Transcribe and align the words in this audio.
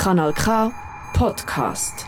Kanal 0.00 0.32
K 0.32 0.72
Podcast. 1.12 2.06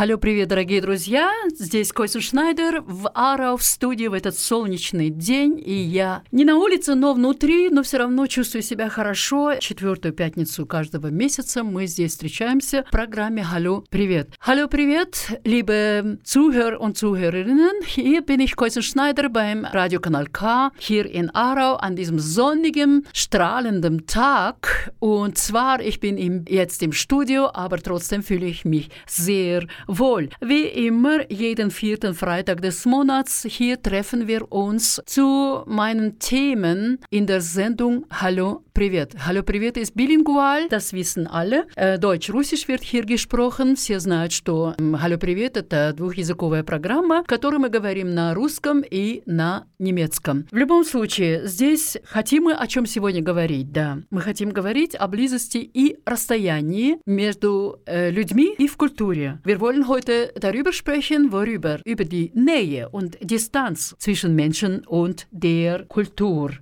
Алло, 0.00 0.16
привет, 0.16 0.46
дорогие 0.46 0.80
друзья! 0.80 1.28
Здесь 1.58 1.90
Койсен 1.90 2.20
Шнайдер 2.20 2.82
в 2.82 3.10
Арау 3.14 3.56
в 3.56 3.64
студии 3.64 4.06
в 4.06 4.12
этот 4.12 4.38
солнечный 4.38 5.10
день. 5.10 5.60
И 5.66 5.74
я 5.74 6.22
не 6.30 6.44
на 6.44 6.54
улице, 6.54 6.94
но 6.94 7.14
внутри, 7.14 7.68
но 7.68 7.82
все 7.82 7.98
равно 7.98 8.28
чувствую 8.28 8.62
себя 8.62 8.90
хорошо. 8.90 9.56
Четвертую 9.56 10.14
пятницу 10.14 10.66
каждого 10.66 11.08
месяца 11.08 11.64
мы 11.64 11.86
здесь 11.88 12.12
встречаемся 12.12 12.84
в 12.86 12.92
программе 12.92 13.44
«Hallo, 13.52 13.82
привет». 13.90 14.30
Hallo, 14.46 14.68
привет, 14.68 15.40
liebe 15.42 16.20
Zuhörer 16.22 16.78
und 16.78 16.96
Zuhörerinnen. 16.96 17.82
Hier 17.84 18.22
bin 18.22 18.38
ich 18.38 18.54
Койсен 18.54 18.82
Schneider 18.82 19.28
beim 19.28 19.64
Radiokanal 19.64 20.28
K 20.28 20.70
hier 20.78 21.06
in 21.06 21.28
Aarau 21.34 21.74
an 21.74 21.96
diesem 21.96 22.20
sonnigen, 22.20 23.04
strahlenden 23.12 24.06
Tag. 24.06 24.92
Und 25.00 25.38
zwar, 25.38 25.80
ich 25.80 25.98
bin 25.98 26.16
im, 26.16 26.44
jetzt 26.48 26.84
im 26.84 26.92
Studio, 26.92 27.50
aber 27.52 27.78
trotzdem 27.78 28.22
fühle 28.22 28.46
ich 28.46 28.64
mich 28.64 28.90
sehr 29.04 29.66
wohl. 29.88 30.28
Wie 30.40 30.64
immer, 30.64 31.30
jeden 31.32 31.70
vierten 31.70 32.14
Freitag 32.14 32.62
des 32.62 32.84
Monats, 32.84 33.44
hier 33.48 33.82
treffen 33.82 34.28
wir 34.28 34.52
uns 34.52 35.02
zu 35.06 35.62
meinen 35.66 36.18
Themen 36.18 37.00
in 37.10 37.26
der 37.26 37.40
Sendung 37.40 38.06
Hallo 38.10 38.62
Привет. 38.78 39.16
Hallo 39.26 39.42
Привет 39.42 39.76
ist 39.76 39.96
bilingual, 39.96 40.68
das 40.68 40.92
wissen 40.92 41.26
alle. 41.26 41.66
Deutsch-Russisch 41.98 42.68
wird 42.68 42.84
hier 42.84 43.04
gesprochen. 43.04 43.74
Все 43.74 43.98
знают, 43.98 44.30
что 44.30 44.76
Hallo 44.78 45.16
Привет– 45.16 45.56
это 45.56 45.92
двухязыковая 45.96 46.62
программа, 46.62 47.24
в 47.24 47.26
которой 47.26 47.58
мы 47.58 47.70
говорим 47.70 48.14
на 48.14 48.34
русском 48.34 48.84
и 48.88 49.22
на 49.26 49.66
немецком. 49.80 50.46
В 50.52 50.56
любом 50.56 50.84
случае, 50.84 51.44
здесь 51.48 51.96
хотим 52.04 52.44
мы 52.44 52.52
о 52.52 52.68
чем 52.68 52.86
сегодня 52.86 53.20
говорить, 53.20 53.72
да. 53.72 53.98
Мы 54.10 54.20
хотим 54.20 54.50
говорить 54.50 54.94
о 54.94 55.08
близости 55.08 55.58
и 55.58 55.96
расстоянии 56.06 56.98
между 57.04 57.80
äh, 57.84 58.10
людьми 58.10 58.54
и 58.56 58.68
в 58.68 58.76
культуре. 58.76 59.40
Wir 59.44 59.58
wollen 59.58 59.88
heute 59.88 60.32
darüber 60.36 60.72
sprechen, 60.72 61.32
worüber? 61.32 61.80
Über 61.84 62.04
die 62.04 62.30
Nähe 62.32 62.88
und 62.90 63.18
Distanz 63.20 63.96
zwischen 63.98 64.36
Menschen 64.36 64.84
und 64.86 65.26
der 65.32 65.84
Kultur. 65.86 66.52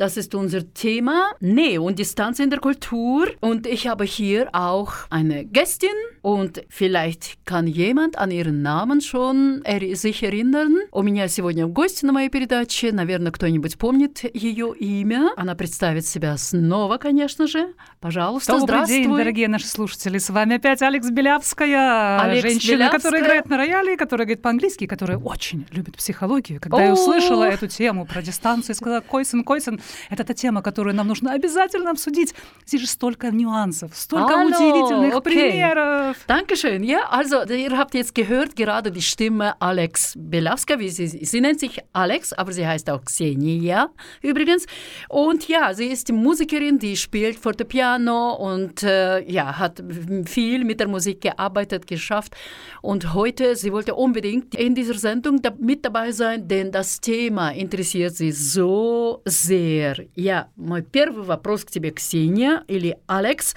Das 0.00 0.16
ist 0.16 0.34
unser 0.34 0.72
Thema, 0.72 1.32
Nähe 1.40 1.82
und 1.82 1.98
Distanz 1.98 2.38
in 2.38 2.48
der 2.48 2.58
Kultur. 2.58 3.26
Und 3.40 3.66
ich 3.66 3.86
habe 3.86 4.04
hier 4.04 4.48
auch 4.54 4.94
eine 5.10 5.44
Gästin 5.44 5.90
und 6.22 6.62
vielleicht 6.70 7.44
kann 7.44 7.66
jemand 7.66 8.16
an 8.16 8.30
ihren 8.30 8.62
Namen 8.62 9.02
schon 9.02 9.62
sich 9.92 10.22
erinnern. 10.22 10.78
У 10.90 11.02
меня 11.02 11.28
сегодня 11.28 11.66
гость 11.66 12.02
на 12.02 12.12
моей 12.12 12.30
передаче. 12.30 12.92
Наверное, 12.92 13.30
кто-нибудь 13.30 13.76
помнит 13.76 14.24
ее 14.34 14.74
имя. 14.74 15.32
Она 15.36 15.54
представит 15.54 16.06
себя 16.06 16.38
снова, 16.38 16.96
конечно 16.96 17.46
же. 17.46 17.74
Пожалуйста, 18.00 18.52
Добрый 18.52 18.68
здравствуй. 18.68 19.02
день, 19.02 19.14
дорогие 19.14 19.48
наши 19.48 19.66
слушатели. 19.66 20.16
С 20.16 20.30
вами 20.30 20.56
опять 20.56 20.80
Алекс 20.80 21.10
Белявская. 21.10 22.18
Алекс 22.22 22.40
женщина, 22.40 22.72
Белявская. 22.72 23.00
которая 23.00 23.22
играет 23.22 23.50
на 23.50 23.58
рояле, 23.58 23.98
которая 23.98 24.24
говорит 24.24 24.40
по-английски, 24.40 24.86
которая 24.86 25.18
очень 25.18 25.66
любит 25.72 25.98
психологию. 25.98 26.58
Когда 26.58 26.78
О! 26.78 26.80
я 26.84 26.92
услышала 26.94 27.44
эту 27.44 27.66
тему 27.66 28.06
про 28.06 28.22
дистанцию, 28.22 28.74
сказала, 28.74 29.02
Койсен, 29.02 29.44
Койсен, 29.44 29.78
это 30.09 30.23
та 30.23 30.33
тема, 30.33 30.61
которую 30.61 30.95
нам 30.95 31.07
нужно 31.07 31.33
обязательно 31.33 31.91
обсудить. 31.91 32.33
Здесь 32.65 32.81
же 32.81 32.87
столько 32.87 33.31
нюансов, 33.31 33.95
столько 33.95 34.33
Hallo, 34.33 34.47
удивительных 34.47 35.13
okay. 35.15 35.21
примеров. 35.21 36.17
Dankeschön. 36.27 36.83
Ja, 36.83 37.07
also 37.09 37.43
ihr 37.43 37.77
habt 37.77 37.93
jetzt 37.93 38.13
gehört 38.15 38.55
gerade 38.55 38.91
die 38.91 39.01
Stimme 39.01 39.59
Alex 39.59 40.13
Belawska. 40.17 40.79
Wie 40.79 40.89
sie, 40.89 41.07
sie 41.07 41.41
nennt 41.41 41.59
sich 41.59 41.79
Alex, 41.93 42.33
aber 42.33 42.51
sie 42.51 42.65
heißt 42.65 42.89
auch 42.89 43.03
Xenia 43.03 43.89
übrigens. 44.21 44.65
Und 45.09 45.47
ja, 45.47 45.73
sie 45.73 45.87
ist 45.87 46.07
die 46.09 46.13
Musikerin, 46.13 46.79
die 46.79 46.95
spielt 46.97 47.37
Fortepiano 47.39 48.33
und 48.35 48.83
äh, 48.83 49.21
ja, 49.29 49.57
hat 49.57 49.83
viel 50.25 50.63
mit 50.63 50.79
der 50.79 50.87
Musik 50.87 51.21
gearbeitet, 51.21 51.87
geschafft. 51.87 52.35
Und 52.81 53.13
heute, 53.13 53.55
sie 53.55 53.71
wollte 53.71 53.95
unbedingt 53.95 54.55
in 54.55 54.75
dieser 54.75 54.95
Sendung 54.95 55.41
da, 55.41 55.51
mit 55.57 55.85
dabei 55.85 56.11
sein, 56.11 56.47
denn 56.47 56.71
das 56.71 56.99
Thema 56.99 57.49
interessiert 57.51 58.15
sie 58.15 58.31
so 58.31 59.21
sehr. 59.25 59.78
Ja, 60.14 60.48
мой 60.56 60.82
первый 60.82 61.24
вопрос 61.24 61.64
к 61.64 61.70
тебе, 61.70 61.90
Ксения 61.90 62.64
или 62.68 62.98
Алекс. 63.06 63.54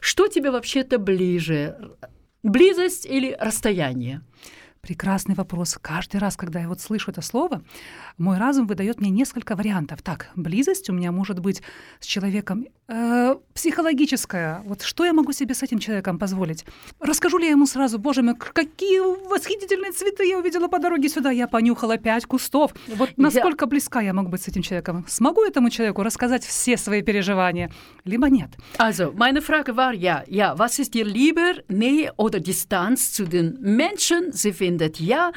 Что 0.00 0.28
тебе 0.28 0.50
вообще-то 0.50 0.98
ближе? 0.98 1.76
Близость 2.42 3.06
или 3.06 3.36
расстояние? 3.38 4.22
Прекрасный 4.80 5.34
вопрос. 5.34 5.76
Каждый 5.80 6.18
раз, 6.18 6.36
когда 6.36 6.60
я 6.60 6.68
вот 6.68 6.80
слышу 6.80 7.10
это 7.10 7.20
слово, 7.20 7.62
мой 8.18 8.38
разум 8.38 8.66
выдает 8.66 9.00
мне 9.00 9.10
несколько 9.10 9.56
вариантов. 9.56 10.02
Так, 10.02 10.30
близость 10.36 10.90
у 10.90 10.92
меня 10.92 11.12
может 11.12 11.38
быть 11.38 11.62
с 12.00 12.06
человеком 12.06 12.66
э, 12.88 13.36
психологическая. 13.54 14.62
Вот 14.64 14.82
что 14.82 15.04
я 15.04 15.12
могу 15.12 15.32
себе 15.32 15.54
с 15.54 15.62
этим 15.62 15.78
человеком 15.78 16.18
позволить? 16.18 16.64
Расскажу 17.00 17.38
ли 17.38 17.44
я 17.44 17.52
ему 17.52 17.66
сразу, 17.66 17.98
боже 17.98 18.22
мой, 18.22 18.34
какие 18.36 19.00
восхитительные 19.28 19.92
цветы 19.92 20.24
я 20.26 20.38
увидела 20.38 20.68
по 20.68 20.78
дороге 20.78 21.08
сюда, 21.08 21.30
я 21.30 21.46
понюхала 21.46 21.96
пять 21.96 22.26
кустов. 22.26 22.74
Вот 22.88 23.10
насколько 23.16 23.66
близка 23.66 24.00
я 24.00 24.12
могу 24.12 24.28
быть 24.28 24.42
с 24.42 24.48
этим 24.48 24.62
человеком? 24.62 25.04
Смогу 25.08 25.44
этому 25.44 25.70
человеку 25.70 26.02
рассказать 26.02 26.44
все 26.44 26.76
свои 26.76 27.02
переживания? 27.02 27.70
Либо 28.04 28.28
нет. 28.28 28.50
Also, 28.78 29.12
meine 29.12 29.40
Frage 29.40 29.76
war 29.76 29.92
ja, 29.92 30.24
ja, 30.26 30.58
was 30.58 30.78
ist 30.78 30.94
dir 30.94 31.04
lieber, 31.04 31.62
Nähe 31.68 32.12
oder 32.16 32.40
Distanz 32.40 33.12
zu 33.12 33.26
den 33.26 33.58
Menschen? 33.60 34.32
Sie 34.32 34.52
findet 34.52 34.98
ja 34.98 35.32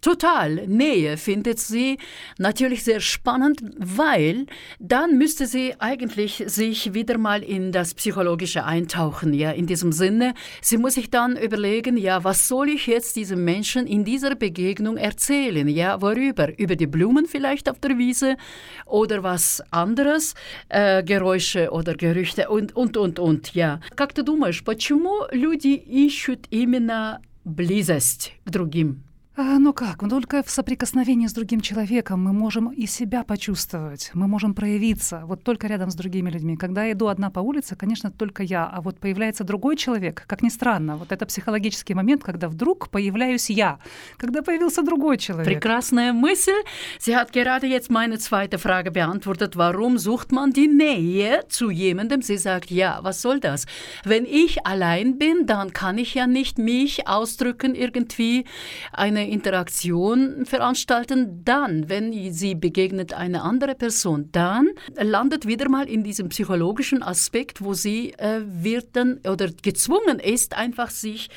total 0.00 0.66
Nähe, 0.66 1.16
findet 1.16 1.60
sie 1.60 1.98
natürlich 2.37 2.83
sehr 2.83 2.99
spannend, 2.99 3.61
weil 3.77 4.45
dann 4.79 5.17
müsste 5.17 5.45
sie 5.45 5.75
eigentlich 5.79 6.43
sich 6.47 6.93
wieder 6.93 7.17
mal 7.17 7.43
in 7.43 7.71
das 7.71 7.93
Psychologische 7.93 8.63
eintauchen, 8.65 9.33
ja, 9.33 9.51
in 9.51 9.67
diesem 9.67 9.91
Sinne. 9.91 10.33
Sie 10.61 10.77
muss 10.77 10.95
sich 10.95 11.09
dann 11.09 11.37
überlegen, 11.37 11.97
ja, 11.97 12.23
was 12.23 12.47
soll 12.47 12.69
ich 12.69 12.87
jetzt 12.87 13.15
diesem 13.15 13.43
Menschen 13.43 13.87
in 13.87 14.03
dieser 14.03 14.35
Begegnung 14.35 14.97
erzählen, 14.97 15.67
ja, 15.67 16.01
worüber? 16.01 16.57
Über 16.57 16.75
die 16.75 16.87
Blumen 16.87 17.25
vielleicht 17.25 17.69
auf 17.69 17.79
der 17.79 17.97
Wiese 17.97 18.37
oder 18.85 19.23
was 19.23 19.61
anderes, 19.71 20.35
äh, 20.69 21.03
Geräusche 21.03 21.71
oder 21.71 21.95
Gerüchte 21.95 22.49
und, 22.49 22.75
und, 22.75 22.97
und, 22.97 23.19
und, 23.19 23.53
ja. 23.53 23.79
Как 23.95 24.13
ты 24.13 24.23
думаешь, 24.23 24.63
почему 24.63 25.25
люди 25.31 25.75
ищут 25.75 26.47
именно 26.49 27.21
близость 27.43 28.33
к 28.45 28.51
другим? 28.51 29.02
А, 29.36 29.58
ну 29.58 29.72
как, 29.72 30.08
только 30.08 30.44
в 30.44 30.50
соприкосновении 30.50 31.26
с 31.26 31.32
другим 31.32 31.60
человеком 31.60 32.22
мы 32.22 32.32
можем 32.32 32.68
и 32.68 32.86
себя 32.86 33.24
почувствовать, 33.24 34.12
мы 34.14 34.28
можем 34.28 34.54
проявиться, 34.54 35.22
вот 35.24 35.42
только 35.42 35.66
рядом 35.66 35.90
с 35.90 35.96
другими 35.96 36.30
людьми. 36.30 36.56
Когда 36.56 36.84
я 36.84 36.92
иду 36.92 37.08
одна 37.08 37.30
по 37.30 37.40
улице, 37.40 37.74
конечно, 37.74 38.12
только 38.12 38.44
я, 38.44 38.64
а 38.64 38.80
вот 38.80 39.00
появляется 39.00 39.42
другой 39.42 39.76
человек, 39.76 40.22
как 40.28 40.42
ни 40.42 40.48
странно, 40.50 40.96
вот 40.96 41.10
это 41.10 41.26
психологический 41.26 41.94
момент, 41.94 42.22
когда 42.22 42.48
вдруг 42.48 42.90
появляюсь 42.90 43.50
я, 43.50 43.80
когда 44.18 44.40
появился 44.42 44.82
другой 44.82 45.18
человек. 45.18 45.46
Прекрасная 45.46 46.12
мысль. 46.12 46.52
Sie 47.00 47.16
hat 47.16 47.32
gerade 47.32 47.66
jetzt 47.66 47.90
meine 47.90 48.18
zweite 48.18 48.58
Frage 48.58 48.92
beantwortet. 48.92 49.56
Warum 49.56 49.98
sucht 49.98 50.30
man 50.30 50.52
die 50.52 50.68
Nähe 50.68 51.42
zu 51.48 51.70
jemandem? 51.70 52.22
Sie 52.22 52.38
sagt, 52.38 52.70
ja, 52.70 53.00
was 53.02 53.20
soll 53.20 53.40
das? 53.40 53.66
Wenn 54.04 54.26
ich 54.26 54.64
allein 54.64 55.18
bin, 55.18 55.46
dann 55.46 55.72
kann 55.72 55.98
ich 55.98 56.14
ja 56.14 56.28
nicht 56.28 56.56
mich 56.56 57.08
ausdrücken, 57.08 57.74
irgendwie 57.74 58.44
eine 58.92 59.23
Interaktion 59.26 60.46
veranstalten. 60.46 61.44
Dann, 61.44 61.88
wenn 61.88 62.32
sie 62.32 62.54
begegnet 62.54 63.12
eine 63.12 63.42
andere 63.42 63.74
Person, 63.74 64.28
dann 64.32 64.68
landet 64.96 65.46
wieder 65.46 65.68
mal 65.68 65.88
in 65.88 66.04
diesem 66.04 66.28
psychologischen 66.28 67.02
Aspekt, 67.02 67.62
wo 67.62 67.74
sie 67.74 68.12
äh, 68.18 68.40
wird 68.44 68.96
dann 68.96 69.20
oder 69.28 69.50
gezwungen 69.62 70.18
ist, 70.18 70.56
einfach 70.56 70.90
sich 70.90 71.28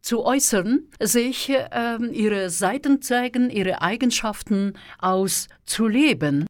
zu 0.00 0.24
äußern, 0.24 0.84
sich 1.00 1.52
ähm, 1.72 2.10
ihre 2.12 2.50
Seiten 2.50 3.02
zeigen, 3.02 3.50
ihre 3.50 3.82
Eigenschaften 3.82 4.74
auszuleben. 4.98 6.46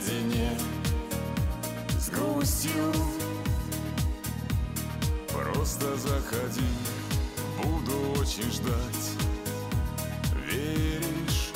Наедине 0.00 0.50
С 1.98 2.08
грустью 2.10 2.92
Просто 5.28 5.96
заходи 5.96 6.66
Буду 7.62 8.20
очень 8.20 8.50
ждать 8.50 9.10
Веришь? 10.46 11.52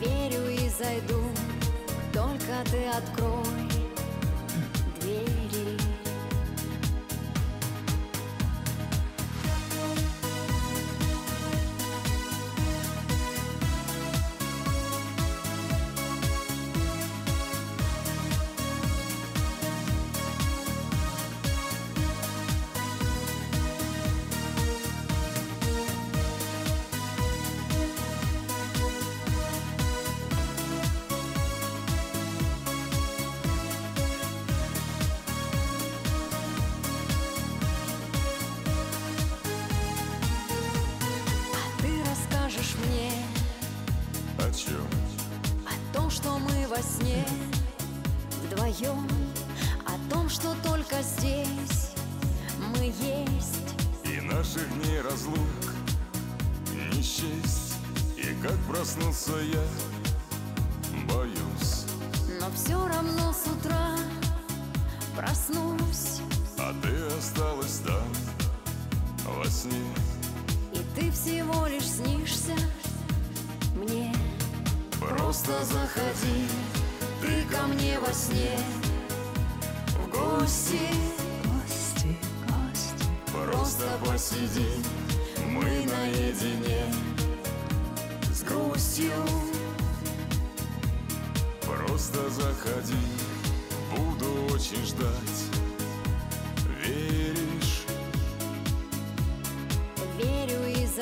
верю 0.00 0.48
и 0.50 0.68
зайду. 0.68 1.22
Только 2.12 2.64
ты 2.70 2.86
открой 2.86 3.65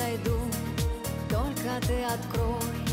зайду. 0.05 0.37
Только 1.29 1.81
ты 1.87 2.03
открой 2.03 2.84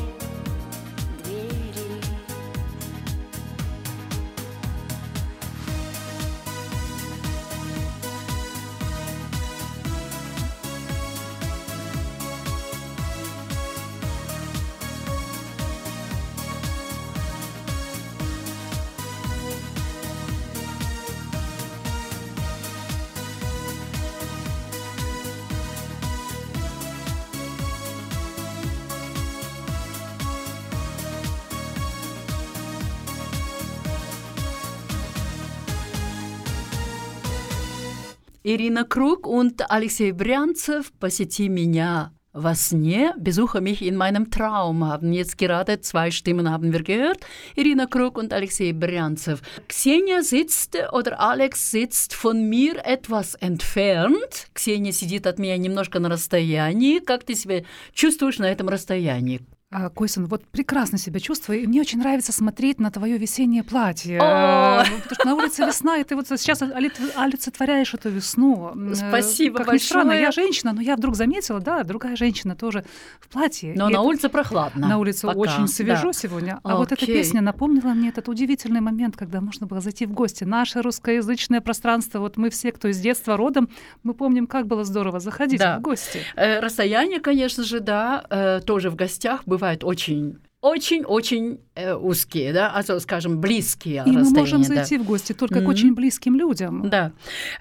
Irina 38.63 38.85
Krug 38.85 39.27
und 39.27 39.73
Alexei 39.73 40.13
Bryanzew, 40.13 40.85
«Посети 41.01 41.49
меня 41.49 42.13
во 42.33 42.55
сне», 42.55 43.13
«Besuche 43.19 43.61
mich 43.61 43.83
in 43.83 43.97
meinem 43.97 44.31
Traum» 44.31 44.85
haben 44.85 45.13
jetzt 45.13 45.37
gerade 45.37 45.81
zwei 45.81 46.13
Stimmen 46.13 46.49
haben 46.49 46.73
wir 46.73 46.85
gehört, 46.85 47.27
Irina 47.57 47.87
Krug 47.87 48.17
und 48.19 48.33
Alexei 48.33 48.73
Bryanzew. 48.73 49.39
Xenia 49.67 50.23
sitzt 50.23 50.79
oder 50.93 51.19
Alex 51.19 51.73
sitzt 51.73 52.15
von 52.15 52.49
mir 52.49 52.87
etwas 52.87 53.35
entfernt. 53.35 54.47
Ксения 54.55 54.93
сидит 54.93 55.27
от 55.27 55.41
меня 55.41 55.57
немножко 55.57 55.99
на 55.99 56.09
расстоянии. 56.09 57.01
Как 57.01 57.25
ты 57.25 57.35
себя 57.35 57.65
чувствуешь 57.93 58.39
на 58.39 58.49
этом 58.49 58.69
расстоянии? 58.69 59.41
А, 59.75 59.89
Койсон, 59.89 60.27
вот 60.27 60.45
прекрасно 60.45 60.99
себя 60.99 61.19
чувствую, 61.19 61.63
и 61.63 61.67
мне 61.67 61.81
очень 61.81 61.99
нравится 61.99 62.31
смотреть 62.31 62.79
на 62.79 62.91
твое 62.91 63.17
весеннее 63.17 63.63
платье. 63.63 64.19
О! 64.21 64.83
Э, 64.83 64.85
Потому 65.09 65.15
что 65.15 65.25
на 65.27 65.35
улице 65.35 65.65
весна, 65.65 65.97
и 65.97 66.05
ты 66.05 66.15
вот 66.15 66.27
сейчас 66.29 66.61
олицетворяешь 66.61 67.95
эту 67.95 68.11
весну. 68.11 68.75
Спасибо 68.95 69.65
Как 69.65 69.73
ни 69.73 69.79
странно, 69.79 70.09
большое. 70.11 70.23
я 70.25 70.31
женщина, 70.31 70.73
но 70.75 70.83
я 70.83 70.95
вдруг 70.95 71.17
заметила, 71.17 71.59
да, 71.59 71.83
другая 71.85 72.17
женщина 72.17 72.55
тоже 72.55 72.85
в 73.19 73.29
платье. 73.29 73.73
Но 73.75 73.89
И 73.89 73.93
на 73.95 73.97
это- 73.97 74.01
улице 74.03 74.29
прохладно. 74.29 74.89
На 74.89 74.99
улице 74.99 75.27
пока, 75.27 75.39
очень 75.39 75.67
свежо 75.69 76.09
да. 76.09 76.13
сегодня. 76.13 76.61
А 76.65 76.77
вот 76.77 76.93
эта 76.93 77.03
Окей. 77.05 77.17
песня 77.17 77.41
напомнила 77.41 77.95
мне 77.95 78.11
этот 78.11 78.29
удивительный 78.29 78.83
момент, 78.83 79.17
когда 79.17 79.41
можно 79.41 79.67
было 79.67 79.81
зайти 79.81 80.05
в 80.05 80.13
гости. 80.13 80.45
Наше 80.45 80.83
русскоязычное 80.83 81.63
пространство, 81.63 82.19
вот 82.19 82.37
мы 82.37 82.51
все, 82.51 82.73
кто 82.73 82.89
из 82.89 83.01
детства 83.01 83.39
родом, 83.39 83.71
мы 84.03 84.13
помним, 84.13 84.47
как 84.47 84.67
было 84.67 84.85
здорово 84.85 85.19
заходить 85.19 85.61
Да. 85.61 85.79
в 85.79 85.81
гости. 85.81 86.21
Э, 86.37 86.61
Расстояние, 86.61 87.21
конечно 87.21 87.65
же, 87.65 87.81
да, 87.81 88.23
э, 88.29 88.61
тоже 88.67 88.91
в 88.91 88.97
гостях 88.97 89.41
бывает 89.47 89.62
очень 89.85 90.39
очень-очень 90.61 91.59
э, 91.75 91.93
узкие, 91.95 92.53
да, 92.53 92.73
also, 92.79 93.01
скажем, 93.01 93.41
близкие 93.41 94.05
И 94.07 94.11
мы 94.13 94.21
расстояния. 94.21 94.39
можем 94.39 94.63
да. 94.63 94.69
зайти 94.69 94.97
в 94.97 95.05
гости 95.05 95.33
только 95.33 95.57
к 95.57 95.63
Мгм. 95.63 95.69
очень 95.71 95.95
близким 95.95 96.37
людям. 96.37 96.89
Да. 96.89 97.11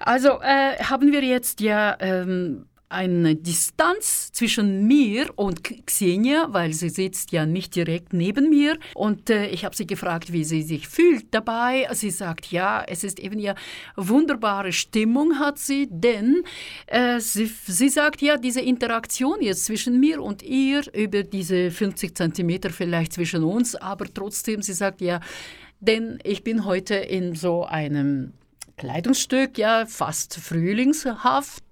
Also 0.00 0.40
äh, 0.40 0.78
haben 0.78 1.10
wir 1.10 1.22
jetzt 1.24 1.60
ja 1.60 1.96
ähm, 1.98 2.66
eine 2.92 3.34
Distanz 3.34 4.30
zwischen 4.32 4.86
mir 4.86 5.30
und 5.36 5.86
Xenia, 5.86 6.48
weil 6.50 6.72
sie 6.72 6.90
sitzt 6.90 7.32
ja 7.32 7.46
nicht 7.46 7.74
direkt 7.74 8.12
neben 8.12 8.50
mir. 8.50 8.78
Und 8.94 9.30
äh, 9.30 9.48
ich 9.48 9.64
habe 9.64 9.74
sie 9.74 9.86
gefragt, 9.86 10.32
wie 10.32 10.44
sie 10.44 10.62
sich 10.62 10.88
fühlt 10.88 11.26
dabei. 11.32 11.88
Sie 11.92 12.10
sagt, 12.10 12.52
ja, 12.52 12.84
es 12.86 13.04
ist 13.04 13.18
eben 13.18 13.38
ja 13.38 13.54
wunderbare 13.96 14.72
Stimmung 14.72 15.38
hat 15.38 15.58
sie, 15.58 15.88
denn 15.90 16.42
äh, 16.86 17.18
sie, 17.20 17.50
sie 17.66 17.88
sagt 17.88 18.22
ja, 18.22 18.36
diese 18.36 18.60
Interaktion 18.60 19.40
jetzt 19.40 19.64
zwischen 19.64 19.98
mir 19.98 20.22
und 20.22 20.42
ihr 20.42 20.82
über 20.94 21.22
diese 21.22 21.70
50 21.70 22.16
Zentimeter 22.16 22.70
vielleicht 22.70 23.12
zwischen 23.12 23.42
uns, 23.42 23.74
aber 23.74 24.06
trotzdem, 24.12 24.62
sie 24.62 24.74
sagt 24.74 25.00
ja, 25.00 25.20
denn 25.80 26.18
ich 26.22 26.44
bin 26.44 26.64
heute 26.64 26.94
in 26.94 27.34
so 27.34 27.64
einem 27.64 28.34
Kleidungsstück, 28.76 29.58
ja, 29.58 29.86
fast 29.86 30.36
frühlingshaft. 30.36 31.62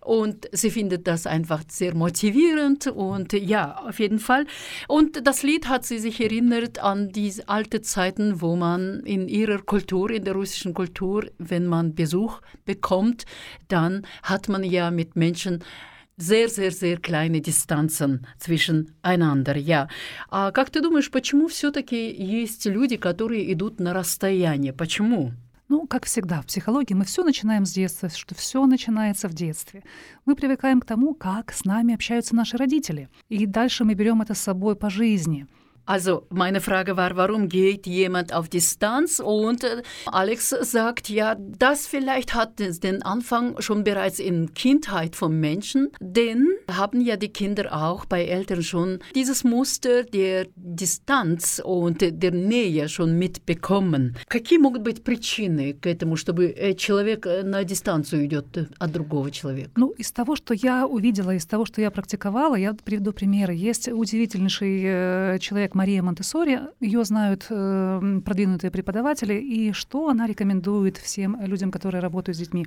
Und 0.00 0.48
sie 0.52 0.70
findet 0.70 1.06
das 1.06 1.26
einfach 1.26 1.62
sehr 1.68 1.94
motivierend 1.94 2.86
und 2.86 3.32
ja, 3.32 3.78
auf 3.78 3.98
jeden 3.98 4.18
Fall. 4.18 4.46
Und 4.86 5.26
das 5.26 5.42
Lied 5.42 5.68
hat 5.68 5.84
sie 5.84 5.98
sich 5.98 6.20
erinnert 6.20 6.78
an 6.78 7.10
diese 7.10 7.48
alte 7.48 7.80
Zeiten, 7.80 8.40
wo 8.40 8.54
man 8.54 9.00
in 9.00 9.28
ihrer 9.28 9.58
Kultur, 9.58 10.10
in 10.10 10.24
der 10.24 10.34
russischen 10.34 10.74
Kultur, 10.74 11.26
wenn 11.38 11.66
man 11.66 11.94
Besuch 11.94 12.40
bekommt, 12.64 13.24
dann 13.68 14.06
hat 14.22 14.48
man 14.48 14.62
ja 14.62 14.90
mit 14.90 15.16
Menschen 15.16 15.64
sehr, 16.16 16.48
sehr, 16.48 16.70
sehr 16.70 16.98
kleine 16.98 17.40
Distanzen 17.40 18.26
zwischeneinander, 18.38 19.56
ja. 19.56 19.88
А 20.28 20.52
как 20.52 20.70
ты 20.70 20.80
думаешь, 20.80 21.10
почему 21.10 21.48
все-таки 21.48 22.08
есть 22.12 22.66
люди, 22.66 22.96
которые 22.96 23.52
идут 23.52 23.80
на 23.80 23.92
расстояние? 23.92 24.72
Почему? 24.72 25.32
Ну, 25.69 25.85
как 25.85 26.05
всегда, 26.05 26.41
в 26.41 26.47
психологии 26.47 26.95
мы 26.95 27.05
все 27.05 27.23
начинаем 27.23 27.63
с 27.63 27.71
детства, 27.71 28.09
что 28.09 28.33
все 28.33 28.65
начинается 28.65 29.27
в 29.27 29.35
детстве. 29.35 29.83
Мы 30.25 30.35
привыкаем 30.35 30.81
к 30.81 30.85
тому, 30.85 31.13
как 31.13 31.53
с 31.53 31.63
нами 31.63 31.93
общаются 31.93 32.35
наши 32.35 32.57
родители. 32.57 33.07
И 33.29 33.45
дальше 33.45 33.85
мы 33.85 33.93
берем 33.93 34.23
это 34.23 34.33
с 34.33 34.39
собой 34.39 34.75
по 34.75 34.89
жизни. 34.89 35.45
Also 35.88 36.26
meine 36.30 36.60
Frage 36.60 36.96
war, 36.96 37.16
warum 37.16 37.48
geht 37.48 37.86
jemand 37.86 38.32
auf 38.32 38.48
Distanz? 38.48 39.20
Und 39.20 39.64
äh, 39.64 39.82
Alex 40.06 40.48
sagt, 40.48 41.10
ja, 41.10 41.36
das 41.38 41.86
vielleicht 41.86 42.34
hat 42.34 42.58
den 42.58 43.02
Anfang 43.02 43.60
schon 43.60 43.84
bereits 43.84 44.18
in 44.18 44.54
Kindheit 44.54 45.14
vom 45.14 45.40
Menschen, 45.40 45.90
denn 46.00 46.48
haben 46.70 47.00
ja 47.02 47.16
die 47.16 47.28
Kinder 47.28 47.74
auch 47.74 48.06
bei 48.06 48.24
Eltern 48.24 48.62
schon 48.62 49.00
dieses 49.14 49.44
Muster 49.44 50.04
der 50.04 50.46
Distanz 50.56 51.60
und 51.62 52.00
der 52.00 52.30
Nähe 52.30 52.88
schon 52.88 53.18
mitbekommen. 53.18 54.16
Какие 54.28 54.58
могут 54.58 54.82
быть 54.82 55.04
причины 55.04 55.74
к 55.74 55.86
этому, 55.86 56.16
чтобы 56.16 56.46
э, 56.46 56.74
человек 56.74 57.26
э, 57.26 57.42
на 57.42 57.62
дистанцию 57.64 58.24
идет 58.24 58.46
от 58.78 58.92
другого 58.92 59.30
человека? 59.30 59.70
Ну, 59.76 59.90
из 59.90 60.12
того, 60.12 60.34
что 60.36 60.54
я 60.54 60.86
увидела, 60.86 61.34
из 61.34 61.44
того, 61.44 61.66
что 61.66 61.82
я 61.82 61.90
практиковала, 61.90 62.54
я 62.54 62.72
приведу 62.72 63.12
примеры. 63.12 63.54
Есть 63.54 63.88
удивительнейший 63.88 64.82
э, 64.84 65.38
человек 65.40 65.74
Мария 65.79 66.03
Монтессори. 66.03 66.59
Ее 66.81 67.05
знают 67.05 67.45
э, 67.49 68.21
продвинутые 68.25 68.69
преподаватели. 68.69 69.35
И 69.35 69.71
что 69.71 70.09
она 70.09 70.27
рекомендует 70.27 70.97
всем 70.97 71.37
людям, 71.41 71.71
которые 71.71 72.01
работают 72.01 72.35
с 72.35 72.39
детьми? 72.39 72.65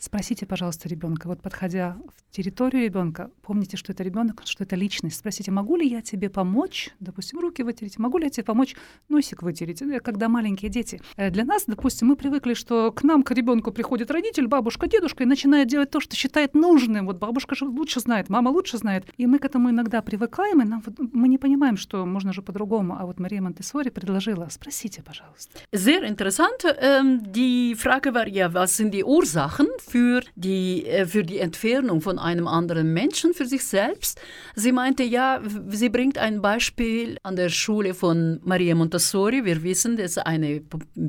Спросите, 0.00 0.46
пожалуйста, 0.46 0.88
ребенка, 0.88 1.26
вот 1.26 1.42
подходя 1.42 1.98
в 2.16 2.34
территорию 2.34 2.84
ребенка, 2.84 3.30
помните, 3.42 3.76
что 3.76 3.92
это 3.92 4.02
ребенок, 4.02 4.40
что 4.46 4.64
это 4.64 4.74
личность. 4.74 5.18
Спросите, 5.18 5.50
могу 5.50 5.76
ли 5.76 5.86
я 5.86 6.00
тебе 6.00 6.30
помочь, 6.30 6.88
допустим, 7.00 7.38
руки 7.38 7.62
вытереть, 7.62 7.98
могу 7.98 8.16
ли 8.16 8.24
я 8.24 8.30
тебе 8.30 8.44
помочь 8.44 8.74
носик 9.10 9.42
вытереть, 9.42 9.82
э, 9.82 10.00
когда 10.00 10.30
маленькие 10.30 10.70
дети. 10.70 11.02
Э, 11.16 11.28
для 11.28 11.44
нас, 11.44 11.64
допустим, 11.66 12.08
мы 12.08 12.16
привыкли, 12.16 12.54
что 12.54 12.92
к 12.92 13.02
нам, 13.02 13.22
к 13.22 13.30
ребенку 13.32 13.72
приходит 13.72 14.10
родитель, 14.10 14.46
бабушка, 14.46 14.86
дедушка 14.88 15.24
и 15.24 15.26
начинает 15.26 15.68
делать 15.68 15.90
то, 15.90 16.00
что 16.00 16.16
считает 16.16 16.54
нужным. 16.54 17.04
Вот 17.04 17.18
бабушка 17.18 17.54
же 17.54 17.66
лучше 17.66 18.00
знает, 18.00 18.30
мама 18.30 18.48
лучше 18.48 18.78
знает. 18.78 19.04
И 19.18 19.26
мы 19.26 19.38
к 19.38 19.44
этому 19.44 19.68
иногда 19.68 20.00
привыкаем, 20.00 20.62
и 20.62 20.64
нам, 20.64 20.82
мы 21.12 21.28
не 21.28 21.36
понимаем, 21.36 21.76
что 21.76 22.06
можно 22.06 22.32
же 22.32 22.40
по-другому. 22.40 22.96
А 22.98 23.04
вот 23.04 23.20
Мария 23.20 23.42
Монтессори 23.42 23.90
предложила, 23.90 24.48
спросите, 24.48 25.02
пожалуйста. 25.02 25.58
Sehr 25.72 26.04
interessant. 26.04 26.64
Ähm, 26.80 27.20
die 27.34 27.74
Frage 27.74 28.14
war 28.14 28.26
ja, 28.26 28.54
was 28.54 28.78
sind 28.78 28.94
die 28.94 29.04
Ursachen 29.04 29.66
für 29.90 30.22
die, 30.36 30.86
äh, 30.86 31.06
für 31.06 31.24
die 31.24 31.38
Entfernung 31.38 32.00
von 32.00 32.18
einem 32.18 32.46
anderen 32.46 32.92
Menschen, 32.92 33.34
für 33.34 33.46
sich 33.46 33.64
selbst. 33.64 34.20
Sie 34.54 34.72
meinte, 34.72 35.02
ja, 35.02 35.40
sie 35.68 35.88
bringt 35.88 36.18
ein 36.18 36.40
Beispiel 36.40 37.16
an 37.22 37.36
der 37.36 37.48
Schule 37.48 37.94
von 37.94 38.40
Maria 38.44 38.74
Montessori. 38.74 39.44
Wir 39.44 39.62
wissen, 39.62 39.96
das 39.96 40.12
ist 40.12 40.18
eine 40.18 40.62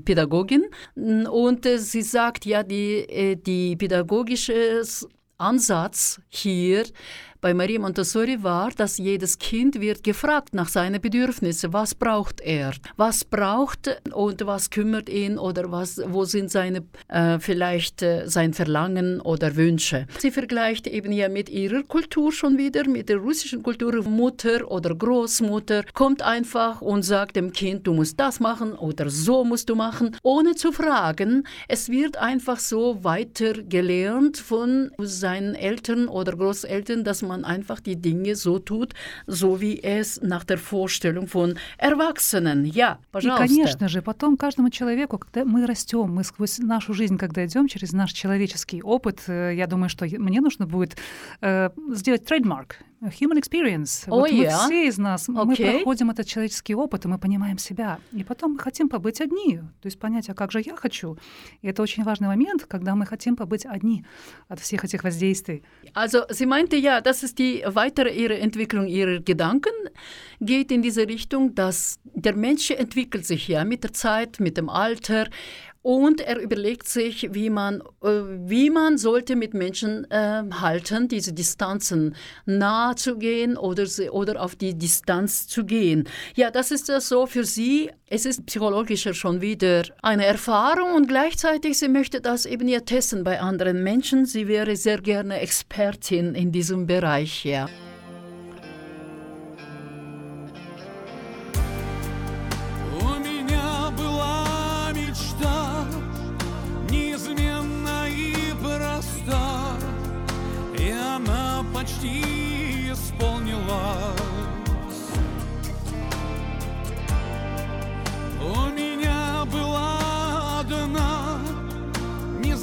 Pädagogin. 0.06 0.64
Und 0.96 1.66
äh, 1.66 1.78
sie 1.78 2.02
sagt, 2.02 2.46
ja, 2.46 2.64
die, 2.64 3.08
äh, 3.10 3.36
die 3.36 3.76
pädagogische 3.76 4.82
Ansatz 5.38 6.22
hier 6.30 6.86
bei 7.42 7.56
Maria 7.56 7.80
Montessori 7.80 8.44
war, 8.44 8.70
dass 8.70 9.00
jedes 9.00 9.40
Kind 9.40 9.82
wird 9.82 10.04
gefragt 10.04 10.54
nach 10.54 10.70
seinen 10.70 11.02
Bedürfnissen. 11.02 11.74
Was 11.74 11.96
braucht 11.96 12.40
er? 12.40 12.74
Was 12.98 13.26
braucht 13.26 14.00
und 14.14 14.46
was 14.46 14.70
kümmert 14.70 15.10
ihn 15.10 15.40
oder 15.40 15.72
was, 15.72 16.00
wo 16.06 16.24
sind 16.24 16.52
seine 16.52 16.84
äh, 17.08 17.40
vielleicht 17.40 18.04
äh, 18.04 18.28
sein 18.28 18.54
Verlangen 18.54 19.20
oder 19.22 19.56
Wünsche? 19.56 20.06
Sie 20.20 20.30
vergleicht 20.30 20.86
eben 20.86 21.12
ja 21.12 21.30
mit 21.30 21.50
ihrer 21.50 21.82
Kultur 21.82 22.32
schon 22.32 22.60
wieder, 22.60 22.88
mit 22.88 23.10
der 23.10 23.18
russischen 23.18 23.64
Kultur. 23.64 23.82
Mutter 24.04 24.70
oder 24.70 24.94
Großmutter 24.94 25.84
kommt 25.94 26.22
einfach 26.22 26.82
und 26.82 27.02
sagt 27.02 27.36
dem 27.36 27.52
Kind, 27.52 27.88
du 27.88 27.94
musst 27.94 28.20
das 28.20 28.40
machen 28.40 28.74
oder 28.74 29.10
so 29.10 29.44
musst 29.44 29.70
du 29.70 29.76
machen, 29.76 30.16
ohne 30.22 30.54
zu 30.54 30.72
fragen. 30.72 31.48
Es 31.68 31.90
wird 31.90 32.18
einfach 32.18 32.60
so 32.60 33.04
weiter 33.04 33.54
gelernt 33.64 34.38
von 34.38 34.92
seinen 35.00 35.56
Eltern 35.56 36.08
oder 36.08 36.36
Großeltern, 36.36 37.04
dass 37.04 37.24
man 37.24 37.31
einfach 37.32 37.82
die 37.82 37.96
Dinge 37.96 38.36
so 38.36 38.60
tut, 38.60 38.94
so 39.28 39.62
wie 39.62 39.80
es 39.82 40.20
nach 40.22 40.44
der 40.46 40.58
Vorstellung 40.58 41.28
von 41.28 41.56
Erwachsenen. 41.78 42.66
Ja, 42.66 43.00
пожалуйста. 43.12 43.46
И, 43.46 43.48
конечно 43.48 43.90
же, 43.90 44.02
потом 44.02 44.38
каждому 44.38 44.70
человеку, 44.70 45.18
когда 45.18 45.46
мы 45.46 45.66
растем, 45.66 46.14
мы 46.14 46.24
сквозь 46.24 46.60
нашу 46.60 46.94
жизнь, 46.94 47.18
когда 47.18 47.46
идем 47.46 47.68
через 47.68 47.94
наш 47.94 48.12
человеческий 48.14 48.82
опыт, 48.82 49.24
э, 49.28 49.54
я 49.56 49.68
думаю, 49.68 49.90
что 49.90 50.06
мне 50.06 50.42
нужно 50.42 50.66
будет 50.66 50.98
э, 51.42 51.70
сделать 51.94 52.26
трейдмарк 52.26 52.78
Human 53.02 53.38
experience. 53.38 54.06
Oh, 54.08 54.20
вот 54.20 54.30
yeah. 54.30 54.52
мы 54.52 54.66
все 54.66 54.88
из 54.88 55.00
нас, 55.00 55.28
okay. 55.28 55.46
мы 55.46 55.56
проходим 55.56 56.12
этот 56.12 56.28
человеческий 56.28 56.76
опыт, 56.76 57.06
и 57.06 57.08
мы 57.08 57.18
понимаем 57.18 57.58
себя. 57.58 58.00
И 58.12 58.24
потом 58.24 58.54
мы 58.54 58.60
хотим 58.60 58.90
побыть 58.90 59.22
одни, 59.22 59.58
то 59.58 59.88
есть 59.88 59.98
понять, 59.98 60.30
а 60.30 60.36
как 60.36 60.52
же 60.52 60.62
я 60.64 60.76
хочу. 60.76 61.18
И 61.64 61.68
это 61.68 61.82
очень 61.82 62.04
важный 62.04 62.28
момент, 62.28 62.66
когда 62.66 62.94
мы 62.94 63.08
хотим 63.08 63.36
побыть 63.36 63.66
одни 63.66 64.06
от 64.48 64.60
всех 64.60 64.86
этих 64.86 65.04
воздействий. 65.04 65.64
Also 65.96 66.28
sie 66.30 66.46
meinte 66.46 66.76
ja, 66.76 67.02
dass 67.02 67.24
es 67.24 67.34
die 67.34 67.64
weitere 67.66 68.14
ihre 68.14 68.38
Entwicklung 68.38 68.86
ihrer 68.86 69.20
Gedanken 69.20 69.74
geht 70.40 70.72
in 70.72 70.84
diese 70.84 71.08
Richtung, 71.08 71.56
dass 71.56 72.00
der 72.04 72.36
Mensch 72.36 72.70
entwickelt 72.70 73.26
sich 73.26 73.48
ja 73.48 73.64
mit 73.64 73.84
der 73.84 73.94
Zeit, 73.94 74.40
mit 74.40 74.58
dem 74.58 74.70
Alter 74.70 75.28
und 75.82 76.22
er 76.22 76.40
überlegt 76.40 76.88
sich, 76.88 77.30
wie 77.34 77.50
man, 77.50 77.82
äh, 78.04 78.10
wie 78.46 78.70
man 78.70 78.98
sollte 78.98 79.36
mit 79.36 79.54
Menschen 79.54 80.10
äh, 80.12 80.44
halten, 80.52 81.08
diese 81.08 81.34
Distanzen 81.34 82.16
nahe 82.46 82.96
zu 82.96 83.18
gehen 83.18 83.58
oder, 83.58 83.86
oder 84.12 84.42
auf 84.42 84.56
die 84.56 84.78
Distanz 84.78 85.48
zu 85.48 85.66
gehen. 85.66 86.08
Ja, 86.36 86.52
das 86.52 86.72
ist 86.72 86.90
das 86.90 87.10
so 87.10 87.26
für 87.26 87.46
sie. 87.46 87.90
Es 88.08 88.26
ist 88.26 88.46
psychologischer 88.46 89.14
schon 89.14 89.42
wieder 89.42 89.84
eine 90.04 90.26
Erfahrung 90.26 90.94
und 90.94 91.08
gleichzeitig 91.08 91.80
sie 91.80 91.90
möchte 91.90 92.22
das 92.22 92.46
eben 92.46 92.68
ja 92.68 92.82
testen 92.82 93.24
bei 93.24 93.40
anderen 93.40 93.84
Menschen. 93.84 94.26
Sie 94.26 94.48
wäre 94.48 94.76
sehr 94.76 95.02
gerne 95.02 95.40
Expertin 95.40 96.36
in 96.36 96.52
diesem 96.52 96.86
Bereich, 96.86 97.44
ja. 97.44 97.68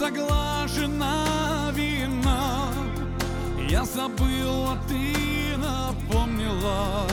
Незаглажена 0.09 1.71
вина. 1.75 2.73
Я 3.69 3.85
забыл, 3.85 4.71
а 4.71 4.79
ты 4.88 5.57
напомнила. 5.59 7.07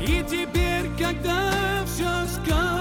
И 0.00 0.24
теперь, 0.28 0.90
когда 0.98 1.84
все 1.86 2.26
сказано, 2.26 2.77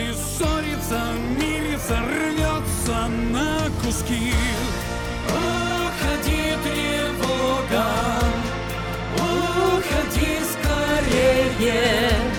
привязи 0.00 0.14
ссорится, 0.14 1.00
мирится, 1.38 1.98
рвется 2.00 3.08
на 3.30 3.70
куски. 3.82 4.32
Уходи, 5.28 6.54
тревога, 6.64 7.86
уходи 9.16 10.38
скорее. 10.52 12.29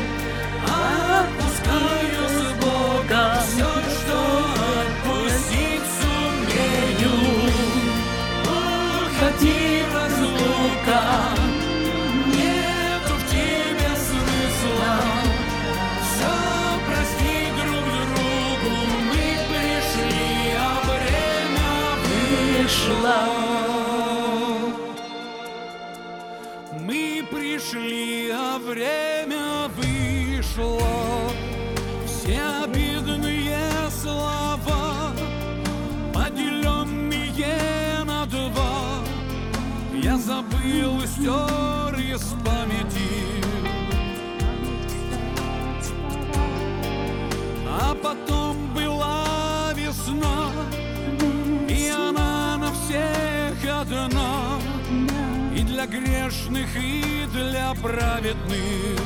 Вышло. 23.02 23.16
Мы 26.80 27.26
пришли, 27.32 28.32
а 28.32 28.60
время 28.60 29.68
вышло. 29.78 30.82
Все 32.06 32.42
обидные 32.64 33.90
слова, 33.90 35.12
поделенные 36.14 38.04
на 38.06 38.26
два, 38.26 39.04
я 39.94 40.18
забыл 40.18 41.02
и 41.02 41.08
стер 41.08 41.96
из 42.00 42.24
памяти. 42.44 43.44
А 47.68 47.96
потом 47.96 48.41
одна, 54.06 54.60
и 55.56 55.62
для 55.64 55.86
грешных, 55.86 56.68
и 56.76 57.26
для 57.34 57.74
праведных. 57.82 59.00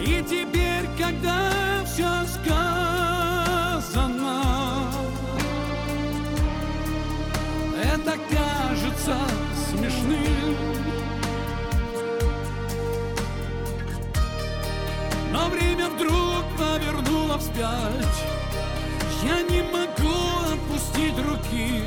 И 0.00 0.22
теперь, 0.28 0.88
когда 0.98 1.50
все 1.84 2.08
сказано, 2.26 2.72
это 7.82 8.18
кажется 8.30 9.16
смешным. 9.68 10.56
Но 15.32 15.48
время 15.48 15.88
вдруг 15.88 16.44
повернуло 16.58 17.38
вспять 17.38 18.18
Я 19.22 19.40
не 19.42 19.62
могу 19.62 19.81
руки. 21.32 21.84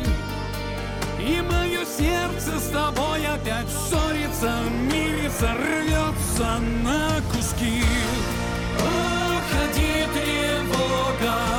И 1.20 1.42
мое 1.42 1.86
сердце 1.86 2.60
с 2.60 2.70
тобой 2.70 3.26
опять 3.26 3.68
ссорится 3.70 4.54
Мирится, 4.92 5.54
рвется 5.54 6.60
на 6.84 7.22
куски. 7.32 7.84
Уходи, 8.78 10.06
тревога 10.14 11.55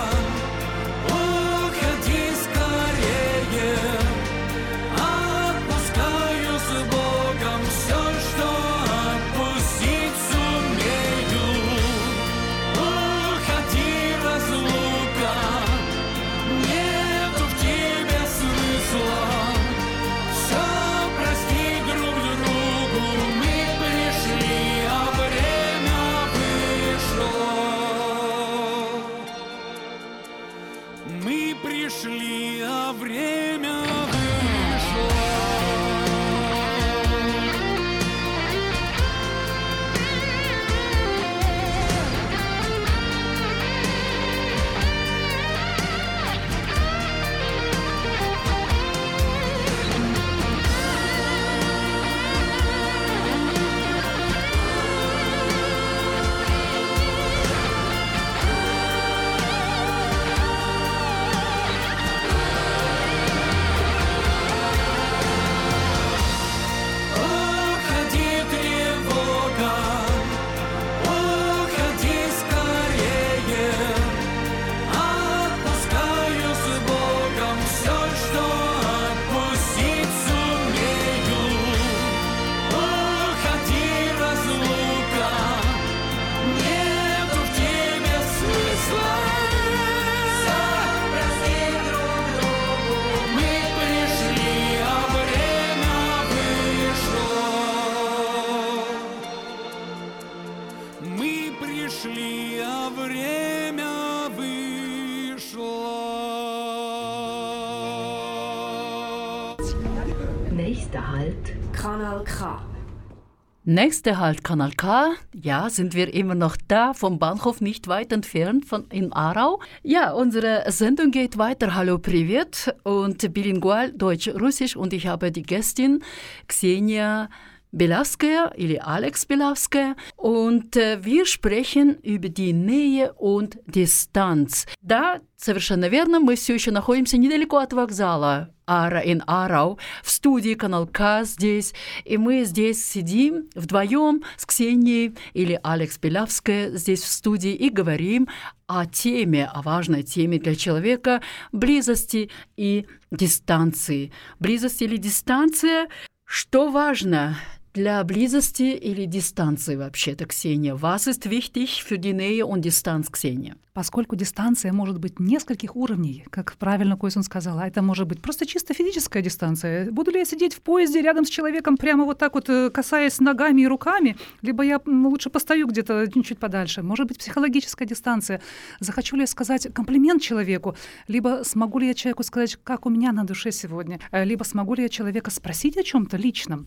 Nächster 113.68 114.20
Halt 114.20 114.44
Kanal 114.44 114.70
K. 114.76 115.14
Ja, 115.35 115.68
sind 115.70 115.94
wir 115.94 116.14
immer 116.14 116.37
noch 116.37 116.57
da, 116.68 116.94
vom 116.94 117.18
Bahnhof 117.18 117.61
nicht 117.61 117.88
weit 117.88 118.12
entfernt 118.12 118.64
von 118.64 118.87
in 118.92 119.12
Aarau. 119.12 119.59
Ja, 119.83 120.12
unsere 120.12 120.62
Sendung 120.70 121.11
geht 121.11 121.37
weiter. 121.37 121.74
Hallo, 121.74 121.98
Privet 121.98 122.72
und 122.85 123.35
bilingual 123.35 123.90
Deutsch-Russisch 123.90 124.76
und 124.76 124.92
ich 124.92 125.09
habe 125.09 125.33
die 125.33 125.42
Gästin 125.42 126.05
Xenia 126.46 127.29
Belavskaya 127.76 128.52
или 128.56 128.76
Alex 128.76 129.26
Belavskaya 129.26 129.96
und 130.16 130.76
äh, 130.76 131.04
wir 131.04 131.26
sprechen 131.26 131.98
über 132.02 132.30
die 132.30 132.54
Nähe 132.54 133.12
und 133.12 133.58
Distanz. 133.66 134.66
Да, 134.80 135.20
совершенно 135.36 135.88
верно, 135.88 136.18
мы 136.18 136.36
все 136.36 136.54
еще 136.54 136.70
находимся 136.70 137.18
недалеко 137.18 137.58
от 137.58 137.74
вокзала. 137.74 138.50
Ара 138.66 139.00
in 139.00 139.22
Арау, 139.26 139.78
в 140.02 140.10
студии 140.10 140.54
Канал 140.54 140.88
К 140.88 141.24
здесь, 141.24 141.72
и 142.04 142.16
мы 142.16 142.44
здесь 142.44 142.84
сидим 142.84 143.48
вдвоем 143.54 144.24
с 144.36 144.44
Ксенией 144.44 145.14
или 145.34 145.60
Алекс 145.62 145.98
Белявская 145.98 146.70
здесь 146.70 147.02
в 147.02 147.06
студии 147.06 147.52
и 147.52 147.70
говорим 147.70 148.26
о 148.66 148.86
теме, 148.86 149.46
о 149.46 149.62
важной 149.62 150.02
теме 150.02 150.38
для 150.38 150.56
человека 150.56 151.22
близости 151.52 152.30
и 152.56 152.86
дистанции. 153.12 154.12
Близость 154.40 154.82
или 154.82 154.96
дистанция, 154.96 155.88
что 156.24 156.68
важно 156.68 157.36
для 157.76 158.02
близости 158.04 158.62
или 158.62 159.04
дистанции 159.04 159.76
вообще-то, 159.76 160.24
Ксения? 160.24 160.74
Was 160.74 161.06
ist 161.06 161.28
wichtig 161.28 161.84
für 161.84 161.98
die 161.98 162.14
Nähe 162.14 162.46
und 162.46 162.64
Distanz, 162.64 163.12
Ксения? 163.12 163.54
Поскольку 163.76 164.16
дистанция 164.16 164.72
может 164.72 164.98
быть 164.98 165.20
нескольких 165.20 165.76
уровней, 165.76 166.24
как 166.30 166.54
правильно 166.54 166.96
Койсон 166.96 167.22
сказала, 167.22 167.60
это 167.60 167.82
может 167.82 168.06
быть 168.08 168.22
просто 168.22 168.46
чисто 168.46 168.72
физическая 168.72 169.22
дистанция. 169.22 169.90
Буду 169.90 170.10
ли 170.12 170.18
я 170.20 170.24
сидеть 170.24 170.54
в 170.54 170.62
поезде 170.62 171.02
рядом 171.02 171.26
с 171.26 171.28
человеком, 171.28 171.76
прямо 171.76 172.04
вот 172.04 172.16
так 172.18 172.34
вот 172.34 172.48
э, 172.48 172.70
касаясь 172.70 173.20
ногами 173.20 173.60
и 173.60 173.66
руками, 173.66 174.16
либо 174.40 174.62
я 174.62 174.80
лучше 174.86 175.28
постою 175.28 175.66
где-то 175.66 176.06
чуть 176.24 176.38
подальше. 176.38 176.82
Может 176.82 177.06
быть 177.08 177.18
психологическая 177.18 177.86
дистанция. 177.86 178.40
Захочу 178.80 179.16
ли 179.16 179.20
я 179.24 179.26
сказать 179.26 179.68
комплимент 179.74 180.22
человеку, 180.22 180.74
либо 181.06 181.42
смогу 181.44 181.78
ли 181.78 181.88
я 181.88 181.92
человеку 181.94 182.22
сказать, 182.22 182.56
как 182.64 182.86
у 182.86 182.88
меня 182.88 183.12
на 183.12 183.24
душе 183.24 183.52
сегодня, 183.52 184.00
Э, 184.10 184.24
либо 184.24 184.44
смогу 184.44 184.72
ли 184.72 184.84
я 184.84 184.88
человека 184.88 185.30
спросить 185.30 185.76
о 185.76 185.82
чем-то 185.82 186.16
личном. 186.16 186.66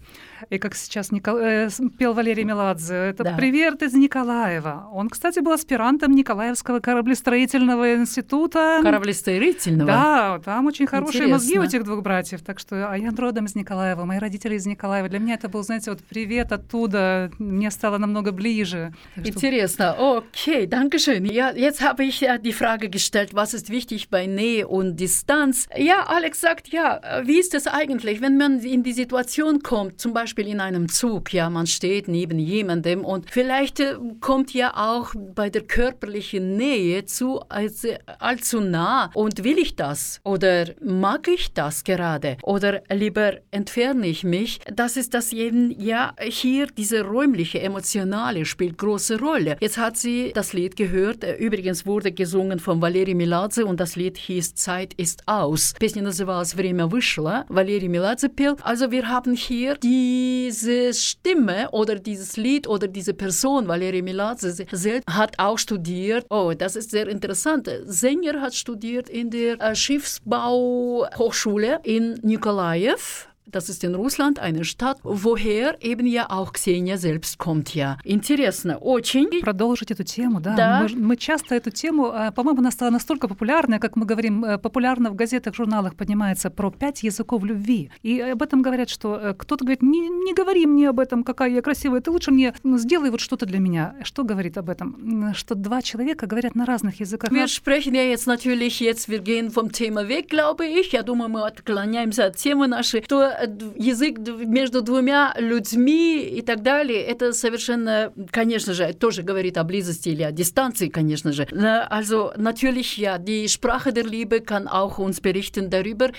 И 0.52 0.60
как 0.60 0.76
сейчас 0.76 1.12
Никол- 1.12 1.40
э, 1.42 1.70
пел 1.98 2.14
Валерий 2.14 2.44
Меладзе, 2.44 2.94
это 2.94 3.24
Да. 3.24 3.36
привет 3.36 3.82
из 3.82 3.96
Николаева. 3.96 4.88
Он, 4.94 5.10
кстати, 5.10 5.40
был 5.40 5.54
аспирантом 5.54 6.12
Николаевского 6.12 6.80
кораблестроительного 7.00 7.96
института. 7.96 8.80
Кораблестроительного? 8.82 9.88
Да, 9.88 10.42
там 10.44 10.66
очень 10.66 10.86
хорошие 10.86 11.28
мозги 11.28 11.54
у 11.54 11.64
Интересно. 11.64 11.78
этих 11.78 11.86
двух 11.86 12.04
братьев. 12.04 12.42
Так 12.42 12.60
что, 12.60 12.90
а 12.90 12.98
я 12.98 13.12
родом 13.12 13.46
из 13.46 13.56
Николаева, 13.56 14.06
мои 14.06 14.20
родители 14.20 14.56
из 14.56 14.66
Николаева. 14.66 15.08
Для 15.08 15.20
меня 15.20 15.36
это 15.36 15.48
был, 15.48 15.64
знаете, 15.64 15.92
вот 15.92 16.02
привет 16.04 16.52
оттуда. 16.52 17.32
Мне 17.40 17.72
стало 17.72 17.98
намного 17.98 18.32
ближе. 18.32 18.94
Так 19.16 19.26
что 19.26 19.34
Интересно. 19.34 19.96
Okay, 19.98 20.66
danke 20.66 21.00
schön. 21.00 21.26
Ja, 21.26 21.52
jetzt 21.52 21.82
habe 21.82 22.04
ich 22.04 22.22
ja 22.22 22.38
die 22.38 22.54
Frage 22.54 22.90
gestellt, 22.90 23.34
was 23.34 23.54
ist 23.54 23.70
wichtig 23.70 24.10
bei 24.10 24.26
Nähe 24.26 24.68
und 24.68 24.98
Distanz? 25.00 25.68
Ja, 25.78 26.04
Alex 26.08 26.42
sagt, 26.42 26.70
ja, 26.70 26.98
äh, 26.98 27.28
wie 27.28 27.40
ist 27.40 27.54
es 27.54 27.68
eigentlich, 27.68 28.22
wenn 28.22 28.38
man 28.38 28.60
in 28.60 28.84
die 28.84 28.94
Situation 28.94 29.62
kommt, 29.62 30.02
zum 30.02 30.14
Beispiel 30.14 30.48
in 30.48 30.60
einem 30.60 30.90
Zug, 30.90 31.34
ja, 31.34 31.50
man 31.50 31.68
steht 31.68 32.08
neben 32.08 32.40
jemandem 32.40 33.06
und 33.06 33.30
vielleicht 33.32 33.80
äh, 33.80 33.96
kommt 34.20 34.54
ja 34.54 34.74
auch 34.76 35.14
bei 35.16 35.50
der 35.50 35.62
körperlichen 35.62 36.58
Nähe 36.58 36.89
Nähe 36.89 37.05
zu 37.05 37.41
als, 37.49 37.87
allzu 38.19 38.61
nah 38.61 39.11
und 39.15 39.45
will 39.45 39.59
ich 39.59 39.77
das 39.77 40.21
oder 40.25 40.67
mag 40.81 41.29
ich 41.29 41.53
das 41.53 41.85
gerade 41.85 42.39
oder 42.43 42.83
lieber 42.91 43.35
entferne 43.51 44.07
ich 44.07 44.25
mich. 44.25 44.61
Das 44.75 44.97
ist 44.97 45.13
das 45.13 45.33
eben, 45.33 45.71
ja, 45.79 46.15
hier 46.21 46.67
diese 46.67 47.03
räumliche, 47.03 47.61
emotionale 47.61 48.45
spielt 48.47 48.79
große 48.79 49.19
Rolle. 49.19 49.57
Jetzt 49.61 49.77
hat 49.77 49.97
sie 49.97 50.33
das 50.35 50.53
Lied 50.55 50.77
gehört, 50.77 51.25
übrigens 51.39 51.85
wurde 51.85 52.13
gesungen 52.13 52.59
von 52.59 52.81
Valeri 52.81 53.15
Miladze 53.15 53.67
und 53.67 53.79
das 53.79 53.97
Lied 53.97 54.17
hieß 54.17 54.55
Zeit 54.55 54.95
ist 54.95 55.23
aus. 55.27 55.75
Песня 55.79 56.03
называлась 56.03 56.57
«Время 56.57 56.91
вышло», 56.91 57.45
Valeri 57.49 57.89
Miladze 57.89 58.29
пел. 58.29 58.57
Also 58.63 58.91
wir 58.91 59.09
haben 59.09 59.35
hier 59.35 59.75
diese 59.77 60.95
Stimme 60.95 61.71
oder 61.73 61.97
dieses 61.97 62.37
Lied 62.37 62.67
oder 62.67 62.89
diese 62.89 63.13
Person, 63.13 63.69
Valeri 63.69 64.03
Miladze, 64.03 64.65
hat 65.11 65.39
auch 65.39 65.59
studiert. 65.59 66.27
Oh, 66.31 66.53
das 66.57 66.77
ist 66.80 66.92
sehr 66.92 67.08
interessant. 67.08 67.70
Sänger 67.86 68.42
hat 68.42 68.56
studiert 68.56 69.10
in 69.10 69.30
der 69.30 69.62
äh, 69.62 69.76
Schiffsbauhochschule 69.76 71.82
in 71.84 72.14
Nikolaev 72.24 73.29
das 73.52 73.70
ist 73.70 73.84
in 73.84 73.96
Russland 73.96 74.40
eine 74.40 74.64
Stadt, 74.64 75.00
woher 75.04 75.78
eben 75.82 76.06
ja 76.06 76.30
auch 76.30 76.54
Ксения 76.54 76.98
selbst 76.98 77.38
kommt 77.38 77.76
ja. 77.76 77.98
Интересно, 78.04 78.78
очень. 78.78 79.42
Продолжить 79.42 79.92
эту 79.92 80.04
тему, 80.04 80.40
да. 80.40 80.56
Да. 80.56 80.88
Мы, 80.90 81.08
мы 81.08 81.18
часто 81.18 81.56
эту 81.56 81.72
тему, 81.72 82.08
э, 82.08 82.32
по-моему, 82.32 82.60
она 82.60 82.72
стала 82.72 82.90
настолько 82.90 83.28
популярной, 83.28 83.80
как 83.80 83.96
мы 83.96 84.06
говорим, 84.06 84.44
э, 84.44 84.58
популярно 84.58 85.10
в 85.10 85.16
газетах, 85.16 85.56
журналах 85.56 85.96
поднимается 85.96 86.50
про 86.50 86.72
пять 86.72 87.04
языков 87.04 87.44
любви. 87.44 87.92
И 88.04 88.20
об 88.20 88.42
этом 88.42 88.62
говорят, 88.62 88.90
что 88.90 89.18
э, 89.18 89.34
кто-то 89.34 89.64
говорит, 89.64 89.82
не, 89.82 90.10
не 90.10 90.34
говори 90.34 90.66
мне 90.66 90.90
об 90.90 91.00
этом, 91.00 91.24
какая 91.24 91.50
я 91.52 91.62
красивая, 91.62 92.02
ты 92.02 92.12
лучше 92.12 92.32
мне 92.32 92.54
сделай 92.64 93.10
вот 93.10 93.20
что-то 93.20 93.46
для 93.46 93.60
меня. 93.60 93.96
Что 94.04 94.24
говорит 94.24 94.58
об 94.58 94.70
этом? 94.70 95.34
Что 95.34 95.56
два 95.56 95.82
человека 95.82 96.28
говорят 96.28 96.56
на 96.56 96.66
разных 96.66 97.00
языках. 97.00 97.32
Wir 97.32 97.48
sprechen 97.48 97.94
ja 97.94 98.04
jetzt 98.04 98.28
natürlich, 98.28 98.80
jetzt 98.82 99.08
wir 99.08 99.20
gehen 99.20 99.52
vom 99.52 99.72
Thema 99.72 100.08
weg, 100.08 100.28
glaube 100.30 100.68
ich. 100.68 100.94
Я 100.94 101.04
думаю, 101.04 101.30
мы 101.30 101.46
отклоняемся 101.46 102.26
от 102.26 102.36
темы 102.36 102.68
нашей. 102.68 103.02
То 103.02 103.30
язык 103.76 104.18
между 104.20 104.82
двумя 104.82 105.34
людьми 105.38 106.22
и 106.22 106.42
так 106.42 106.64
далее, 106.64 107.02
это 107.02 107.34
совершенно, 107.34 108.12
конечно 108.32 108.74
же, 108.74 108.94
тоже 108.94 109.22
говорит 109.22 109.58
о 109.58 109.64
близости 109.64 110.10
или 110.10 110.24
о 110.24 110.32
Distanz, 110.32 110.90
конечно 110.90 111.32
же. 111.32 111.44
Also 111.44 112.34
natürlich, 112.36 112.98
ja, 112.98 113.18
die 113.20 113.48
Sprache 113.48 113.94
der 113.94 114.06
Liebe 114.06 114.42
kann 114.42 114.68
auch 114.68 114.98
uns 114.98 115.22
berichten 115.22 115.70
darüber, 115.70 116.10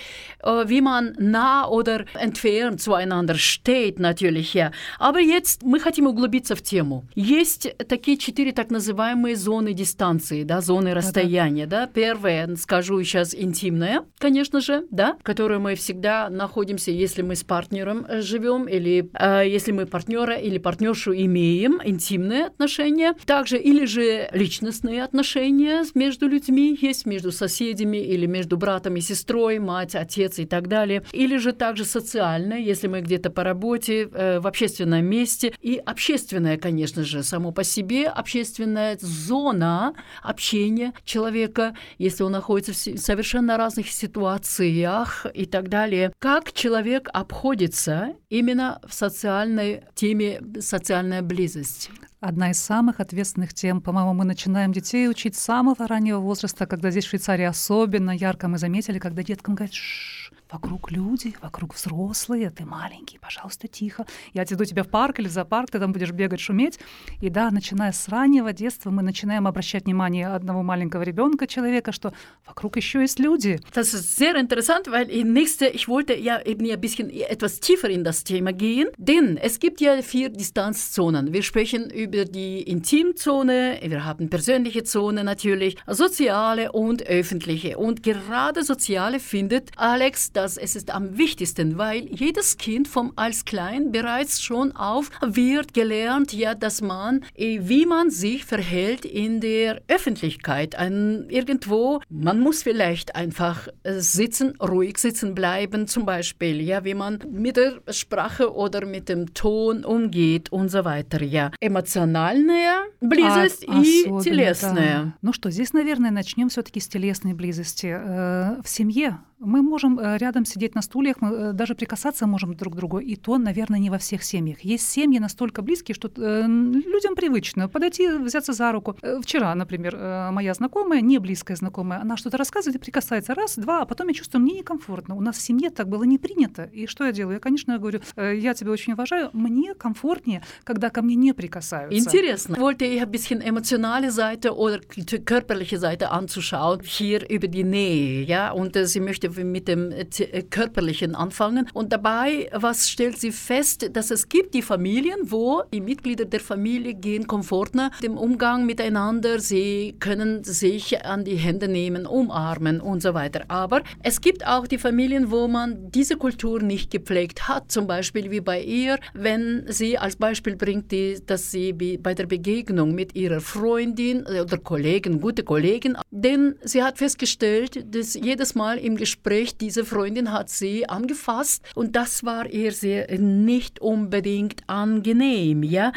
wie 0.65 0.81
man 0.81 1.15
nah 1.17 1.67
oder 1.67 2.05
entfernt 2.15 2.81
zueinander 2.81 3.35
steht, 3.35 3.99
natürlich, 3.99 4.53
ja. 4.53 4.71
Aber 4.99 5.19
jetzt 5.19 5.63
мы 5.63 5.79
хотим 5.79 6.07
углубиться 6.07 6.55
в 6.55 6.61
тему. 6.61 7.03
Есть 7.15 7.75
такие 7.89 8.17
четыре 8.17 8.53
так 8.53 8.69
называемые 8.69 9.35
зоны 9.35 9.73
дистанции, 9.73 10.43
да, 10.43 10.61
зоны 10.61 10.93
расстояния, 10.93 11.67
да. 11.67 11.87
Первая, 11.87 12.55
скажу 12.55 13.03
сейчас, 13.03 13.35
интимная, 13.35 14.05
конечно 14.17 14.61
же, 14.61 14.85
да, 14.91 15.17
в 15.19 15.23
которой 15.23 15.59
мы 15.59 15.75
всегда 15.75 16.29
находимся, 16.29 16.91
если 16.91 17.10
мы 17.19 17.35
с 17.35 17.43
партнером 17.43 18.05
живем, 18.21 18.67
или 18.69 19.09
э, 19.13 19.43
если 19.47 19.73
мы 19.73 19.85
партнера 19.85 20.35
или 20.35 20.57
партнершу 20.57 21.13
имеем, 21.13 21.81
интимные 21.83 22.45
отношения, 22.45 23.13
также 23.25 23.57
или 23.57 23.85
же 23.85 24.29
личностные 24.31 25.03
отношения 25.03 25.83
между 25.95 26.27
людьми 26.27 26.77
есть, 26.81 27.05
между 27.05 27.31
соседями 27.31 27.97
или 27.97 28.25
между 28.25 28.55
братом 28.55 28.95
и 28.95 29.01
сестрой, 29.01 29.59
мать, 29.59 29.95
отец 29.95 30.39
и 30.39 30.45
так 30.45 30.67
далее, 30.67 31.03
или 31.11 31.37
же 31.37 31.51
также 31.51 31.83
социальное, 31.83 32.59
если 32.59 32.87
мы 32.87 33.01
где-то 33.01 33.29
по 33.29 33.43
работе, 33.43 34.09
э, 34.11 34.39
в 34.39 34.47
общественном 34.47 35.05
месте, 35.05 35.53
и 35.61 35.75
общественное, 35.75 36.57
конечно 36.57 37.03
же, 37.03 37.23
само 37.23 37.51
по 37.51 37.63
себе, 37.63 38.07
общественная 38.07 38.97
зона 39.01 39.93
общения 40.23 40.93
человека, 41.03 41.75
если 41.97 42.23
он 42.23 42.31
находится 42.31 42.73
в 42.73 42.97
совершенно 42.99 43.57
разных 43.57 43.89
ситуациях 43.89 45.25
и 45.33 45.45
так 45.45 45.69
далее. 45.69 46.13
Как 46.19 46.53
человек 46.53 47.00
обходится 47.09 48.13
именно 48.29 48.79
в 48.87 48.93
социальной 48.93 49.83
теме 49.95 50.41
социальная 50.59 51.21
близость. 51.21 51.89
Одна 52.19 52.51
из 52.51 52.59
самых 52.59 52.99
ответственных 52.99 53.53
тем. 53.53 53.81
По-моему, 53.81 54.13
мы 54.13 54.25
начинаем 54.25 54.71
детей 54.71 55.09
учить 55.09 55.35
с 55.35 55.41
самого 55.41 55.87
раннего 55.87 56.19
возраста, 56.19 56.67
когда 56.67 56.91
здесь 56.91 57.05
в 57.05 57.09
Швейцарии 57.09 57.45
особенно 57.45 58.11
ярко 58.11 58.47
мы 58.47 58.59
заметили, 58.59 58.99
когда 58.99 59.23
деткам 59.23 59.55
говорят, 59.55 59.73
Ш-ш, 59.73 60.20
вокруг 60.50 60.90
люди, 60.90 61.34
вокруг 61.42 61.74
взрослые, 61.74 62.50
ты 62.50 62.64
маленький, 62.64 63.18
пожалуйста, 63.18 63.68
тихо. 63.68 64.06
Я 64.32 64.42
отведу 64.42 64.64
тебя 64.64 64.82
в 64.82 64.88
парк 64.88 65.18
или 65.18 65.28
в 65.28 65.30
зоопарк, 65.30 65.70
ты 65.70 65.78
там 65.78 65.92
будешь 65.92 66.12
бегать, 66.12 66.40
шуметь. 66.40 66.78
И 67.20 67.30
да, 67.30 67.50
начиная 67.50 67.92
с 67.92 68.08
раннего 68.08 68.52
детства 68.52 68.90
мы 68.90 69.02
начинаем 69.02 69.46
обращать 69.46 69.84
внимание 69.84 70.28
одного 70.28 70.62
маленького 70.62 71.02
ребенка, 71.02 71.46
человека, 71.46 71.92
что 71.92 72.12
вокруг 72.46 72.76
еще 72.76 73.00
есть 73.00 73.18
люди. 73.18 73.60
Das 73.74 73.94
ist 73.94 74.16
sehr 74.16 74.36
interessant, 74.36 74.90
weil 74.90 75.10
ich 75.10 75.24
nächste, 75.24 75.66
ich 75.66 75.88
wollte 75.88 76.14
ja 76.14 76.40
eben 76.40 76.70
ein 76.70 76.80
bisschen 76.80 77.10
etwas 77.10 77.60
tiefer 77.60 77.88
in 77.88 78.04
das 78.04 78.24
Thema 78.24 78.52
gehen, 78.52 78.88
denn 78.96 79.36
es 79.36 79.58
gibt 79.58 79.80
ja 79.80 80.00
vier 80.02 80.28
Distanzzonen. 80.28 81.32
Wir 81.32 81.42
sprechen 81.42 81.90
über 81.90 82.24
die 82.24 82.62
Intimzone, 82.62 83.78
wir 83.82 84.04
haben 84.04 84.28
persönliche 84.30 84.84
Zone 84.84 85.24
natürlich, 85.24 85.76
soziale 85.86 86.72
und 86.72 87.02
öffentliche. 87.02 87.78
Und 87.78 88.02
gerade 88.02 88.62
soziale 88.62 89.20
findet 89.20 89.70
Alex, 89.76 90.32
dass 90.40 90.56
es 90.56 90.76
ist 90.76 90.90
am 90.90 91.16
wichtigsten, 91.18 91.78
weil 91.78 92.06
jedes 92.12 92.56
Kind 92.56 92.88
vom 92.88 93.12
als 93.16 93.44
klein 93.44 93.92
bereits 93.92 94.40
schon 94.42 94.72
auf 94.72 95.10
wird 95.24 95.74
gelernt, 95.74 96.32
ja, 96.32 96.54
dass 96.54 96.80
man, 96.80 97.24
wie 97.36 97.86
man 97.86 98.10
sich 98.10 98.44
verhält 98.44 99.04
in 99.04 99.40
der 99.40 99.82
Öffentlichkeit. 99.88 100.74
Ein, 100.76 101.26
irgendwo, 101.28 102.00
man 102.08 102.40
muss 102.40 102.62
vielleicht 102.62 103.14
einfach 103.16 103.68
sitzen, 103.84 104.54
ruhig 104.60 104.98
sitzen 104.98 105.34
bleiben, 105.34 105.86
zum 105.86 106.04
Beispiel, 106.06 106.60
ja, 106.60 106.84
wie 106.84 106.94
man 106.94 107.18
mit 107.30 107.56
der 107.56 107.80
Sprache 107.90 108.54
oder 108.54 108.84
mit 108.86 109.08
dem 109.08 109.34
Ton 109.34 109.84
umgeht 109.84 110.50
und 110.52 110.68
so 110.70 110.84
weiter, 110.84 111.22
ja. 111.22 111.50
Эмоциональная 111.60 112.84
близость 113.00 113.64
А- 113.68 113.80
и 113.82 114.02
особенно, 114.04 114.22
телесная. 114.22 115.02
да. 115.04 115.14
Ну 115.22 115.32
что, 115.32 115.50
здесь, 115.50 115.72
наверное, 115.72 116.10
начнем 116.10 116.48
все-таки 116.48 116.80
с 116.80 116.88
телесной 116.88 117.34
близости. 117.34 117.86
Э, 117.86 118.60
В 118.62 118.68
семье 118.68 119.18
мы 119.41 119.61
можем 119.61 119.99
э, 119.99 120.17
рядом 120.17 120.45
сидеть 120.45 120.75
на 120.75 120.81
стульях, 120.81 121.17
мы 121.19 121.29
э, 121.29 121.53
даже 121.53 121.75
прикасаться 121.75 122.27
можем 122.27 122.55
друг 122.55 122.73
к 122.73 122.77
другу, 122.77 122.99
и 122.99 123.15
то, 123.15 123.37
наверное, 123.37 123.79
не 123.79 123.89
во 123.89 123.97
всех 123.97 124.23
семьях. 124.23 124.61
Есть 124.61 124.89
семьи 124.89 125.19
настолько 125.19 125.61
близкие, 125.61 125.95
что 125.95 126.09
э, 126.15 126.45
людям 126.47 127.15
привычно 127.15 127.67
подойти, 127.67 128.07
взяться 128.07 128.53
за 128.53 128.71
руку. 128.71 128.95
Вчера, 129.21 129.53
например, 129.55 129.97
моя 130.31 130.53
знакомая, 130.53 131.01
не 131.01 131.17
близкая 131.17 131.57
знакомая, 131.57 132.01
она 132.01 132.17
что-то 132.17 132.37
рассказывает 132.37 132.75
и 132.75 132.79
прикасается 132.79 133.33
раз, 133.33 133.57
два, 133.57 133.81
а 133.81 133.85
потом 133.85 134.07
я 134.07 134.13
чувствую, 134.13 134.43
мне 134.43 134.59
некомфортно. 134.59 135.15
У 135.15 135.21
нас 135.21 135.37
в 135.37 135.41
семье 135.41 135.69
так 135.69 135.87
было 135.87 136.03
не 136.03 136.17
принято. 136.17 136.63
И 136.63 136.87
что 136.87 137.05
я 137.05 137.11
делаю? 137.11 137.35
Я, 137.35 137.39
конечно, 137.39 137.77
говорю, 137.77 138.01
«Э, 138.15 138.35
я 138.37 138.53
тебя 138.53 138.71
очень 138.71 138.93
уважаю, 138.93 139.29
мне 139.33 139.73
комфортнее, 139.73 140.43
когда 140.63 140.89
ко 140.89 141.01
мне 141.01 141.15
не 141.15 141.33
прикасаются. 141.33 141.97
Интересно. 141.97 142.55
Ich 142.55 142.59
wollte 142.59 142.85
eher 142.85 143.03
ein 143.03 143.11
bisschen 143.11 143.41
emotionale 143.41 144.11
Seite 144.11 144.55
oder 144.55 144.79
körperliche 145.25 145.79
Seite 145.79 146.11
anzuschauen, 146.11 146.81
hier 146.83 147.27
über 147.29 147.47
die 147.47 147.63
Nähe, 147.63 148.23
ja, 148.23 148.51
und 148.51 148.75
äh, 148.75 148.85
sie 148.85 148.99
möchte 148.99 149.30
mit 149.31 149.67
dem 149.67 149.91
äh, 149.91 150.05
äh, 150.19 150.43
körperlichen 150.43 151.15
anfangen. 151.15 151.67
Und 151.73 151.93
dabei, 151.93 152.49
was 152.53 152.89
stellt 152.89 153.19
sie 153.19 153.31
fest, 153.31 153.89
dass 153.93 154.11
es 154.11 154.29
gibt 154.29 154.53
die 154.53 154.61
Familien, 154.61 155.19
wo 155.31 155.63
die 155.73 155.81
Mitglieder 155.81 156.25
der 156.25 156.39
Familie 156.39 156.93
gehen 156.93 157.27
komforter 157.27 157.91
im 158.01 158.17
Umgang 158.17 158.65
miteinander, 158.65 159.39
sie 159.39 159.95
können 159.99 160.43
sich 160.43 161.05
an 161.05 161.23
die 161.23 161.35
Hände 161.35 161.67
nehmen, 161.67 162.05
umarmen 162.05 162.81
und 162.81 163.01
so 163.01 163.13
weiter. 163.13 163.45
Aber 163.47 163.81
es 164.03 164.21
gibt 164.21 164.45
auch 164.45 164.67
die 164.67 164.77
Familien, 164.77 165.31
wo 165.31 165.47
man 165.47 165.91
diese 165.91 166.17
Kultur 166.17 166.61
nicht 166.61 166.91
gepflegt 166.91 167.47
hat, 167.47 167.71
zum 167.71 167.87
Beispiel 167.87 168.31
wie 168.31 168.41
bei 168.41 168.61
ihr, 168.61 168.97
wenn 169.13 169.63
sie 169.67 169.97
als 169.97 170.15
Beispiel 170.15 170.55
bringt, 170.55 170.91
die, 170.91 171.19
dass 171.25 171.51
sie 171.51 171.73
bei 171.73 172.13
der 172.13 172.25
Begegnung 172.25 172.93
mit 172.93 173.15
ihrer 173.15 173.41
Freundin 173.41 174.25
oder 174.25 174.57
Kollegen, 174.57 175.21
gute 175.21 175.43
Kollegen, 175.43 175.97
denn 176.11 176.55
sie 176.63 176.83
hat 176.83 176.97
festgestellt, 176.97 177.95
dass 177.95 178.13
jedes 178.13 178.55
Mal 178.55 178.77
im 178.77 178.97
Gespräch 178.97 179.20
diese 179.23 179.83
Freundin 179.85 180.31
hat 180.31 180.49
sie 180.49 180.87
angefasst 180.89 181.63
und 181.75 181.95
das 181.95 182.23
war 182.23 182.45
ihr 182.47 182.71
sehr 182.71 183.07
nicht 183.19 183.79
unbedingt 183.79 184.63
angenehm, 184.67 185.63
ja. 185.63 185.93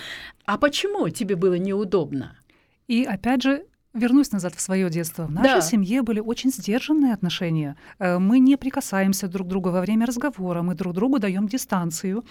А 0.46 0.58
почему 0.58 1.08
тебе 1.08 1.36
было 1.36 1.54
неудобно? 1.58 2.36
И 2.86 3.04
опять 3.04 3.42
же, 3.42 3.64
вернусь 3.94 4.32
назад 4.32 4.54
в 4.54 4.60
свое 4.60 4.90
детство. 4.90 5.26
В 5.26 5.30
нашей 5.30 5.54
Да. 5.54 5.60
семье 5.62 6.02
были 6.02 6.20
очень 6.20 6.50
сдержанные 6.50 7.14
отношения. 7.14 7.76
Э, 7.98 8.18
Мы 8.18 8.40
не 8.40 8.56
прикасаемся 8.56 9.28
друг 9.28 9.46
к 9.46 9.50
другу 9.50 9.70
во 9.70 9.80
время 9.80 10.04
разговора, 10.06 10.62
мы 10.62 10.74
друг 10.74 10.92
другу 10.94 11.18
даем 11.18 11.46
дистанцию. 11.48 12.24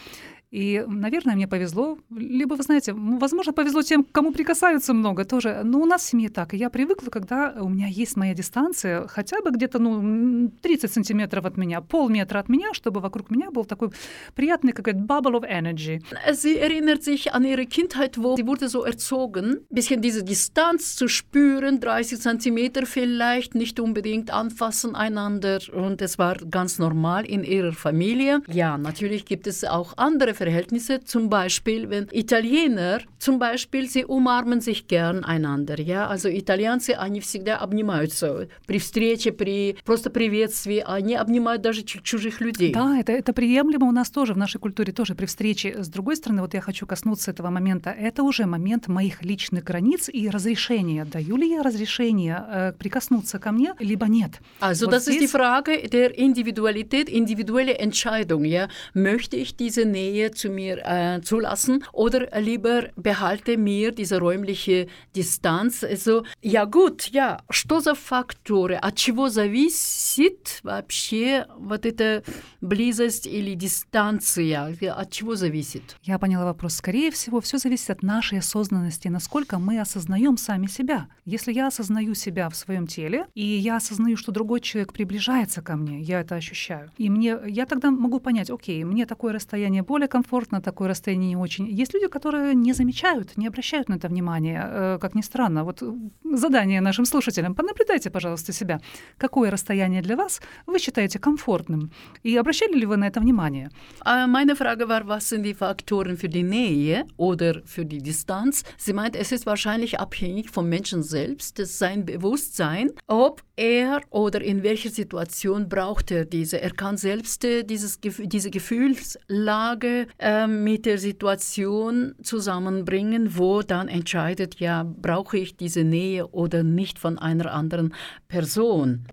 И, 0.54 0.86
наверное, 0.88 1.36
мне 1.36 1.48
повезло. 1.48 1.98
Либо, 2.16 2.54
вы 2.54 2.62
знаете, 2.62 2.94
возможно, 2.94 3.54
повезло 3.54 3.82
тем, 3.82 4.04
кому 4.04 4.32
прикасаются 4.32 4.94
много 4.94 5.26
тоже. 5.26 5.62
Но 5.64 5.80
у 5.80 5.86
нас 5.88 6.04
в 6.04 6.06
семье 6.06 6.30
так. 6.30 6.54
Я 6.54 6.70
привыкла, 6.70 7.10
когда 7.10 7.56
у 7.60 7.70
меня 7.70 7.88
есть 7.88 8.16
моя 8.18 8.36
дистанция, 8.36 9.08
хотя 9.08 9.42
бы 9.42 9.50
где-то 9.50 9.80
ну, 9.80 10.52
30 10.62 10.94
сантиметров 10.94 11.46
от 11.46 11.58
меня, 11.58 11.82
полметра 11.82 12.38
от 12.38 12.50
меня, 12.50 12.68
чтобы 12.74 13.00
вокруг 13.00 13.32
меня 13.32 13.50
был 13.50 13.66
такой 13.66 13.90
приятный 14.36 14.74
какой-то 14.74 15.00
bubble 15.00 15.42
of 15.42 15.44
energy. 15.50 16.04
Sie 16.34 16.60
erinnert 16.60 17.02
sich 17.02 17.34
an 17.34 17.46
ihre 17.46 17.66
Kindheit, 17.66 18.20
wo 18.20 18.36
sie 18.36 18.46
wurde 18.46 18.70
so 18.70 18.86
erzogen, 18.86 19.66
bisschen 19.72 20.02
diese 20.04 20.24
Distanz 20.24 20.96
zu 20.96 21.08
spüren, 21.08 21.80
30 21.80 22.22
Zentimeter 22.22 22.86
vielleicht, 22.86 23.56
nicht 23.56 23.80
unbedingt 23.80 24.30
anfassen 24.30 24.94
einander 24.94 25.60
und 25.74 26.00
es 26.04 26.20
war 26.20 26.36
ganz 26.36 26.78
normal 26.78 27.26
in 27.26 27.44
ihrer 27.44 27.74
Familie. 27.74 28.42
Ja, 28.48 28.78
natürlich 28.78 29.26
gibt 29.26 29.48
es 29.48 29.64
auch 29.64 29.98
andere 29.98 30.36
Verhältnisse, 30.44 31.04
zum 31.04 31.30
Beispiel, 31.30 31.90
wenn 31.90 32.08
Italiener, 32.12 33.00
zum 33.18 33.40
Beispiel, 33.40 33.90
sie 33.90 34.06
umarmen 34.06 34.62
sich 34.62 34.88
gern 34.88 35.24
einander, 35.24 35.80
ja, 35.80 36.08
also 36.08 36.30
итальянцы, 36.30 36.92
они 36.92 37.20
всегда 37.20 37.58
обнимаются 37.58 38.48
при 38.68 38.80
встрече, 38.80 39.32
при 39.32 39.78
просто 39.86 40.10
приветствии, 40.10 40.84
они 40.86 41.16
обнимают 41.16 41.62
даже 41.62 41.84
чужих 41.84 42.42
людей. 42.42 42.74
Да, 42.74 43.00
это, 43.00 43.12
это 43.12 43.34
приемлемо 43.34 43.88
у 43.88 43.92
нас 43.92 44.10
тоже, 44.10 44.34
в 44.34 44.38
нашей 44.38 44.60
культуре 44.60 44.92
тоже 44.92 45.16
при 45.16 45.26
встрече. 45.26 45.82
С 45.82 45.88
другой 45.88 46.16
стороны, 46.18 46.42
вот 46.42 46.54
я 46.54 46.62
хочу 46.62 46.86
коснуться 46.86 47.32
этого 47.32 47.50
момента, 47.50 47.90
это 47.90 48.24
уже 48.24 48.46
момент 48.46 48.88
моих 48.88 49.24
личных 49.24 49.64
границ 49.64 50.10
и 50.12 50.30
разрешения. 50.30 51.06
Даю 51.06 51.38
ли 51.38 51.50
я 51.50 51.64
разрешение 51.64 52.46
äh, 52.50 52.74
прикоснуться 52.74 53.40
ко 53.40 53.52
мне, 53.52 53.74
либо 53.80 54.08
нет? 54.08 54.32
Also 54.60 54.86
вот 54.86 54.96
das 54.96 55.04
здесь... 55.04 55.16
ist 55.16 55.22
die 55.22 55.28
Frage 55.28 55.90
der 55.90 56.18
Individualität, 56.18 57.10
individuelle 57.10 57.74
Entscheidung, 57.74 58.44
ja. 58.44 58.68
Möchte 58.94 59.38
ich 59.38 59.56
diese 59.56 59.86
Nähe 59.86 60.33
zu 60.36 60.50
mir 60.50 60.78
äh, 60.86 61.22
zulassen 61.22 61.84
oder 61.92 62.30
lieber 62.40 62.90
behalte 62.96 63.58
mir 63.58 63.92
diese 63.92 64.20
räumliche 64.20 64.88
Distanz. 65.16 65.84
Also, 65.84 66.24
ja 66.42 66.66
gut, 66.66 67.10
ja, 67.12 67.40
что 67.50 67.80
за 67.80 67.96
факторы, 67.96 68.76
от 68.76 68.96
чего 68.96 69.30
зависит 69.30 70.60
вообще 70.64 71.46
вот 71.58 71.86
эта 71.86 72.24
близость 72.62 73.28
или 73.28 73.54
дистанция, 73.54 74.76
от 74.94 75.12
чего 75.12 75.36
зависит? 75.36 75.98
Я 76.04 76.20
поняла 76.20 76.46
вопрос. 76.46 76.76
Скорее 76.76 77.12
всего, 77.12 77.42
все 77.42 77.58
зависит 77.58 77.90
от 77.90 78.04
нашей 78.04 78.40
осознанности, 78.40 79.08
насколько 79.08 79.60
мы 79.60 79.80
осознаем 79.80 80.38
сами 80.38 80.68
себя. 80.68 81.08
Если 81.26 81.54
я 81.54 81.68
осознаю 81.68 82.16
себя 82.16 82.50
в 82.50 82.56
своем 82.56 82.88
теле, 82.88 83.28
и 83.34 83.44
я 83.44 83.78
осознаю, 83.78 84.18
что 84.18 84.32
другой 84.32 84.62
человек 84.62 84.94
приближается 84.94 85.62
ко 85.62 85.76
мне, 85.76 86.02
я 86.02 86.22
это 86.22 86.36
ощущаю, 86.36 86.92
и 86.98 87.10
мне, 87.10 87.38
я 87.48 87.66
тогда 87.66 87.92
могу 87.92 88.20
понять, 88.20 88.50
окей, 88.50 88.84
мне 88.84 89.06
такое 89.06 89.34
расстояние 89.34 89.84
более 89.84 90.08
комфортно, 90.08 90.23
такое 90.62 90.90
расстояние 90.90 91.30
не 91.30 91.38
очень. 91.38 91.68
Есть 91.68 91.94
люди, 91.94 92.08
которые 92.08 92.56
не 92.56 92.74
замечают, 92.74 93.38
не 93.38 93.48
обращают 93.48 93.90
на 93.90 93.96
это 93.96 94.08
внимания, 94.08 94.70
э, 94.72 94.98
как 95.00 95.16
ни 95.16 95.22
странно. 95.22 95.64
Вот 95.64 95.82
э, 95.82 95.94
задание 96.38 96.82
нашим 96.82 97.06
слушателям. 97.06 97.56
Понаблюдайте, 97.56 98.10
пожалуйста, 98.10 98.54
себя. 98.54 98.80
Какое 99.18 99.52
расстояние 99.52 100.02
для 100.02 100.16
вас 100.16 100.42
вы 100.66 100.80
считаете 100.80 101.20
комфортным? 101.20 101.92
И 102.24 102.38
обращали 102.38 102.74
ли 102.74 102.86
вы 102.86 102.98
на 102.98 103.08
это 103.08 103.20
внимание? 103.20 103.70
Meine 104.06 104.56
Frage 104.56 104.88
war, 104.88 105.08
was 105.08 105.30
sind 105.30 105.44
die 105.44 105.54
Faktoren 105.54 106.18
für 106.18 106.30
die 106.30 106.44
Nähe 106.44 107.06
oder 107.18 107.62
für 107.66 107.86
die 107.86 108.00
Distanz? 108.00 108.64
Sie 108.78 108.94
meint, 108.94 109.16
es 109.16 109.32
ist 109.32 109.46
wahrscheinlich 109.46 110.00
abhängig 110.00 110.50
vom 110.50 110.70
Menschen 110.70 111.04
selbst, 111.04 111.58
sein 111.58 112.06
Bewusstsein, 112.06 112.92
ob 113.08 113.42
er 113.56 114.02
oder 114.10 114.42
in 114.42 114.64
welcher 114.64 114.90
Situation 114.90 115.70
braucht 115.70 116.12
er 116.12 116.26
diese. 116.26 116.60
Er 116.62 116.72
kann 116.72 116.98
selbst 116.98 117.44
äh, 117.46 117.64
dieses, 117.64 118.00
diese 118.02 118.50
Gefühlslage 118.50 120.03
äh, 120.20 120.48
mit 120.48 120.86
der 120.86 120.98
Situation 120.98 122.16
zusammenbringen, 122.22 123.38
wo 123.38 123.62
dann 123.62 123.88
entscheidet, 123.88 124.60
ja, 124.60 124.84
brauche 124.84 125.38
ich 125.38 125.58
diese 125.58 125.84
Nähe 125.84 126.28
oder 126.28 126.64
nicht 126.64 127.00
von 127.00 127.18
einer 127.20 127.52
anderen 127.52 127.94
Person. 128.28 129.06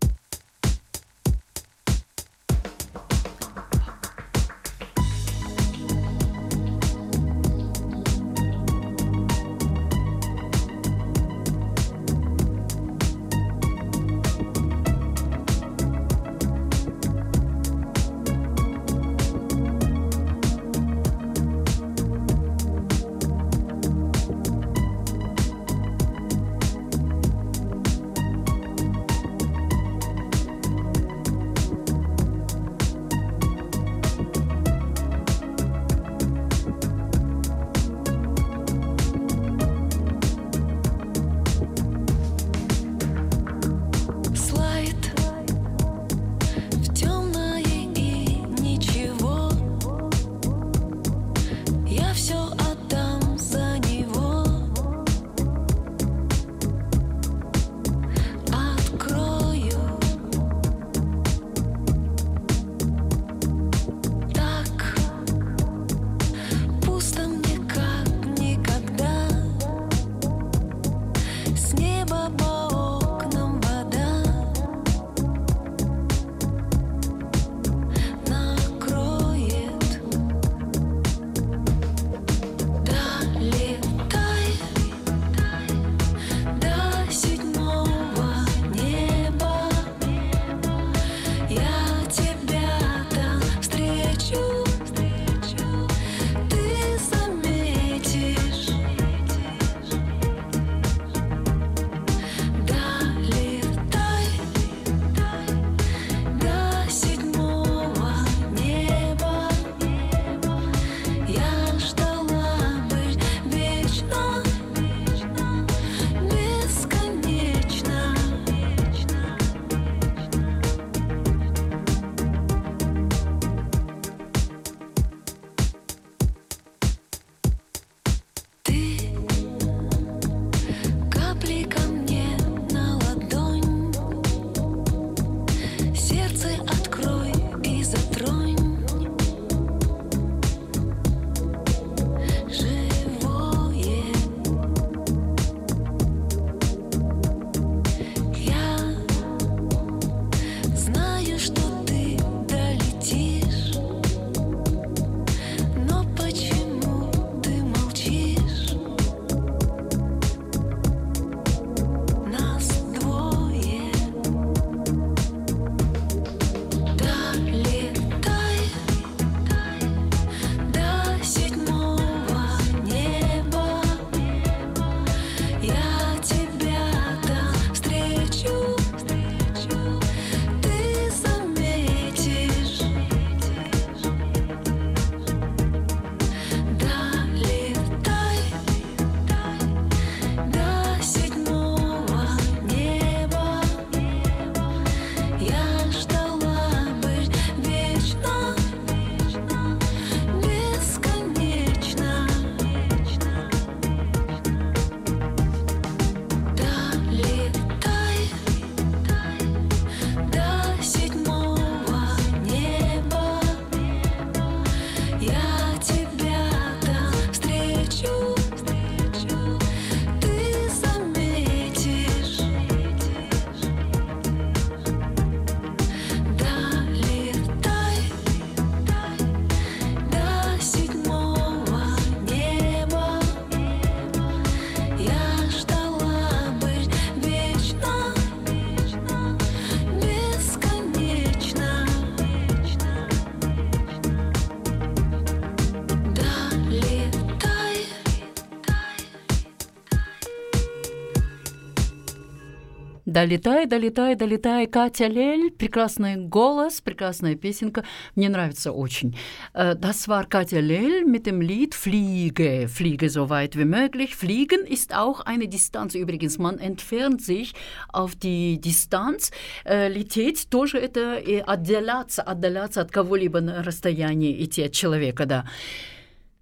Долетай, 253.20 253.66
долетай, 253.66 254.14
долетай, 254.14 254.66
Катя 254.66 255.06
Лель. 255.06 255.50
Прекрасный 255.50 256.16
голос, 256.16 256.80
прекрасная 256.80 257.35
песенка. 257.35 257.85
Мне 258.16 258.30
нравится 258.30 258.72
очень. 258.72 259.14
Das 259.52 260.09
war 260.09 260.24
Katja 260.26 260.61
Lell 260.61 261.04
mit 261.04 261.26
dem 261.26 261.42
Lied 261.42 261.74
Fliege. 261.74 262.66
Fliege 262.66 263.11
so 263.11 263.28
weit 263.28 263.59
wie 263.59 263.66
möglich. 263.66 264.16
Fliegen 264.16 264.64
ist 264.64 264.96
auch 264.96 265.20
eine 265.20 265.48
Distanz. 265.48 265.94
Übrigens, 265.94 266.38
man 266.38 266.59
entfernt 266.59 267.20
sich 267.20 267.52
auf 267.92 268.16
die 268.16 268.59
Дистанц. 268.59 269.33
Лететь 269.66 270.48
тоже 270.48 270.78
это 270.78 271.22
отделяться, 271.46 272.22
отдаляться 272.22 272.80
от 272.80 272.90
кого-либо 272.90 273.42
на 273.42 273.62
расстоянии 273.62 274.42
идти 274.42 274.62
от 274.62 274.72
человека, 274.72 275.26
да. 275.26 275.44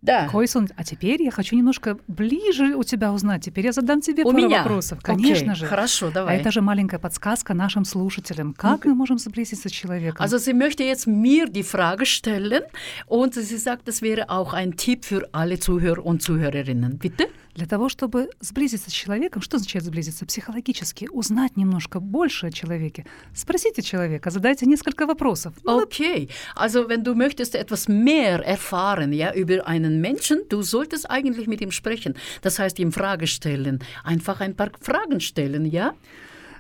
Да. 0.01 0.29
Койсон, 0.29 0.69
а 0.77 0.85
теперь 0.85 1.23
я 1.23 1.31
хочу 1.31 1.57
немножко 1.57 1.99
ближе 2.07 2.77
у 2.77 2.85
тебя 2.85 3.13
узнать. 3.13 3.45
Теперь 3.45 3.67
я 3.67 3.73
задам 3.73 4.01
тебе 4.01 4.23
у 4.23 4.27
пару 4.31 4.37
меня? 4.37 4.59
вопросов. 4.59 5.01
Конечно 5.03 5.53
okay, 5.53 5.57
же. 5.57 5.67
Хорошо, 5.67 6.11
давай. 6.11 6.37
А 6.37 6.41
это 6.41 6.53
же 6.53 6.61
маленькая 6.61 6.99
подсказка 6.99 7.53
нашим 7.55 7.85
слушателям. 7.85 8.55
Как 8.55 8.85
мы 8.85 8.95
можем 8.95 9.19
сблизиться 9.19 9.69
с 9.69 9.73
человеком? 9.73 10.25
Also 10.25 10.39
sie 10.39 10.55
möchte 10.55 10.85
jetzt 10.85 11.07
mir 11.07 11.49
die 11.49 11.65
Frage 11.65 12.07
stellen 12.07 12.63
und 13.07 13.35
sie 13.35 13.57
sagt, 13.57 13.89
das 13.89 14.01
wäre 14.01 14.31
auch 14.31 14.55
ein 14.55 14.77
Tipp 14.77 15.05
für 15.05 15.29
alle 15.33 15.59
Zuhörer 15.59 16.05
und 16.05 16.23
Zuhörerinnen. 16.23 16.99
Bitte? 16.99 17.29
Для 17.59 17.67
того, 17.67 17.89
чтобы 17.89 18.31
сблизиться 18.39 18.89
с 18.89 18.93
человеком, 18.93 19.43
что 19.43 19.57
означает 19.57 19.85
сблизиться? 19.85 20.25
Психологически, 20.25 21.09
узнать 21.11 21.57
немножко 21.57 21.99
больше 21.99 22.47
о 22.47 22.53
человеке. 22.53 23.05
Спросите 23.35 23.83
человека, 23.83 24.31
задайте 24.31 24.65
несколько 24.65 25.07
вопросов. 25.07 25.55
Okay, 25.65 26.31
also 26.55 26.89
wenn 26.89 27.03
du 27.03 27.17
möchtest 27.17 27.57
etwas 27.57 27.89
mehr 27.89 28.45
erfahren 28.47 29.13
ja, 29.13 29.35
über 29.35 29.67
einen 29.67 30.01
Menschen, 30.01 30.49
du 30.49 30.63
solltest 30.63 31.11
eigentlich 31.11 31.49
mit 31.49 31.61
ihm 31.61 31.73
sprechen. 31.73 32.15
Das 32.43 32.61
heißt, 32.61 32.79
ihm 32.79 32.93
Frage 32.93 33.27
stellen. 33.27 33.81
Einfach 34.05 34.41
ein 34.41 34.55
paar 34.55 34.71
Fragen 34.81 35.19
stellen, 35.19 35.65
ja? 35.65 35.95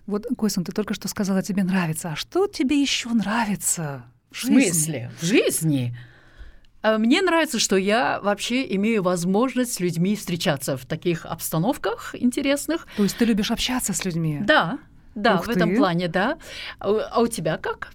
Вот, 0.07 0.27
Койсон, 0.37 0.65
ты 0.65 0.73
только 0.73 0.95
что 0.95 1.07
сказала, 1.07 1.45
тебе 1.45 1.63
нравится. 1.63 2.09
А 2.09 2.17
что 2.17 2.49
тебе 2.49 2.83
еще 2.83 3.11
нравится 3.11 4.03
в 4.33 4.37
жизни? 4.37 4.63
В 4.63 4.65
смысле? 4.65 5.11
В 5.21 5.25
жизни? 5.25 5.95
Мне 6.83 7.23
нравится, 7.23 7.59
что 7.59 7.77
я 7.77 8.21
вообще 8.23 8.65
имею 8.77 9.03
возможность 9.03 9.75
с 9.75 9.81
людьми 9.81 10.15
встречаться 10.15 10.77
в 10.77 10.87
таких 10.87 11.27
обстановках 11.27 12.15
интересных. 12.15 12.87
То 12.97 13.03
есть 13.03 13.17
ты 13.19 13.25
любишь 13.25 13.51
общаться 13.51 13.93
с 13.93 14.05
людьми? 14.05 14.39
Да, 14.43 14.79
да, 15.15 15.37
Ух 15.37 15.47
в 15.47 15.51
этом 15.51 15.71
ты. 15.71 15.77
плане, 15.77 16.09
да. 16.09 16.39
А 16.79 17.21
у 17.21 17.27
тебя 17.27 17.57
как? 17.57 17.93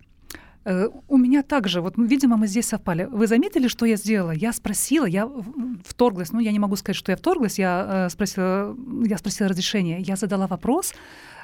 Э, 0.65 0.88
У 1.08 1.17
меня 1.17 1.43
также, 1.43 1.82
вот, 1.82 1.93
видимо, 1.98 2.36
мы 2.38 2.48
здесь 2.48 2.67
совпали. 2.67 3.08
Вы 3.12 3.28
заметили, 3.28 3.67
что 3.69 3.86
я 3.86 3.96
сделала? 3.96 4.32
Я 4.32 4.52
спросила, 4.54 5.06
я 5.06 5.30
вторглась, 5.86 6.32
ну, 6.34 6.39
я 6.39 6.52
не 6.52 6.60
могу 6.60 6.76
сказать, 6.76 6.98
что 6.98 7.12
я 7.12 7.15
вторглась, 7.17 7.60
я, 7.60 8.06
э, 8.08 8.10
спросила, 8.10 8.76
я 9.06 9.17
спросила 9.17 9.50
разрешение, 9.50 10.00
я 10.02 10.15
задала 10.15 10.48
вопрос, 10.48 10.93
э, 10.93 10.96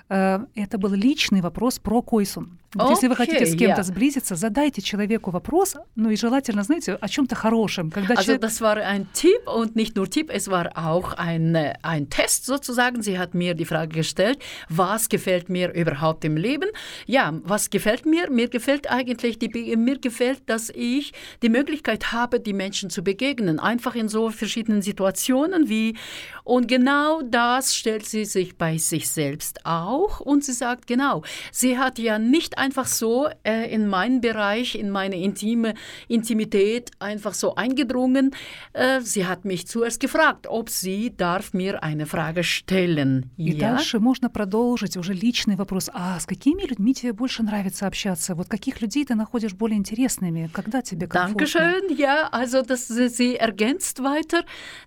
это 0.08 0.78
был 0.78 0.92
личный 0.92 1.40
вопрос 1.40 1.78
про 1.78 2.02
Койсун. 2.02 2.58
Вот 2.74 2.90
если 2.90 3.06
вы 3.06 3.14
хотите 3.14 3.46
с 3.46 3.50
Окей, 3.54 3.58
кем-то 3.68 3.80
я. 3.80 3.84
сблизиться, 3.84 4.34
задайте 4.34 4.82
человеку 4.82 5.30
вопрос, 5.30 5.76
ну 5.94 6.10
и 6.10 6.16
желательно, 6.16 6.64
знаете, 6.64 6.94
о 7.00 7.08
чем-то 7.08 7.36
хорошем. 7.36 7.90
Когда 7.92 8.14
Also 8.14 8.32
человек- 8.32 8.42
das 8.42 8.60
war 8.60 8.76
ein 8.78 9.06
Tipp 9.12 9.46
und 9.46 9.76
nicht 9.76 9.94
nur 9.94 10.10
Tipp, 10.10 10.28
es 10.28 10.48
war 10.48 10.72
auch 10.74 11.12
ein, 11.16 11.54
äh, 11.54 11.74
ein 11.82 12.10
Test 12.10 12.46
sozusagen. 12.46 13.00
Sie 13.00 13.16
hat 13.16 13.32
mir 13.34 13.54
die 13.54 13.64
Frage 13.64 13.94
gestellt, 13.94 14.40
was 14.68 15.08
gefällt 15.08 15.48
mir 15.48 15.72
überhaupt 15.72 16.24
im 16.24 16.36
Leben? 16.36 16.68
Ja, 17.06 17.32
was 17.44 17.70
gefällt 17.70 18.06
mir? 18.06 18.28
Mir 18.28 18.48
gefällt 18.48 18.90
eigentlich, 18.90 19.38
die, 19.38 19.48
Be- 19.48 19.76
mir 19.76 19.98
gefällt, 20.00 20.42
dass 20.46 20.68
ich 20.74 21.12
die 21.42 21.48
Möglichkeit 21.48 22.10
habe, 22.12 22.40
die 22.40 22.52
Menschen 22.54 22.90
zu 22.90 23.02
begegnen, 23.04 23.60
einfach 23.60 23.94
in 23.94 24.08
so 24.08 24.30
verschiedenen 24.30 24.82
Situationen 24.82 25.68
wie, 25.68 25.96
und 26.42 26.66
genau 26.66 27.22
das 27.22 27.76
stellt 27.76 28.04
sie 28.04 28.24
sich 28.24 28.56
bei 28.58 28.78
sich 28.78 29.08
selbst 29.08 29.64
auch 29.98 30.20
und 30.20 30.44
sie 30.44 30.52
sagt, 30.52 30.86
genau, 30.86 31.22
sie 31.52 31.78
hat 31.78 31.98
ja 31.98 32.18
nicht 32.18 32.58
einfach 32.58 32.86
so 32.86 33.28
äh, 33.42 33.72
in 33.72 33.88
meinen 33.88 34.20
Bereich, 34.20 34.74
in 34.74 34.90
meine 34.90 35.16
intime 35.16 35.74
Intimität 36.08 36.90
einfach 36.98 37.34
so 37.34 37.54
eingedrungen. 37.54 38.34
Äh, 38.72 39.00
sie 39.00 39.26
hat 39.26 39.44
mich 39.44 39.66
zuerst 39.66 40.00
gefragt, 40.00 40.46
ob 40.48 40.70
sie 40.70 41.14
darf 41.16 41.52
mir 41.52 41.82
eine 41.82 42.06
Frage 42.06 42.44
stellen. 42.44 43.30
И 43.36 43.52
ja? 43.52 43.70
дальше 43.70 43.98
можно 44.00 44.30
продолжить 44.30 44.96
уже 44.96 45.12
личный 45.12 45.56
вопрос. 45.56 45.90
А 45.92 46.18
с 46.18 46.26
какими 46.26 46.62
людьми 46.62 46.94
тебе 46.94 47.12
больше 47.12 47.42
нравится 47.42 47.86
общаться? 47.86 48.34
Вот 48.34 48.48
каких 48.48 48.80
людей 48.80 49.04
ты 49.04 49.14
находишь 49.14 49.54
более 49.54 49.78
интересными? 49.78 50.50
Когда 50.52 50.82
тебе 50.82 51.06
комфортно? 51.06 51.34
Dankeschön. 51.34 51.96
Ja, 51.96 52.28
also 52.32 52.62
das, 52.62 52.88
sie 52.88 53.36
ergänzt 53.36 54.02
weiter, 54.02 54.44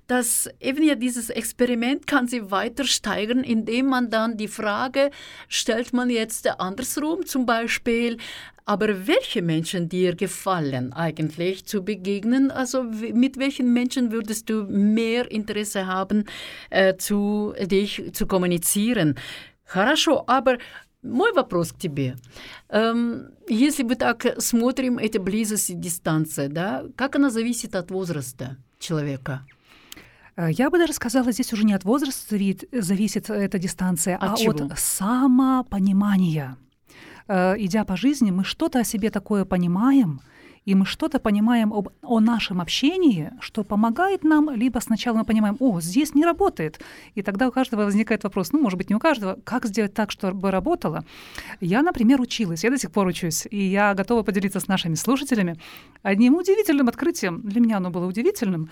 dass 0.08 0.50
eben 0.60 0.84
ja 0.84 0.96
dieses 0.96 1.30
Experiment 1.30 2.08
kann 2.08 2.28
sie 2.28 2.52
weiter 2.52 2.86
steigern, 2.86 3.44
indem 3.44 3.88
man 3.88 4.10
dann 4.10 4.38
die 4.38 4.48
Frage 4.48 5.01
stellt 5.48 5.94
man 5.94 6.10
jetzt 6.10 6.48
andersrum, 6.60 7.26
zum 7.26 7.46
Beispiel, 7.46 8.18
aber 8.66 9.08
welche 9.08 9.42
Menschen 9.42 9.88
dir 9.88 10.14
gefallen 10.16 10.92
eigentlich 10.94 11.66
zu 11.66 11.82
begegnen? 11.84 12.52
Also 12.52 12.84
w- 12.84 13.14
mit 13.14 13.38
welchen 13.38 13.72
Menschen 13.74 14.12
würdest 14.12 14.50
du 14.50 14.66
mehr 14.68 15.32
Interesse 15.32 15.88
haben, 15.88 16.26
äh, 16.70 16.98
zu 16.98 17.54
dich 17.62 18.12
zu 18.14 18.28
kommunizieren? 18.28 19.16
Хорошо, 19.64 20.24
aber 20.28 20.58
мой 21.02 21.32
вопрос 21.34 21.72
к 21.72 21.78
тебе. 21.78 22.16
Эм, 22.70 23.30
если 23.48 23.84
мы 23.84 23.96
так 23.96 24.36
смотрим, 24.40 24.98
эта 24.98 25.20
близость 25.20 25.70
и 25.70 25.76
дистанция, 25.76 26.50
да, 26.50 26.84
как 26.98 27.16
она 27.16 27.30
зависит 27.30 27.76
от 27.76 27.92
возраста 27.92 28.58
человека? 28.80 29.46
Э, 30.37 30.51
Я 30.51 30.71
бы 30.71 30.79
даже 30.79 30.93
сказала, 30.93 31.33
здесь 31.33 31.53
уже 31.53 31.65
не 31.65 31.75
от 31.75 31.85
возраста 31.85 32.37
зависит, 32.73 33.31
эта 33.31 33.59
дистанция, 33.59 34.17
От 34.17 34.33
а 34.33 34.37
чего? 34.37 34.53
от 34.53 34.79
самопонимания. 34.79 36.57
Э, 37.29 37.55
Идя 37.59 37.85
по 37.85 37.97
жизни, 37.97 38.31
мы 38.31 38.45
что-то 38.45 38.81
о 38.81 38.85
себе 38.85 39.11
такое 39.11 39.45
понимаем, 39.45 40.21
и 40.65 40.77
мы 40.77 40.87
что-то 40.87 41.19
понимаем 41.19 41.73
об, 41.73 41.89
о 42.03 42.21
нашем 42.21 42.61
общении, 42.61 43.33
что 43.41 43.65
помогает 43.65 44.23
нам, 44.23 44.49
либо 44.51 44.79
сначала 44.79 45.19
мы 45.19 45.25
понимаем, 45.25 45.57
о, 45.59 45.81
здесь 45.81 46.15
не 46.15 46.25
работает, 46.25 46.81
и 47.17 47.23
тогда 47.23 47.49
у 47.49 47.51
каждого 47.53 47.85
возникает 47.85 48.23
вопрос, 48.23 48.53
ну, 48.53 48.61
может 48.61 48.79
быть, 48.79 48.89
не 48.89 48.95
у 48.95 49.01
каждого, 49.01 49.39
как 49.43 49.67
сделать 49.67 49.93
так, 49.93 50.13
чтобы 50.13 50.53
работало. 50.53 51.05
Я, 51.61 51.83
например, 51.83 52.21
училась, 52.21 52.63
я 52.63 52.71
до 52.71 52.79
сих 52.79 52.93
пор 52.93 53.09
учусь, 53.09 53.47
и 53.51 53.61
я 53.61 53.95
готова 53.95 54.23
поделиться 54.23 54.61
с 54.61 54.69
нашими 54.69 54.95
слушателями 54.95 55.57
одним 56.03 56.37
удивительным 56.37 56.87
открытием. 56.89 57.41
Для 57.43 57.61
меня 57.61 57.79
оно 57.79 57.91
было 57.91 58.07
удивительным. 58.07 58.71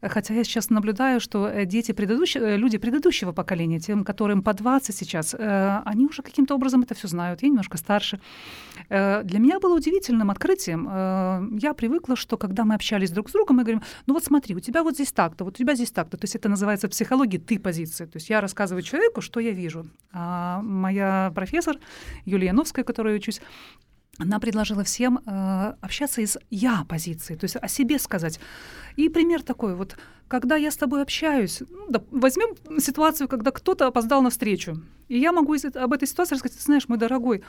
Хотя 0.00 0.34
я 0.34 0.44
сейчас 0.44 0.70
наблюдаю, 0.70 1.20
что 1.20 1.48
э, 1.48 1.64
дети 1.64 1.92
предыдущего, 1.92 2.44
э, 2.44 2.56
люди 2.56 2.78
предыдущего 2.78 3.32
поколения, 3.32 3.80
тем, 3.80 4.04
которым 4.04 4.42
по 4.42 4.54
20 4.54 4.94
сейчас, 4.94 5.34
э, 5.34 5.82
они 5.84 6.06
уже 6.06 6.22
каким-то 6.22 6.54
образом 6.54 6.82
это 6.82 6.94
все 6.94 7.08
знают. 7.08 7.42
Я 7.42 7.48
немножко 7.48 7.78
старше. 7.78 8.20
Для 8.88 9.38
меня 9.38 9.60
было 9.60 9.76
удивительным 9.76 10.30
открытием. 10.30 11.58
Я 11.58 11.74
привыкла, 11.74 12.16
что 12.16 12.36
когда 12.38 12.64
мы 12.64 12.74
общались 12.74 13.10
друг 13.10 13.28
с 13.28 13.32
другом, 13.32 13.56
мы 13.56 13.62
говорим, 13.62 13.82
ну 14.06 14.14
вот 14.14 14.24
смотри, 14.24 14.54
у 14.54 14.60
тебя 14.60 14.82
вот 14.82 14.94
здесь 14.94 15.12
так-то, 15.12 15.44
вот 15.44 15.54
у 15.54 15.58
тебя 15.58 15.74
здесь 15.74 15.90
так-то. 15.90 16.16
То 16.16 16.24
есть 16.24 16.36
это 16.36 16.48
называется 16.48 16.86
в 16.86 16.90
психологии 16.90 17.38
ты 17.38 17.58
позиции. 17.58 18.06
То 18.06 18.16
есть 18.16 18.30
я 18.30 18.40
рассказываю 18.40 18.82
человеку, 18.82 19.20
что 19.20 19.40
я 19.40 19.50
вижу. 19.50 19.90
А 20.12 20.62
моя 20.62 21.32
профессор 21.34 21.76
Юлия 22.24 22.48
Яновская, 22.48 22.84
которой 22.84 23.14
я 23.14 23.16
учусь, 23.16 23.40
она 24.18 24.38
предложила 24.40 24.82
всем 24.82 25.18
э, 25.18 25.74
общаться 25.80 26.20
из 26.20 26.36
я 26.50 26.84
позиции, 26.88 27.36
то 27.36 27.44
есть 27.44 27.56
о 27.56 27.68
себе 27.68 27.98
сказать. 27.98 28.40
И 28.96 29.08
пример 29.08 29.42
такой 29.42 29.74
вот, 29.74 29.96
когда 30.26 30.56
я 30.56 30.70
с 30.70 30.76
тобой 30.76 31.02
общаюсь, 31.02 31.62
ну, 31.70 31.86
да, 31.88 32.02
возьмем 32.10 32.80
ситуацию, 32.80 33.28
когда 33.28 33.50
кто-то 33.50 33.86
опоздал 33.86 34.22
на 34.22 34.30
встречу, 34.30 34.82
и 35.08 35.18
я 35.18 35.32
могу 35.32 35.54
из, 35.54 35.64
об 35.64 35.92
этой 35.92 36.08
ситуации 36.08 36.34
рассказать, 36.34 36.58
«Ты 36.58 36.64
знаешь, 36.64 36.88
мой 36.88 36.98
дорогой, 36.98 37.42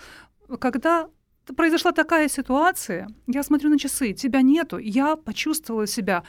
когда 0.59 1.09
произошла 1.55 1.91
такая 1.91 2.29
ситуация, 2.29 3.07
я 3.27 3.43
смотрю 3.43 3.69
на 3.69 3.79
часы, 3.79 4.13
тебя 4.13 4.41
нету, 4.41 4.77
я 4.77 5.15
почувствовала 5.15 5.87
себя 5.87 6.23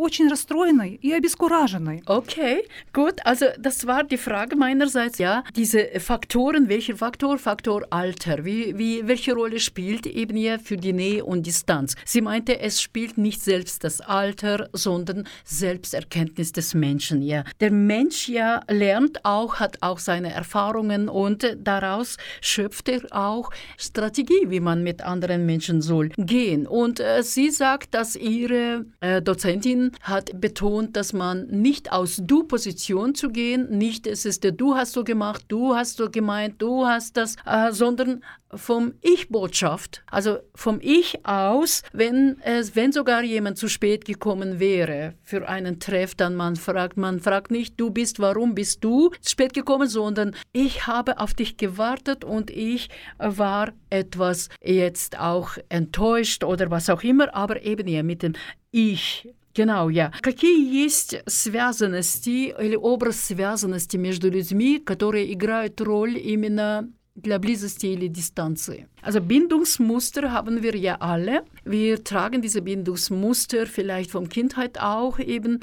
очень 0.00 0.28
расстроенной 0.28 0.98
и 1.02 1.12
обескураженной. 1.12 2.02
Okay, 2.06 2.62
gut. 2.92 3.20
Also 3.24 3.46
das 3.58 3.86
war 3.86 4.04
die 4.04 4.16
Frage 4.16 4.56
meinerseits. 4.56 5.18
Ja, 5.18 5.44
diese 5.54 6.00
Faktoren, 6.00 6.68
welcher 6.68 6.96
Faktor? 6.96 7.38
Faktor 7.38 7.86
Alter. 7.90 8.44
Wie, 8.44 8.78
wie, 8.78 9.06
welche 9.06 9.34
Rolle 9.34 9.60
spielt 9.60 10.06
eben 10.06 10.36
hier 10.36 10.58
für 10.58 10.76
die 10.76 10.92
Nähe 10.92 11.24
und 11.24 11.46
Distanz? 11.46 11.94
Sie 12.04 12.22
meinte, 12.22 12.60
es 12.60 12.80
spielt 12.80 13.18
nicht 13.18 13.42
selbst 13.42 13.84
das 13.84 14.00
Alter, 14.00 14.68
sondern 14.72 15.26
Selbsterkenntnis 15.44 16.52
des 16.52 16.74
Menschen. 16.74 17.22
Ja, 17.22 17.44
der 17.60 17.70
Mensch 17.70 18.28
ja 18.28 18.62
lernt 18.68 19.24
auch, 19.24 19.56
hat 19.56 19.78
auch 19.82 19.98
seine 19.98 20.32
Erfahrungen 20.32 21.08
und 21.08 21.56
daraus 21.58 22.16
schöpft 22.40 22.88
er 22.88 23.02
auch 23.10 23.50
Strategie, 23.76 24.46
wie 24.48 24.60
man 24.60 24.82
mit 24.82 25.02
anderen 25.02 25.44
Menschen 25.44 25.82
soll 25.82 26.08
gehen. 26.16 26.66
Und 26.66 27.00
äh, 27.00 27.22
sie 27.22 27.50
sagt, 27.50 27.94
dass 27.94 28.16
ihre 28.16 28.86
äh, 29.00 29.20
Dozentin 29.20 29.83
hat 30.01 30.39
betont, 30.39 30.95
dass 30.95 31.13
man 31.13 31.47
nicht 31.47 31.91
aus 31.91 32.21
Du-Position 32.21 33.15
zu 33.15 33.29
gehen, 33.29 33.69
nicht 33.77 34.07
es 34.07 34.25
ist 34.25 34.43
der 34.43 34.51
Du 34.51 34.75
hast 34.75 34.93
so 34.93 35.03
gemacht, 35.03 35.45
du 35.47 35.75
hast 35.75 35.97
so 35.97 36.09
gemeint, 36.09 36.61
du 36.61 36.85
hast 36.85 37.17
das, 37.17 37.35
äh, 37.45 37.71
sondern 37.71 38.21
vom 38.55 38.93
Ich-Botschaft, 39.01 40.03
also 40.09 40.39
vom 40.53 40.79
Ich 40.81 41.25
aus, 41.25 41.83
wenn 41.93 42.37
es, 42.41 42.75
wenn 42.75 42.91
sogar 42.91 43.23
jemand 43.23 43.57
zu 43.57 43.67
spät 43.67 44.05
gekommen 44.05 44.59
wäre 44.59 45.15
für 45.23 45.47
einen 45.47 45.79
Treff, 45.79 46.15
dann 46.15 46.35
man 46.35 46.55
fragt, 46.55 46.97
man 46.97 47.19
fragt 47.19 47.51
nicht, 47.51 47.79
du 47.79 47.89
bist, 47.89 48.19
warum 48.19 48.55
bist 48.55 48.83
du 48.83 49.11
spät 49.25 49.53
gekommen, 49.53 49.87
sondern 49.87 50.35
ich 50.53 50.87
habe 50.87 51.19
auf 51.19 51.33
dich 51.33 51.57
gewartet 51.57 52.23
und 52.23 52.49
ich 52.49 52.89
war 53.17 53.73
etwas 53.89 54.49
jetzt 54.63 55.19
auch 55.19 55.57
enttäuscht 55.69 56.43
oder 56.43 56.71
was 56.71 56.89
auch 56.89 57.03
immer, 57.03 57.33
aber 57.35 57.63
eben 57.63 57.87
ja 57.87 58.03
mit 58.03 58.23
dem 58.23 58.33
Ich 58.71 59.27
Genau, 59.54 59.88
я. 59.88 60.12
Какие 60.22 60.82
есть 60.82 61.16
связанности 61.26 62.54
или 62.56 62.76
образ 62.76 63.20
связанности 63.20 63.96
между 63.96 64.30
людьми, 64.30 64.78
которые 64.78 65.32
играют 65.32 65.80
роль 65.80 66.16
именно 66.16 66.88
для 67.16 67.38
близости 67.38 67.86
или 67.86 68.06
Distanz. 68.06 68.70
Also 69.02 69.20
Bindungsmuster 69.20 70.32
haben 70.32 70.62
wir 70.62 70.76
ja 70.76 70.96
alle. 71.00 71.42
Wir 71.64 72.02
tragen 72.02 72.40
diese 72.40 72.62
Bindungsmuster 72.62 73.66
vielleicht 73.66 74.12
von 74.12 74.28
Kindheit 74.28 74.80
auch 74.80 75.18
eben 75.18 75.60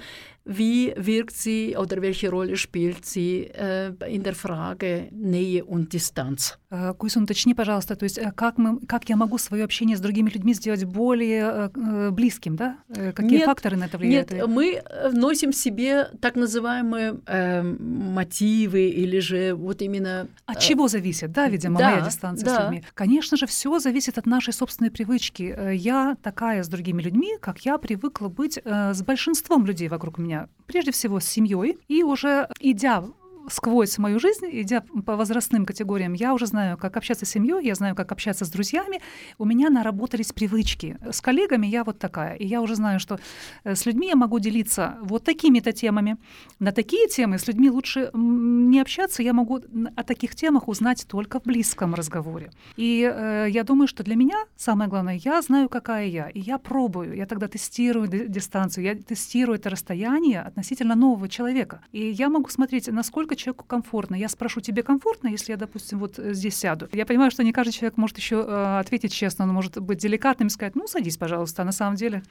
wie 0.48 0.94
wirkt 0.96 1.36
sie 1.36 1.76
oder 1.76 2.02
welche 2.02 2.30
Rolle 2.30 2.56
spielt 2.56 3.06
sie 3.06 3.50
äh, 3.54 3.92
in 4.08 4.24
der 4.24 4.34
Frage 4.34 5.10
Nähe 5.12 5.66
und 5.66 5.92
Distanz? 5.92 6.58
Куйсун, 6.99 7.25
уточни, 7.25 7.55
пожалуйста, 7.55 7.97
то 7.97 8.05
есть 8.05 8.19
как, 8.35 8.57
мы, 8.57 8.81
как 8.87 9.09
я 9.09 9.17
могу 9.17 9.37
свое 9.39 9.65
общение 9.65 9.97
с 9.97 10.01
другими 10.01 10.31
людьми 10.31 10.55
сделать 10.55 10.85
более 10.85 11.71
близким, 12.11 12.57
да? 12.57 12.79
Какие 12.89 13.39
нет, 13.39 13.45
факторы 13.45 13.77
на 13.77 13.85
это 13.85 13.99
влияют? 13.99 14.31
Нет, 14.31 14.47
мы 14.47 14.83
носим 15.13 15.53
в 15.53 15.57
себе 15.57 16.09
так 16.21 16.35
называемые 16.35 17.21
э, 17.27 17.63
мотивы 17.63 18.89
или 18.89 19.19
же 19.19 19.55
вот 19.55 19.83
именно... 19.83 20.29
От 20.47 20.61
чего 20.61 20.89
зависит, 20.89 21.33
да, 21.33 21.49
видимо, 21.49 21.79
да, 21.79 21.91
моя 21.91 22.01
дистанция 22.01 22.47
да. 22.47 22.57
с 22.57 22.61
людьми? 22.65 22.85
Конечно 22.95 23.37
же, 23.37 23.47
все 23.47 23.79
зависит 23.79 24.19
от 24.19 24.27
нашей 24.27 24.53
собственной 24.53 24.91
привычки. 24.91 25.75
Я 25.75 26.17
такая 26.23 26.63
с 26.63 26.69
другими 26.69 27.03
людьми, 27.03 27.37
как 27.41 27.61
я 27.67 27.77
привыкла 27.79 28.29
быть 28.29 28.59
с 28.65 29.03
большинством 29.03 29.67
людей 29.67 29.89
вокруг 29.89 30.19
меня 30.19 30.49
прежде 30.67 30.91
всего 30.93 31.21
с 31.21 31.25
семьей, 31.25 31.79
и 31.89 32.03
уже 32.03 32.49
идя 32.59 33.05
сквозь 33.49 33.99
мою 33.99 34.19
жизнь, 34.19 34.47
идя 34.51 34.83
по 35.07 35.17
возрастным 35.17 35.67
категориям, 35.67 36.13
я 36.13 36.35
уже 36.35 36.47
знаю, 36.47 36.77
как 36.77 36.97
общаться 36.97 37.27
с 37.27 37.31
семьей, 37.31 37.67
я 37.67 37.75
знаю, 37.75 37.95
как 37.95 38.13
общаться 38.13 38.45
с 38.45 38.51
друзьями. 38.51 39.01
У 39.39 39.45
меня 39.45 39.71
наработались 39.71 40.33
привычки. 40.33 40.99
С 41.11 41.21
коллегами 41.21 41.67
я 41.67 41.85
вот 41.85 41.99
такая. 41.99 42.35
И 42.35 42.47
я 42.47 42.61
уже 42.61 42.75
знаю, 42.75 43.01
что 43.01 43.19
э, 43.65 43.75
с 43.75 43.87
людьми 43.87 44.09
я 44.09 44.17
могу 44.17 44.39
делиться 44.39 44.97
вот 45.03 45.25
такими-то 45.25 45.73
темами. 45.73 46.17
На 46.59 46.73
такие 46.73 47.09
темы 47.09 47.39
с 47.39 47.47
людьми 47.47 47.71
лучше 47.71 48.11
не 48.15 48.81
общаться. 48.81 49.23
Я 49.23 49.33
могу 49.33 49.61
о 49.97 50.03
таких 50.03 50.35
темах 50.35 50.69
узнать 50.69 51.07
только 51.09 51.41
в 51.41 51.45
близком 51.45 51.95
разговоре. 51.95 52.51
И 52.77 53.03
э, 53.03 53.47
я 53.51 53.65
думаю, 53.65 53.89
что 53.89 54.03
для 54.03 54.17
меня 54.17 54.37
самое 54.57 54.89
главное, 54.89 55.21
я 55.25 55.43
знаю, 55.43 55.69
какая 55.69 56.07
я. 56.07 56.29
И 56.29 56.41
я 56.41 56.59
пробую. 56.59 57.17
Я 57.17 57.27
тогда 57.27 57.49
тестирую 57.49 58.09
дистанцию, 58.09 58.85
я 58.85 58.95
тестирую 58.95 59.59
это 59.59 59.71
расстояние 59.71 60.41
относительно 60.41 60.95
нового 60.95 61.29
человека. 61.29 61.81
И 61.93 62.11
я 62.11 62.29
могу 62.29 62.49
смотреть, 62.49 62.89
насколько 62.89 63.32
насколько 63.33 63.37
человеку 63.37 63.65
комфортно. 63.65 64.17
Я 64.17 64.29
спрошу, 64.29 64.61
тебе 64.61 64.83
комфортно, 64.83 65.29
если 65.29 65.53
я, 65.53 65.59
допустим, 65.59 65.99
вот 65.99 66.19
э, 66.19 66.35
здесь 66.35 66.57
сяду? 66.57 66.89
Я 66.93 67.07
понимаю, 67.07 67.31
что 67.31 67.43
не 67.43 67.53
каждый 67.53 67.73
человек 67.73 67.97
может 67.97 68.19
еще 68.19 68.37
äh, 68.37 68.81
ответить 68.81 69.13
честно, 69.13 69.45
он 69.45 69.51
может 69.53 69.79
быть 69.81 69.99
деликатным 69.99 70.49
и 70.49 70.51
сказать, 70.51 70.77
ну, 70.77 70.87
садись, 70.87 71.17
пожалуйста, 71.17 71.63
а 71.63 71.65
на 71.65 71.73
самом 71.73 71.97
деле. 71.97 72.23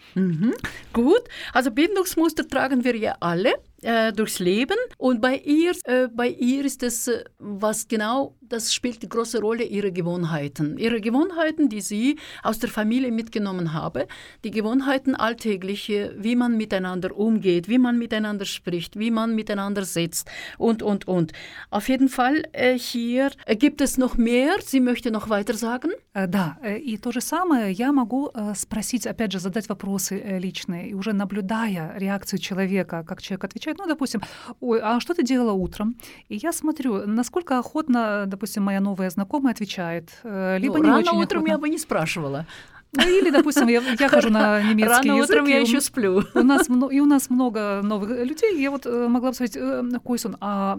Gut, 0.94 1.28
also 1.54 1.72
Bindungsmuster 1.72 2.48
tragen 2.48 2.84
wir 2.84 2.96
ja 2.96 3.16
alle. 3.20 3.54
Äh, 3.87 4.13
durchs 4.13 4.41
Leben. 4.41 4.77
Und 4.99 5.21
bei 5.21 5.37
ihr, 5.37 5.73
äh, 5.85 6.09
bei 6.09 6.29
ihr 6.29 6.65
ist 6.65 6.83
es, 6.83 7.07
äh, 7.07 7.23
was 7.39 7.87
genau, 7.87 8.35
das 8.41 8.75
spielt 8.75 9.03
die 9.03 9.09
große 9.09 9.39
Rolle, 9.41 9.63
ihre 9.63 9.93
Gewohnheiten. 9.93 10.77
Ihre 10.77 11.01
Gewohnheiten, 11.01 11.69
die 11.69 11.83
sie 11.83 12.19
aus 12.43 12.59
der 12.59 12.69
Familie 12.69 13.13
mitgenommen 13.13 13.75
habe, 13.75 14.09
die 14.45 14.51
Gewohnheiten 14.51 15.15
alltägliche, 15.15 16.15
wie 16.19 16.35
man 16.35 16.57
miteinander 16.57 17.17
umgeht, 17.17 17.69
wie 17.69 17.79
man 17.79 17.97
miteinander 17.97 18.45
spricht, 18.45 18.99
wie 18.99 19.13
man 19.13 19.37
miteinander 19.37 19.85
sitzt 19.85 20.29
und, 20.59 20.83
und, 20.83 21.07
und. 21.07 21.33
Auf 21.71 21.89
jeden 21.89 22.09
Fall 22.09 22.45
äh, 22.53 22.79
hier 22.79 23.31
äh, 23.45 23.55
gibt 23.57 23.81
es 23.81 23.99
noch 23.99 24.17
mehr. 24.17 24.55
Sie 24.65 24.81
möchte 24.81 25.13
noch 25.13 25.29
weiter 25.29 25.55
sagen? 25.55 25.91
Да, 26.15 26.57
и 26.65 26.97
то 26.97 27.13
же 27.13 27.21
самое 27.21 27.71
я 27.73 27.93
могу 27.93 28.33
спросить, 28.55 29.07
опять 29.07 29.33
же, 29.33 29.39
задать 29.39 29.69
вопросы 29.69 30.39
личные, 30.41 30.89
и 30.89 30.95
уже 30.95 31.13
наблюдая 31.13 31.93
реакцию 31.99 32.39
человека, 32.39 33.05
как 33.07 33.21
человек 33.21 33.45
отвечает, 33.45 33.70
отвечает, 33.72 33.78
ну, 33.78 33.88
допустим, 33.88 34.22
ой, 34.60 34.80
а 34.82 35.00
что 35.00 35.14
ты 35.14 35.24
делала 35.24 35.52
утром? 35.52 35.96
И 36.30 36.36
я 36.36 36.52
смотрю, 36.54 37.08
насколько 37.08 37.58
охотно, 37.58 38.26
допустим, 38.28 38.64
моя 38.64 38.80
новая 38.80 39.10
знакомая 39.10 39.54
отвечает, 39.54 40.10
э, 40.24 40.60
либо 40.60 40.78
ну, 40.78 40.84
не 40.84 40.90
рано 40.90 41.00
очень 41.00 41.18
утром 41.18 41.40
охотно. 41.40 41.52
я 41.52 41.58
бы 41.58 41.70
не 41.70 41.78
спрашивала. 41.78 42.46
Ну, 42.94 43.08
или, 43.08 43.30
допустим, 43.30 43.68
я, 43.70 43.82
я 44.00 44.10
хожу 44.10 44.30
на 44.30 44.62
немецкий 44.62 45.10
Рано 45.10 45.18
язык. 45.18 45.30
утром 45.30 45.48
я 45.48 45.60
еще 45.60 45.80
сплю. 45.80 46.24
У 46.34 46.44
нас, 46.44 46.68
и 46.70 47.00
у 47.00 47.06
нас 47.06 47.30
много 47.30 47.82
новых 47.84 48.10
людей. 48.10 48.62
Я 48.62 48.70
вот 48.70 48.86
э, 48.86 49.08
могла 49.08 49.30
бы 49.30 49.36
сказать, 49.36 49.56
э, 49.56 49.84
Койсон, 50.04 50.36
а 50.42 50.78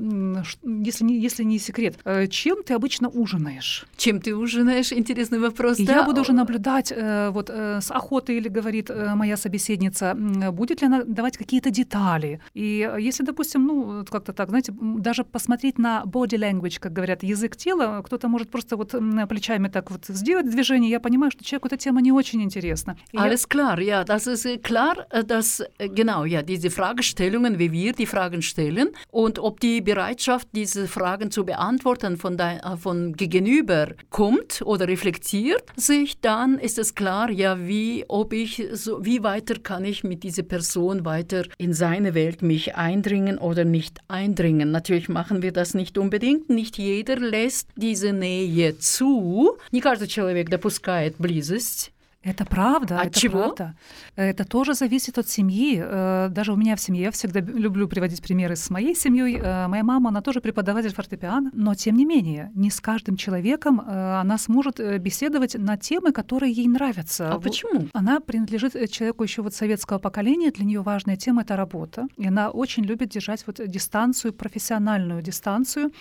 если 0.63 1.05
не, 1.05 1.19
если 1.19 1.43
не 1.43 1.59
секрет, 1.59 1.99
э, 2.05 2.27
чем 2.27 2.63
ты 2.65 2.75
обычно 2.75 3.09
ужинаешь? 3.09 3.87
Чем 3.97 4.21
ты 4.21 4.37
ужинаешь? 4.37 4.93
Интересный 4.93 5.39
вопрос. 5.39 5.79
И 5.79 5.87
да? 5.87 5.93
я 5.97 6.03
буду 6.03 6.21
уже 6.21 6.33
наблюдать 6.33 6.93
вот 7.31 7.49
с 7.51 7.91
охотой, 7.91 8.37
или 8.37 8.49
говорит 8.49 8.91
моя 9.15 9.37
собеседница, 9.37 10.15
будет 10.53 10.83
ли 10.83 10.89
она 10.89 11.05
давать 11.05 11.39
какие-то 11.39 11.71
детали. 11.71 12.41
И 12.53 12.91
если, 12.99 13.25
допустим, 13.25 13.67
ну, 13.67 14.05
как-то 14.11 14.33
так, 14.33 14.51
знаете, 14.51 14.75
даже 14.79 15.25
посмотреть 15.25 15.79
на 15.79 16.03
body 16.05 16.39
language, 16.39 16.79
как 16.79 16.93
говорят, 16.93 17.23
язык 17.23 17.57
тела, 17.57 18.03
кто-то 18.05 18.29
может 18.29 18.51
просто 18.51 18.77
вот 18.77 18.95
плечами 19.29 19.69
так 19.69 19.91
вот 19.91 20.05
сделать 20.09 20.51
движение, 20.51 20.91
я 20.91 21.01
понимаю, 21.01 21.31
что 21.31 21.43
человеку 21.43 21.69
эта 21.69 21.77
тема 21.79 22.02
не 22.02 22.12
очень 22.12 22.42
интересно. 22.42 22.96
Alles 23.16 23.48
klar, 23.48 23.80
ja, 23.80 24.04
das 24.04 24.28
ist 24.28 24.64
klar, 24.64 25.06
dass 25.26 25.64
genau, 25.78 26.26
ja, 26.26 26.42
diese 26.42 26.70
Fragestellungen, 26.70 27.60
wie 27.60 27.72
wir 27.72 27.94
die 27.94 28.06
Fragen 28.06 28.42
stellen 28.42 28.90
und 29.12 29.40
ob 29.40 29.60
die 29.60 29.82
Bereitschaft, 29.82 30.48
diese 30.54 30.88
Fragen 30.88 31.32
zu 31.32 31.46
beantworten 31.46 32.18
von, 32.18 32.38
dein, 32.38 32.60
von 32.78 33.14
Gegenüber 33.14 33.90
kommt 34.10 34.62
oder 34.64 34.88
reflektiert 34.88 35.64
sich, 35.76 36.20
dann 36.22 36.60
ist 36.60 36.78
es 36.78 36.96
klar, 36.96 37.30
ja, 37.30 37.68
wie, 37.68 38.06
ob 38.08 38.34
ich, 38.34 38.64
so, 38.74 39.04
wie 39.04 39.24
weiter 39.24 39.56
kann 39.56 39.86
ich 39.86 40.04
mit 40.04 40.24
dieser 40.24 40.44
Person 40.44 41.06
weiter 41.06 41.44
in 41.58 41.74
seine 41.74 42.14
Welt 42.14 42.42
mich 42.42 42.76
eindringen 42.76 43.38
oder 43.38 43.66
nicht 43.66 44.00
eindringen. 44.08 44.72
Natürlich 44.72 45.10
machen 45.10 45.42
wir 45.42 45.52
das 45.52 45.74
nicht 45.74 45.98
unbedingt, 45.98 46.50
nicht 46.50 46.78
jeder 46.78 47.18
lässt 47.18 47.70
diese 47.76 48.14
Nähe 48.14 48.78
zu. 48.80 49.58
Не 49.72 49.82
каждый 49.82 50.08
человек 50.08 50.50
допускает 50.50 51.18
близость. 51.18 51.91
Это 52.23 52.45
правда. 52.45 53.01
От 53.01 53.07
это 53.09 53.21
чего? 53.21 53.39
Правда. 53.39 53.75
Это 54.15 54.45
тоже 54.45 54.75
зависит 54.75 55.19
от 55.19 55.29
семьи. 55.29 55.83
Э, 55.85 56.29
даже 56.31 56.53
у 56.53 56.57
меня 56.57 56.77
в 56.77 56.81
семье, 56.81 57.03
я 57.03 57.11
всегда 57.11 57.41
люблю 57.41 57.89
приводить 57.89 58.23
примеры 58.23 58.55
с 58.55 58.71
моей 58.71 58.95
семьей. 58.95 59.41
Э, 59.43 59.67
моя 59.67 59.83
мама, 59.83 60.11
она 60.11 60.21
тоже 60.21 60.41
преподаватель 60.41 60.95
фортепиано, 60.95 61.51
но 61.53 61.75
тем 61.75 61.97
не 61.97 62.05
менее, 62.05 62.53
не 62.55 62.71
с 62.71 62.81
каждым 62.81 63.17
человеком 63.17 63.81
э, 63.81 64.21
она 64.21 64.39
сможет 64.39 64.79
беседовать 65.01 65.57
на 65.57 65.77
темы, 65.77 66.13
которые 66.13 66.53
ей 66.53 66.69
нравятся. 66.69 67.33
А 67.33 67.41
почему? 67.41 67.89
Она 67.93 68.21
принадлежит 68.21 68.91
человеку 68.91 69.25
еще 69.25 69.43
вот 69.43 69.55
советского 69.55 69.99
поколения, 69.99 70.53
для 70.53 70.65
нее 70.65 70.83
важная 70.83 71.17
тема— 71.17 71.43
это 71.43 71.57
работа. 71.57 72.07
И 72.17 72.29
она 72.29 72.51
очень 72.51 72.85
любит 72.85 73.09
держать 73.09 73.45
вот 73.47 73.61
дистанцию, 73.67 74.33
профессиональную 74.33 75.23
дистанцию. 75.23 75.93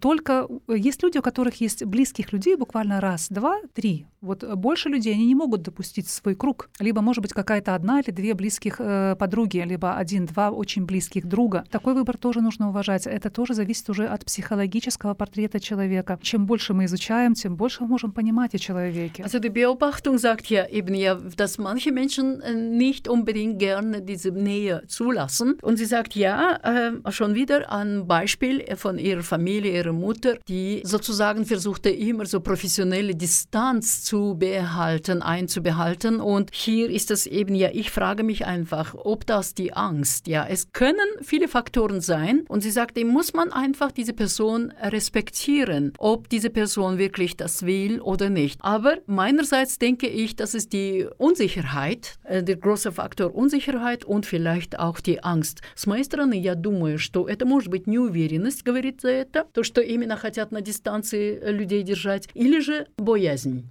Только 0.00 0.48
есть 0.66 1.02
люди, 1.02 1.18
у 1.18 1.22
которых 1.22 1.60
есть 1.60 1.84
близких 1.84 2.32
людей, 2.32 2.56
буквально 2.56 3.00
раз, 3.00 3.28
два, 3.28 3.60
три. 3.74 4.06
Вот 4.20 4.42
больше 4.56 4.88
людей, 4.88 5.14
они 5.14 5.26
не 5.26 5.34
могут 5.34 5.67
допустить 5.68 6.08
свой 6.08 6.34
круг. 6.34 6.68
Либо, 6.80 7.00
может 7.02 7.22
быть, 7.22 7.32
какая-то 7.32 7.74
одна 7.74 8.00
или 8.00 8.10
две 8.10 8.34
близких 8.34 8.76
э, 8.78 9.16
подруги, 9.18 9.58
либо 9.58 9.96
один-два 9.96 10.50
очень 10.50 10.84
близких 10.86 11.26
друга. 11.26 11.64
Такой 11.70 11.94
выбор 11.94 12.16
тоже 12.16 12.40
нужно 12.40 12.68
уважать. 12.68 13.06
Это 13.06 13.30
тоже 13.30 13.54
зависит 13.54 13.90
уже 13.90 14.06
от 14.06 14.24
психологического 14.24 15.14
портрета 15.14 15.60
человека. 15.60 16.18
Чем 16.22 16.46
больше 16.46 16.74
мы 16.74 16.86
изучаем, 16.86 17.34
тем 17.34 17.56
больше 17.56 17.82
мы 17.82 17.88
можем 17.88 18.12
понимать 18.12 18.54
о 18.54 18.58
человеке. 18.58 19.22
Also 19.22 19.38
die 19.40 19.50
Beobachtung 19.50 20.18
sagt 20.18 20.46
ja 20.46 20.64
eben 20.66 20.94
ja, 20.94 21.14
dass 21.14 21.58
manche 21.58 21.92
Menschen 21.92 22.40
äh, 22.40 22.54
nicht 22.54 23.08
unbedingt 23.08 23.58
gerne 23.58 24.00
diese 24.00 24.30
Nähe 24.30 24.82
zulassen. 24.88 25.58
Und 25.62 25.76
sie 25.76 25.86
sagt 25.86 26.14
ja, 26.16 26.58
äh, 26.62 27.12
schon 27.12 27.34
wieder 27.34 27.70
ein 27.70 28.06
Beispiel 28.06 28.64
von 28.76 28.98
ihrer 28.98 29.22
Familie, 29.22 29.72
ihrer 29.72 29.92
Mutter, 29.92 30.38
die 30.48 30.80
sozusagen 30.84 31.44
versuchte 31.44 31.90
immer 31.90 32.24
so 32.26 32.40
professionelle 32.40 33.14
Distanz 33.14 34.02
zu 34.02 34.34
behalten, 34.38 35.22
einzuhalten 35.22 35.57
einzubehalten. 35.57 36.19
Und 36.19 36.49
hier 36.53 36.89
ist 36.89 37.11
es 37.11 37.25
eben, 37.25 37.55
ja, 37.55 37.69
ich 37.73 37.89
frage 37.91 38.23
mich 38.23 38.45
einfach, 38.45 38.95
ob 38.95 39.25
das 39.25 39.53
die 39.53 39.73
Angst, 39.73 40.27
ja, 40.27 40.45
es 40.47 40.71
können 40.71 41.09
viele 41.21 41.47
Faktoren 41.47 42.01
sein. 42.01 42.45
Und 42.47 42.61
sie 42.61 42.71
sagt, 42.71 42.97
eben 42.97 43.09
muss 43.09 43.33
man 43.33 43.51
einfach 43.51 43.91
diese 43.91 44.13
Person 44.13 44.71
respektieren, 44.81 45.93
ob 45.97 46.29
diese 46.29 46.49
Person 46.49 46.97
wirklich 46.97 47.35
das 47.37 47.65
will 47.65 47.99
oder 48.01 48.29
nicht. 48.29 48.59
Aber 48.61 48.97
meinerseits 49.05 49.79
denke 49.79 50.07
ich, 50.07 50.35
dass 50.35 50.53
es 50.53 50.69
die 50.69 51.07
Unsicherheit, 51.17 52.19
äh, 52.23 52.43
der 52.43 52.57
große 52.57 52.91
Faktor 52.91 53.33
Unsicherheit 53.35 54.05
und 54.05 54.25
vielleicht 54.25 54.79
auch 54.79 54.99
die 54.99 55.23
Angst. 55.23 55.61
С 55.75 55.87
моей 55.87 56.03
стороны, 56.03 56.35
я 56.39 56.55
думаю, 56.55 56.99
что 56.99 57.27
это 57.27 57.45
может 57.45 57.69
быть 57.69 57.87
неуверенность, 57.87 58.63
говорит 58.63 59.01
за 59.01 59.09
это, 59.09 59.45
то, 59.53 59.63
что 59.63 59.81
именно 59.81 60.17
хотят 60.17 60.51
на 60.51 60.61
дистанции 60.61 61.39
людей 61.51 61.83
держать, 61.83 62.27
или 62.33 62.59
же 62.59 62.87
боязнь, 62.97 63.69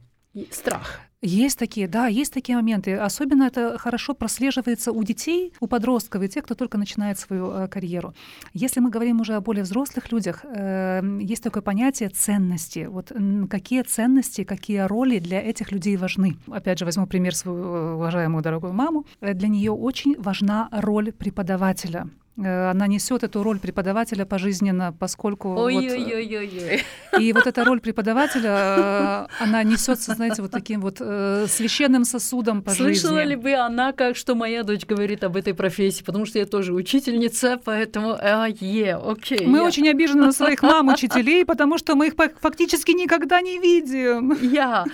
страх. 0.50 1.00
Есть 1.23 1.57
такие, 1.57 1.87
да, 1.87 2.05
есть 2.05 2.31
такие 2.31 2.55
моменты. 2.55 2.95
Особенно 2.95 3.43
это 3.43 3.79
хорошо 3.79 4.13
прослеживается 4.13 4.91
у 4.91 5.03
детей, 5.03 5.51
у 5.59 5.65
подростков 5.67 6.21
и 6.21 6.29
тех, 6.29 6.43
кто 6.45 6.53
только 6.53 6.77
начинает 6.77 7.17
свою 7.17 7.49
э, 7.51 7.67
карьеру. 7.67 8.13
Если 8.53 8.79
мы 8.81 8.91
говорим 8.91 9.19
уже 9.21 9.33
о 9.33 9.41
более 9.41 9.63
взрослых 9.63 10.11
людях, 10.11 10.45
э, 10.45 11.01
есть 11.19 11.41
такое 11.41 11.63
понятие 11.63 12.09
ценности. 12.09 12.85
Вот 12.87 13.11
м, 13.11 13.47
какие 13.47 13.81
ценности, 13.81 14.43
какие 14.43 14.81
роли 14.81 15.17
для 15.17 15.41
этих 15.41 15.71
людей 15.71 15.97
важны. 15.97 16.37
Опять 16.51 16.77
же, 16.77 16.85
возьму 16.85 17.07
пример 17.07 17.35
свою 17.35 17.63
э, 17.63 17.93
уважаемую 17.95 18.43
дорогую 18.43 18.73
маму. 18.73 19.05
Э, 19.19 19.33
Для 19.33 19.47
нее 19.47 19.71
очень 19.71 20.15
важна 20.19 20.69
роль 20.71 21.11
преподавателя. 21.11 22.07
Э, 22.39 22.69
Она 22.69 22.87
несет 22.87 23.23
эту 23.23 23.41
роль 23.43 23.59
преподавателя 23.59 24.25
пожизненно, 24.25 24.93
поскольку 24.99 25.49
вот, 25.53 25.69
э, 25.69 25.75
Ой-ой-ой-ой. 25.77 26.83
и 27.19 27.33
вот 27.33 27.47
эта 27.47 27.63
роль 27.63 27.79
преподавателя, 27.79 29.27
э, 29.39 29.43
она 29.43 29.63
несется, 29.63 30.13
знаете, 30.13 30.41
вот 30.43 30.51
таким 30.51 30.81
вот 30.81 30.97
священным 30.97 32.05
сосудом 32.05 32.61
по 32.61 32.71
Слышала 32.71 33.17
жизни. 33.21 33.29
ли 33.31 33.35
бы 33.35 33.53
она, 33.53 33.91
как 33.91 34.15
что 34.15 34.35
моя 34.35 34.63
дочь 34.63 34.85
говорит 34.85 35.23
об 35.23 35.35
этой 35.35 35.53
профессии? 35.53 36.03
Потому 36.03 36.25
что 36.25 36.37
я 36.39 36.45
тоже 36.45 36.73
учительница, 36.73 37.59
поэтому, 37.63 38.15
а, 38.19 38.47
е, 38.49 38.95
окей. 38.95 39.45
Мы 39.47 39.57
я- 39.59 39.63
очень 39.63 39.89
обижены 39.89 40.25
на 40.25 40.31
своих 40.31 40.61
мам, 40.61 40.89
учителей, 40.89 41.43
потому 41.45 41.77
что 41.79 41.95
мы 41.95 42.07
их 42.07 42.15
фак- 42.15 42.39
фактически 42.39 42.91
никогда 42.91 43.41
не 43.41 43.57
видим. 43.59 44.33
Ja, 44.41 44.85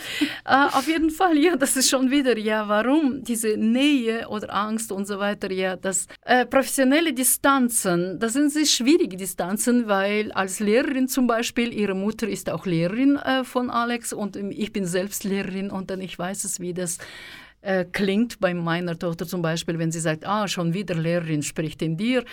äh, 0.45 0.69
auf 0.73 0.87
jeden 0.87 1.09
Fall, 1.09 1.37
ja, 1.37 1.55
das 1.55 1.75
ist 1.75 1.89
schon 1.89 2.09
wieder, 2.09 2.37
ja, 2.37 2.67
warum 2.67 3.23
diese 3.23 3.57
Nähe 3.57 4.27
oder 4.29 4.53
Angst 4.53 4.91
und 4.91 5.07
so 5.07 5.19
weiter, 5.19 5.51
ja, 5.51 5.75
das 5.75 6.07
äh, 6.25 6.45
professionelle 6.45 7.11
Distanzen, 7.32 8.18
das 8.18 8.32
sind 8.34 8.50
sehr 8.50 8.66
schwierige 8.66 9.16
Distanzen, 9.16 9.88
weil 9.88 10.32
als 10.32 10.61
Lehrerin 10.61 11.09
zum 11.09 11.26
Beispiel, 11.26 11.72
ihre 11.72 11.94
Mutter 11.94 12.28
ist 12.28 12.50
auch 12.50 12.66
Lehrerin 12.66 13.16
äh, 13.16 13.44
von 13.44 13.70
Alex 13.70 14.12
und 14.12 14.36
ähm, 14.36 14.50
ich 14.50 14.72
bin 14.72 14.86
selbst 14.86 15.24
Lehrerin 15.24 15.70
und 15.70 15.90
dann 15.90 16.00
ich 16.00 16.18
weiß 16.18 16.44
es, 16.44 16.61
wie 16.61 16.74
das 16.74 16.98
äh, 17.61 17.84
klingt 17.84 18.40
bei 18.40 18.54
meiner 18.54 18.98
Tochter 18.98 19.26
zum 19.26 19.42
Beispiel, 19.42 19.78
wenn 19.78 19.92
sie 19.92 20.00
sagt, 20.00 20.26
ah, 20.26 20.48
schon 20.48 20.74
wieder 20.74 20.94
Lehrerin 20.94 21.42
spricht 21.42 21.82
in 21.82 21.96
dir. 21.96 22.24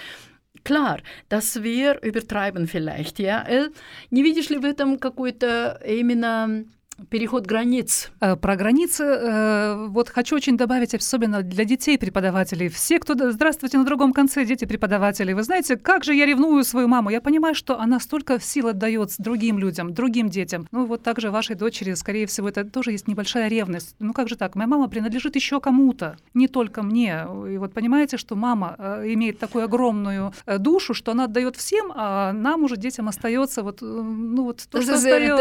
Klar, 0.63 0.99
dass 1.29 1.63
wir 1.63 2.01
übertreiben 2.01 2.67
vielleicht, 2.67 3.19
ja. 3.19 3.47
Э, 3.47 3.69
Не 4.09 4.23
видишь 4.23 4.49
ли 4.49 4.57
в 4.57 4.65
этом 4.65 4.99
какой-то 4.99 5.79
именно 5.85 6.65
переход 7.08 7.46
границ? 7.46 8.10
Э, 8.20 8.36
Про 8.36 8.56
границы 8.56 9.04
э, 9.04 9.86
вот 9.88 10.08
хочу 10.08 10.36
очень 10.36 10.56
добавить, 10.56 10.94
особенно 10.94 11.42
для 11.42 11.64
детей 11.64 11.98
преподавателей. 11.98 12.68
Все, 12.68 12.98
кто... 12.98 13.30
Здравствуйте, 13.30 13.78
на 13.78 13.84
другом 13.84 14.12
конце 14.12 14.44
дети 14.44 14.64
преподавателей. 14.64 15.34
Вы 15.34 15.42
знаете, 15.42 15.76
как 15.76 16.04
же 16.04 16.14
я 16.14 16.26
ревную 16.26 16.64
свою 16.64 16.88
маму. 16.88 17.10
Я 17.10 17.20
понимаю, 17.20 17.54
что 17.54 17.78
она 17.78 18.00
столько 18.00 18.40
сил 18.40 18.68
отдает 18.68 19.14
другим 19.18 19.58
людям, 19.58 19.94
другим 19.94 20.28
детям. 20.28 20.66
Ну 20.72 20.86
вот 20.86 21.02
также 21.02 21.30
вашей 21.30 21.56
дочери, 21.56 21.94
скорее 21.94 22.26
всего, 22.26 22.48
это 22.48 22.64
тоже 22.64 22.92
есть 22.92 23.08
небольшая 23.08 23.48
ревность. 23.48 23.94
Ну 23.98 24.12
как 24.12 24.28
же 24.28 24.36
так? 24.36 24.54
Моя 24.54 24.68
мама 24.68 24.88
принадлежит 24.88 25.36
еще 25.36 25.60
кому-то, 25.60 26.16
не 26.34 26.48
только 26.48 26.82
мне. 26.82 27.26
И 27.48 27.56
вот 27.58 27.72
понимаете, 27.72 28.16
что 28.16 28.36
мама 28.36 28.74
э, 28.78 29.04
имеет 29.14 29.38
такую 29.38 29.64
огромную 29.64 30.32
душу, 30.58 30.94
что 30.94 31.12
она 31.12 31.24
отдает 31.24 31.56
всем, 31.56 31.92
а 31.94 32.32
нам 32.32 32.64
уже 32.64 32.76
детям 32.76 33.08
остается 33.08 33.62
вот, 33.62 33.80
ну 33.80 34.44
вот 34.44 34.58
то, 34.70 34.78
что 34.82 34.94
остается. 34.94 35.36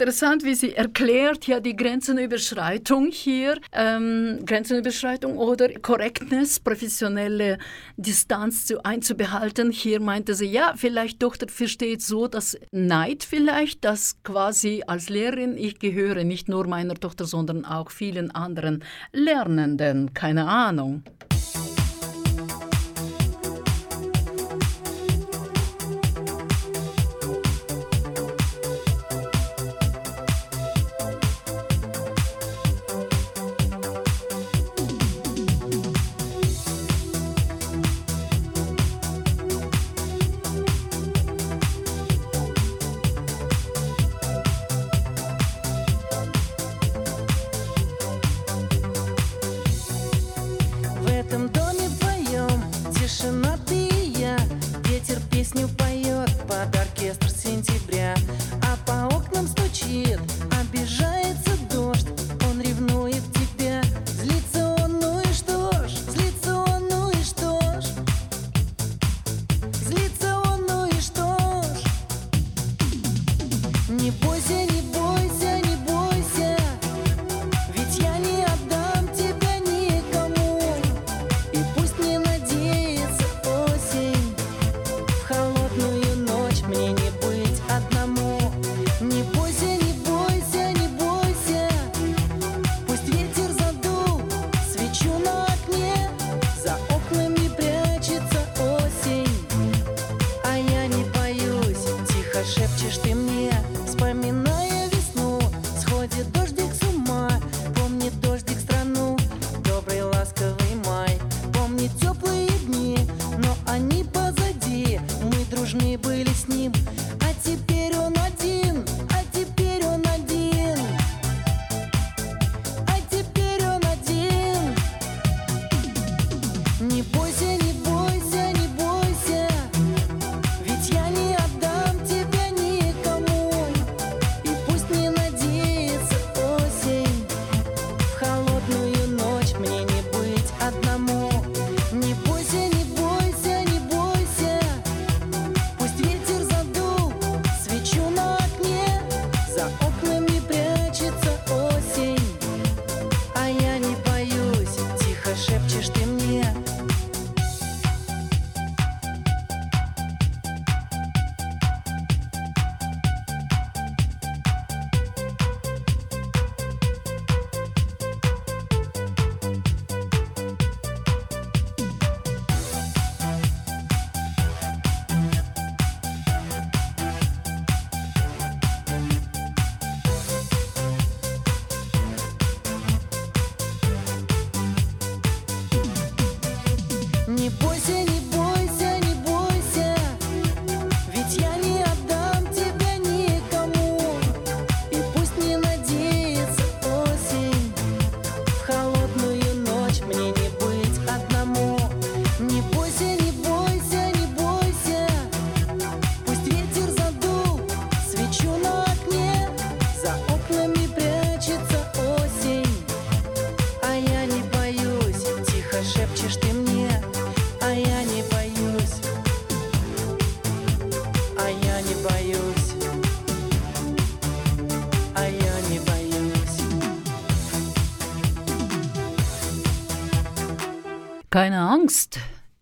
Interessant. 0.00 0.44
Wie 0.44 0.54
sie 0.54 0.74
erklärt 0.74 1.46
ja 1.46 1.60
die 1.60 1.76
Grenzenüberschreitung 1.76 3.10
hier, 3.10 3.60
ähm, 3.72 4.40
Grenzenüberschreitung 4.46 5.36
oder 5.36 5.68
Correctness, 5.80 6.58
professionelle 6.58 7.58
Distanz 7.98 8.64
zu, 8.64 8.82
einzubehalten. 8.82 9.70
Hier 9.70 10.00
meinte 10.00 10.34
sie, 10.34 10.46
ja, 10.46 10.72
vielleicht 10.76 11.20
Tochter 11.20 11.48
versteht 11.48 12.00
so, 12.00 12.28
dass 12.28 12.58
Neid 12.72 13.24
vielleicht, 13.24 13.84
dass 13.84 14.22
quasi 14.22 14.82
als 14.86 15.10
Lehrerin 15.10 15.58
ich 15.58 15.78
gehöre 15.78 16.24
nicht 16.24 16.48
nur 16.48 16.66
meiner 16.66 16.94
Tochter, 16.94 17.26
sondern 17.26 17.66
auch 17.66 17.90
vielen 17.90 18.30
anderen 18.30 18.82
Lernenden. 19.12 20.14
Keine 20.14 20.48
Ahnung. 20.48 21.04